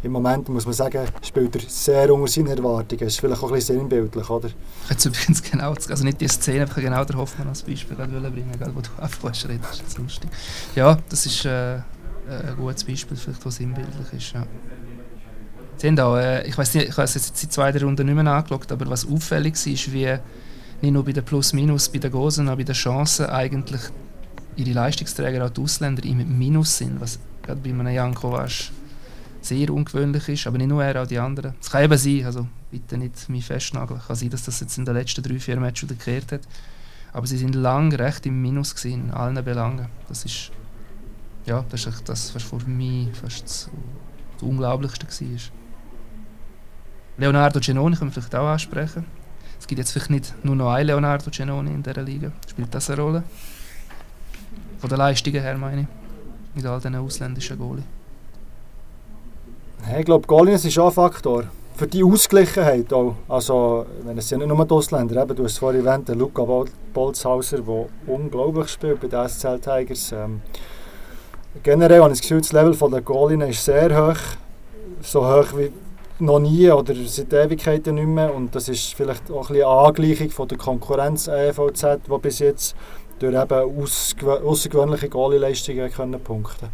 im 0.04 0.12
Moment 0.12 0.48
muss 0.48 0.66
man 0.66 0.74
sagen, 0.74 1.04
spielt 1.22 1.56
er 1.56 1.62
sehr 1.66 2.14
unter 2.14 2.30
seinen 2.30 2.46
Erwartungen. 2.46 3.00
Das 3.00 3.14
ist 3.14 3.20
vielleicht 3.20 3.42
auch 3.42 3.48
ein 3.48 3.54
bisschen 3.54 3.78
sinnbildlich, 3.80 4.30
oder? 4.30 4.46
Ich 4.46 4.90
hätte 4.90 5.08
übrigens 5.08 5.42
genau, 5.42 5.70
also 5.70 6.04
nicht 6.04 6.20
die 6.20 6.28
Szene, 6.28 6.62
aber 6.70 6.80
genau 6.80 7.04
der 7.04 7.16
Hoffmann 7.16 7.48
als 7.48 7.62
Beispiel 7.62 7.96
bringen, 7.96 8.52
wo 8.72 8.80
du 8.80 8.88
anfängst 9.02 9.48
redest. 9.48 9.80
Das 9.80 9.88
ist 9.88 9.98
lustig. 9.98 10.30
Ja, 10.76 10.96
das 11.08 11.26
ist 11.26 11.44
äh, 11.44 11.78
ein 12.28 12.56
gutes 12.56 12.84
Beispiel, 12.84 13.16
vielleicht, 13.16 13.44
was 13.44 13.56
sinnbildlich 13.56 14.12
ist. 14.12 14.32
Ja. 14.32 14.46
Sie 15.76 15.88
haben 15.88 15.98
auch, 15.98 16.16
äh, 16.16 16.46
ich 16.46 16.56
weiß 16.56 16.74
nicht, 16.74 16.90
ich 16.90 16.96
habe 16.96 17.02
es 17.02 17.14
jetzt 17.14 17.42
die 17.42 17.48
zweite 17.48 17.82
Runde 17.82 18.04
nicht 18.04 18.14
mehr 18.14 18.32
angeschaut, 18.32 18.70
aber 18.70 18.88
was 18.88 19.08
auffällig 19.08 19.54
war, 19.54 19.92
wie 19.92 20.18
nicht 20.80 20.92
nur 20.92 21.04
bei 21.04 21.12
den 21.12 21.24
Plus-Minus, 21.24 21.88
bei 21.88 21.98
den 21.98 22.10
Gosen, 22.10 22.48
auch 22.48 22.56
bei 22.56 22.64
den 22.64 22.74
Chancen 22.74 23.26
eigentlich 23.26 23.80
ihre 24.56 24.72
Leistungsträger, 24.72 25.44
auch 25.44 25.50
die 25.50 25.60
Ausländer, 25.60 26.04
im 26.04 26.38
Minus 26.38 26.78
sind, 26.78 27.00
was 27.00 27.18
gerade 27.42 27.60
bei 27.60 27.70
einem 27.70 27.88
Jan 27.88 28.14
Kovac 28.14 28.70
sehr 29.40 29.70
ungewöhnlich 29.70 30.28
ist, 30.28 30.46
aber 30.46 30.58
nicht 30.58 30.68
nur 30.68 30.84
er, 30.84 31.02
auch 31.02 31.06
die 31.06 31.18
anderen. 31.18 31.54
Es 31.60 31.70
kann 31.70 31.84
eben 31.84 31.96
sein, 31.96 32.24
also 32.24 32.46
bitte 32.70 32.98
nicht 32.98 33.28
mich 33.28 33.44
festnageln, 33.44 34.00
kann 34.06 34.16
sein, 34.16 34.30
dass 34.30 34.44
das 34.44 34.60
jetzt 34.60 34.76
in 34.78 34.84
den 34.84 34.94
letzten 34.94 35.22
drei, 35.22 35.38
vier 35.38 35.58
Matches 35.58 35.88
wieder 35.88 35.94
gekehrt 35.94 36.32
hat, 36.32 36.40
aber 37.12 37.26
sie 37.26 37.38
sind 37.38 37.54
lang 37.54 37.92
recht 37.94 38.26
im 38.26 38.40
Minus 38.42 38.74
gewesen, 38.74 39.06
in 39.06 39.10
allen 39.12 39.42
Belangen. 39.44 39.86
Das 40.08 40.24
ist, 40.24 40.50
ja, 41.46 41.64
das 41.70 41.86
ist 41.86 42.08
das, 42.08 42.34
was 42.34 42.42
für 42.42 42.58
mich 42.68 43.08
fast 43.16 43.48
zu 43.48 43.70
das 44.34 44.42
Unglaublichste 44.42 45.06
war. 45.06 45.38
Leonardo 47.16 47.58
Genoni 47.58 47.96
können 47.96 48.10
wir 48.10 48.22
vielleicht 48.22 48.34
auch 48.34 48.46
ansprechen. 48.46 49.04
Es 49.58 49.66
gibt 49.66 49.78
jetzt 49.78 49.92
vielleicht 49.92 50.10
nicht 50.10 50.34
nur 50.44 50.56
noch 50.56 50.70
einen 50.70 50.86
Leonardo 50.86 51.30
Genoni 51.30 51.70
in 51.70 51.82
dieser 51.82 52.02
Liga. 52.02 52.30
Spielt 52.46 52.74
das 52.74 52.90
eine 52.90 53.02
Rolle? 53.02 53.22
Von 54.78 54.88
der 54.88 54.98
Leistungen 54.98 55.40
her 55.40 55.56
meine 55.56 55.82
ich. 55.82 55.86
Mit 56.54 56.66
all 56.66 56.78
diesen 56.78 56.94
ausländischen 56.94 57.58
Goalie. 57.58 57.82
Ich 59.98 60.04
glaube, 60.04 60.26
Goalies 60.26 60.64
ist 60.64 60.78
auch 60.78 60.88
ein 60.88 60.92
Faktor. 60.92 61.44
Für 61.74 61.86
die 61.86 62.02
Ausgleichenheit 62.02 62.92
auch. 62.92 63.14
Also, 63.28 63.86
wenn 64.04 64.18
es 64.18 64.30
ja 64.30 64.38
nicht 64.38 64.48
nur 64.48 64.64
die 64.64 64.70
Ausländer, 64.72 65.22
eben, 65.22 65.36
du 65.36 65.44
hast 65.44 65.58
vorhin 65.58 65.86
erwähnt, 65.86 66.08
Luca 66.08 66.44
Bolzhauser, 66.92 67.58
der 67.58 67.86
unglaublich 68.06 68.68
spielt 68.68 69.00
bei 69.00 69.06
den 69.06 69.28
SCL 69.28 69.60
Tigers. 69.60 70.12
Ähm, 70.12 70.40
generell 71.62 72.00
habe 72.00 72.12
ich 72.12 72.18
das 72.18 72.22
Gefühl, 72.22 72.40
das 72.40 72.52
Level 72.52 72.90
der 72.90 73.00
Goalien 73.00 73.42
ist 73.42 73.64
sehr 73.64 73.96
hoch. 73.96 74.20
So 75.02 75.24
hoch 75.24 75.56
wie 75.56 75.72
noch 76.20 76.38
nie 76.38 76.70
oder 76.70 76.94
seit 77.06 77.32
Ewigkeiten 77.32 77.94
nicht 77.94 78.06
mehr. 78.06 78.34
Und 78.34 78.54
das 78.54 78.68
ist 78.68 78.94
vielleicht 78.94 79.30
auch 79.30 79.48
ein 79.48 79.54
bisschen 79.54 79.68
eine 79.68 79.86
Angleichung 79.86 80.30
von 80.30 80.48
der 80.48 80.58
Konkurrenz 80.58 81.28
EVZ, 81.28 81.82
die 82.06 82.18
bis 82.20 82.38
jetzt 82.40 82.76
durch 83.18 83.34
eben 83.34 83.82
außergewöhnliche 84.44 85.08
Goalie-Leistungen 85.08 85.90
können 85.90 86.20
punkten 86.20 86.68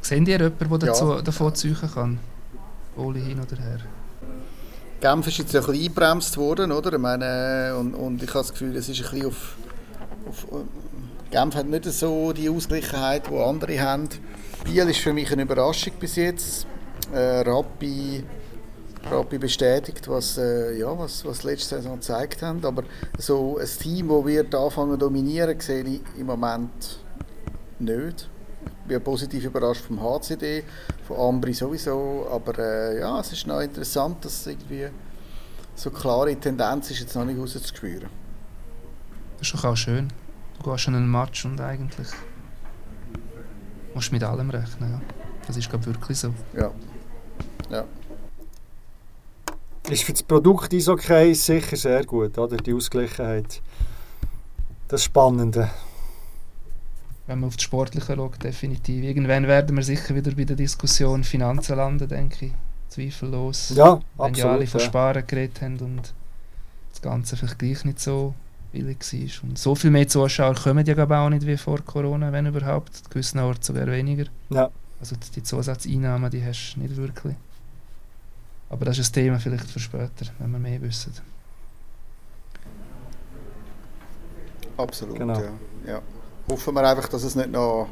Seht 0.00 0.28
ihr 0.28 0.38
jemanden, 0.38 0.80
der 0.80 0.94
ja. 0.94 1.22
davon 1.22 1.54
zeugen 1.54 1.90
kann? 1.92 2.18
Goalie 2.96 3.20
hin 3.20 3.40
oder 3.40 3.60
her? 3.60 3.80
Genf 5.00 5.26
ist 5.26 5.38
jetzt 5.38 5.54
ein 5.54 5.62
bisschen 5.62 5.82
eingebremst 5.82 6.36
worden, 6.36 6.72
oder? 6.72 6.92
Ich 6.92 6.98
meine, 6.98 7.76
und, 7.76 7.94
und 7.94 8.22
ich 8.22 8.28
habe 8.30 8.38
das 8.38 8.52
Gefühl, 8.52 8.76
es 8.76 8.88
ist 8.88 9.04
ein 9.04 9.10
bisschen 9.10 9.26
auf, 9.26 9.56
auf 10.28 10.46
Genf 11.30 11.54
hat 11.56 11.66
nicht 11.66 11.84
so 11.84 12.32
die 12.32 12.48
Ausgleichheit, 12.48 13.24
die 13.28 13.36
andere 13.36 13.80
haben. 13.80 14.08
Biel 14.64 14.88
ist 14.88 15.00
für 15.00 15.12
mich 15.12 15.30
eine 15.32 15.42
Überraschung 15.42 15.92
bis 15.98 16.16
jetzt. 16.16 16.66
Äh, 17.12 17.40
Rappi, 17.40 18.24
Rappi 19.10 19.38
bestätigt, 19.38 20.08
was, 20.08 20.38
äh, 20.38 20.78
ja, 20.78 20.98
was, 20.98 21.24
was 21.24 21.42
letzte 21.44 21.76
Saison 21.76 21.96
gezeigt 21.96 22.42
haben. 22.42 22.64
Aber 22.64 22.84
so 23.18 23.58
ein 23.58 23.66
Team, 23.66 24.08
das 24.08 24.26
wir 24.26 24.58
anfangen 24.58 24.92
zu 24.92 24.98
dominieren, 24.98 25.58
sehe 25.60 25.84
ich 25.84 26.00
im 26.18 26.26
Moment 26.26 27.00
nicht. 27.78 28.28
Ich 28.82 28.88
bin 28.88 29.02
positiv 29.02 29.44
überrascht 29.44 29.82
vom 29.82 30.00
HCD, 30.00 30.64
von 31.06 31.16
Ambri 31.16 31.52
sowieso. 31.52 32.26
Aber 32.30 32.58
äh, 32.58 33.00
ja, 33.00 33.20
es 33.20 33.32
ist 33.32 33.46
noch 33.46 33.60
interessant, 33.60 34.24
dass 34.24 34.46
irgendwie 34.46 34.88
so 35.74 35.90
klare 35.90 36.34
Tendenz 36.36 36.90
ist 36.90 37.00
jetzt 37.00 37.14
noch 37.14 37.24
nicht 37.24 37.38
rauszuspüren. 37.38 38.08
Das 39.38 39.48
ist 39.48 39.54
doch 39.54 39.64
auch 39.64 39.76
schön. 39.76 40.12
Du 40.62 40.70
gehst 40.70 40.88
an 40.88 40.94
einen 40.94 41.10
Match 41.10 41.44
und 41.44 41.60
eigentlich 41.60 42.08
musst 43.96 44.12
mit 44.12 44.22
allem 44.22 44.50
rechnen. 44.50 44.92
Ja. 44.92 45.00
Das 45.46 45.56
ist 45.56 45.68
glaube 45.70 45.86
wirklich 45.86 46.18
so. 46.18 46.32
Ja. 46.54 46.70
ja. 47.70 47.84
Ist 49.88 50.04
für 50.04 50.12
das 50.12 50.22
Produkt 50.22 50.72
okay 50.74 51.32
sicher 51.32 51.76
sehr 51.76 52.04
gut, 52.04 52.36
oder? 52.38 52.56
Die 52.58 52.74
Ausgleichheit. 52.74 53.62
Das 54.88 55.04
Spannende. 55.04 55.70
Wenn 57.26 57.40
man 57.40 57.48
auf 57.48 57.56
das 57.56 57.64
Sportliche 57.64 58.14
schaut, 58.14 58.42
definitiv. 58.42 59.02
Irgendwann 59.02 59.48
werden 59.48 59.74
wir 59.76 59.82
sicher 59.82 60.14
wieder 60.14 60.32
bei 60.32 60.44
der 60.44 60.56
Diskussion 60.56 61.24
Finanzen 61.24 61.76
landen, 61.76 62.08
denke 62.08 62.46
ich. 62.46 62.52
Zweifellos. 62.88 63.72
Ja, 63.74 63.94
Wenn 64.16 64.26
absolut. 64.26 64.36
ja 64.38 64.52
alle 64.52 64.66
von 64.66 64.80
Sparen 64.80 65.26
geredet 65.26 65.62
haben 65.62 65.78
und 65.78 66.12
das 66.90 67.00
Ganze 67.02 67.36
vielleicht 67.36 67.58
gleich 67.58 67.84
nicht 67.84 68.00
so 68.00 68.34
billig 68.76 69.42
war. 69.42 69.48
Und 69.48 69.58
so 69.58 69.74
viel 69.74 69.90
mehr 69.90 70.08
Zuschauer 70.08 70.54
kommen 70.54 70.84
ja 70.84 70.96
auch 70.96 71.30
nicht 71.30 71.46
wie 71.46 71.56
vor 71.56 71.80
Corona, 71.80 72.32
wenn 72.32 72.46
überhaupt. 72.46 72.90
An 72.96 73.10
gewissen 73.10 73.38
Orten 73.38 73.62
sogar 73.62 73.86
weniger. 73.86 74.24
Ja. 74.50 74.70
Also 75.00 75.16
die 75.34 75.42
Zusatzeinnahmen, 75.42 76.30
die 76.30 76.44
hast 76.44 76.74
du 76.74 76.80
nicht 76.80 76.96
wirklich. 76.96 77.34
Aber 78.68 78.84
das 78.84 78.98
ist 78.98 79.10
ein 79.10 79.12
Thema 79.12 79.38
vielleicht 79.38 79.70
für 79.70 79.80
später, 79.80 80.26
wenn 80.38 80.50
wir 80.50 80.58
mehr 80.58 80.80
wissen. 80.82 81.12
Absolut, 84.76 85.18
genau. 85.18 85.40
ja. 85.40 85.50
ja. 85.86 86.02
Hoffen 86.50 86.74
wir 86.74 86.88
einfach, 86.88 87.08
dass 87.08 87.22
es 87.22 87.34
nicht 87.34 87.50
noch 87.50 87.88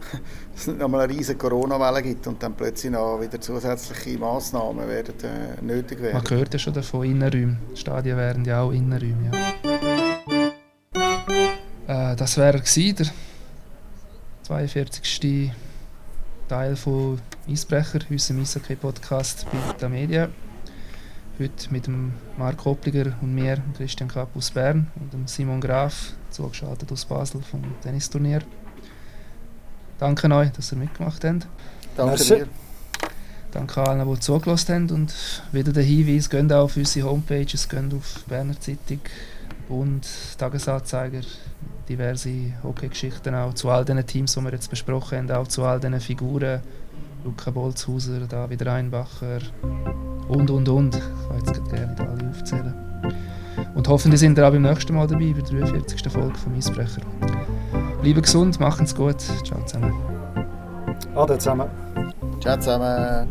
dass 0.52 0.62
es 0.62 0.66
nicht 0.68 0.78
noch 0.78 0.88
mal 0.88 1.00
eine 1.00 1.12
riesige 1.12 1.38
Corona-Welle 1.38 2.02
gibt 2.02 2.26
und 2.26 2.42
dann 2.42 2.54
plötzlich 2.54 2.92
noch 2.92 3.20
wieder 3.20 3.40
zusätzliche 3.40 4.18
Massnahmen 4.18 4.88
werden 4.88 5.14
äh, 5.22 5.62
nötig 5.62 6.00
werden. 6.00 6.22
Man 6.22 6.30
hört 6.30 6.52
ja 6.52 6.58
schon 6.58 6.72
davon, 6.72 7.04
Innenräume. 7.04 7.56
Stadien 7.74 8.16
wären 8.16 8.44
ja 8.44 8.62
auch 8.62 8.70
Innenräume, 8.70 9.30
ja. 9.32 9.49
Das 12.20 12.36
wäre 12.36 12.60
der 12.60 13.06
42. 14.42 15.52
Teil 16.50 16.76
von 16.76 17.18
Eisbrecher, 17.48 18.00
unserem 18.10 18.42
Eishockey-Podcast 18.42 19.46
bei 19.50 19.72
der 19.80 19.88
Media. 19.88 20.28
Heute 21.38 21.70
mit 21.70 21.86
dem 21.86 22.12
Marc 22.36 22.62
Hoppliger 22.66 23.16
und 23.22 23.34
mir, 23.34 23.62
Christian 23.74 24.10
Kapp 24.10 24.36
aus 24.36 24.50
Bern 24.50 24.88
und 24.96 25.14
dem 25.14 25.26
Simon 25.26 25.62
Graf, 25.62 26.12
zugeschaltet 26.28 26.92
aus 26.92 27.06
Basel 27.06 27.40
vom 27.40 27.62
Tennisturnier. 27.80 28.42
Danke 29.98 30.30
euch, 30.30 30.50
dass 30.50 30.72
ihr 30.72 30.76
mitgemacht 30.76 31.24
habt. 31.24 31.46
Danke 31.96 32.22
dir. 32.22 32.48
Danke 33.50 33.80
allen, 33.80 34.06
die 34.06 34.20
zugelassen 34.20 34.74
haben. 34.74 34.90
Und 34.90 35.42
wieder 35.52 35.72
der 35.72 35.84
Hinweis, 35.84 36.28
geht 36.28 36.52
auf 36.52 36.76
unsere 36.76 37.08
Homepages, 37.08 37.66
geht 37.66 37.94
auf 37.94 38.24
Berner 38.28 38.60
Zeitung 38.60 39.00
und 39.70 40.06
Tagesanzeiger, 40.38 41.20
diverse 41.88 42.52
Hockey-Geschichten 42.62 43.34
auch 43.34 43.54
zu 43.54 43.70
all 43.70 43.84
den 43.84 44.04
Teams, 44.06 44.34
die 44.34 44.40
wir 44.40 44.52
jetzt 44.52 44.68
besprochen 44.68 45.18
haben, 45.18 45.30
auch 45.30 45.48
zu 45.48 45.64
all 45.64 45.80
den 45.80 45.98
Figuren. 46.00 46.60
Luca 47.24 47.50
Bolzhauser, 47.50 48.20
David 48.28 48.64
Reinbacher 48.64 49.40
und 50.28 50.50
und 50.50 50.68
und. 50.68 50.94
Ich 50.94 51.28
kann 51.28 51.38
jetzt 51.38 51.70
gerne 51.70 51.86
nicht 51.88 52.00
alle 52.00 52.30
aufzählen. 52.30 52.74
Und 53.74 53.88
hoffentlich 53.88 54.20
sind 54.20 54.38
ihr 54.38 54.46
auch 54.46 54.52
beim 54.52 54.62
nächsten 54.62 54.94
Mal 54.94 55.06
dabei, 55.06 55.32
bei 55.32 55.42
der 55.42 55.60
43. 55.60 56.10
Folge 56.10 56.38
vom 56.38 56.54
Eisbrecher. 56.54 57.02
Bleiben 58.00 58.22
gesund, 58.22 58.58
machen's 58.58 58.94
gut. 58.94 59.20
Ciao 59.20 59.62
zusammen. 59.66 59.94
Ade 61.14 61.38
zusammen. 61.38 61.68
Ciao 62.40 62.56
zusammen. 62.56 63.28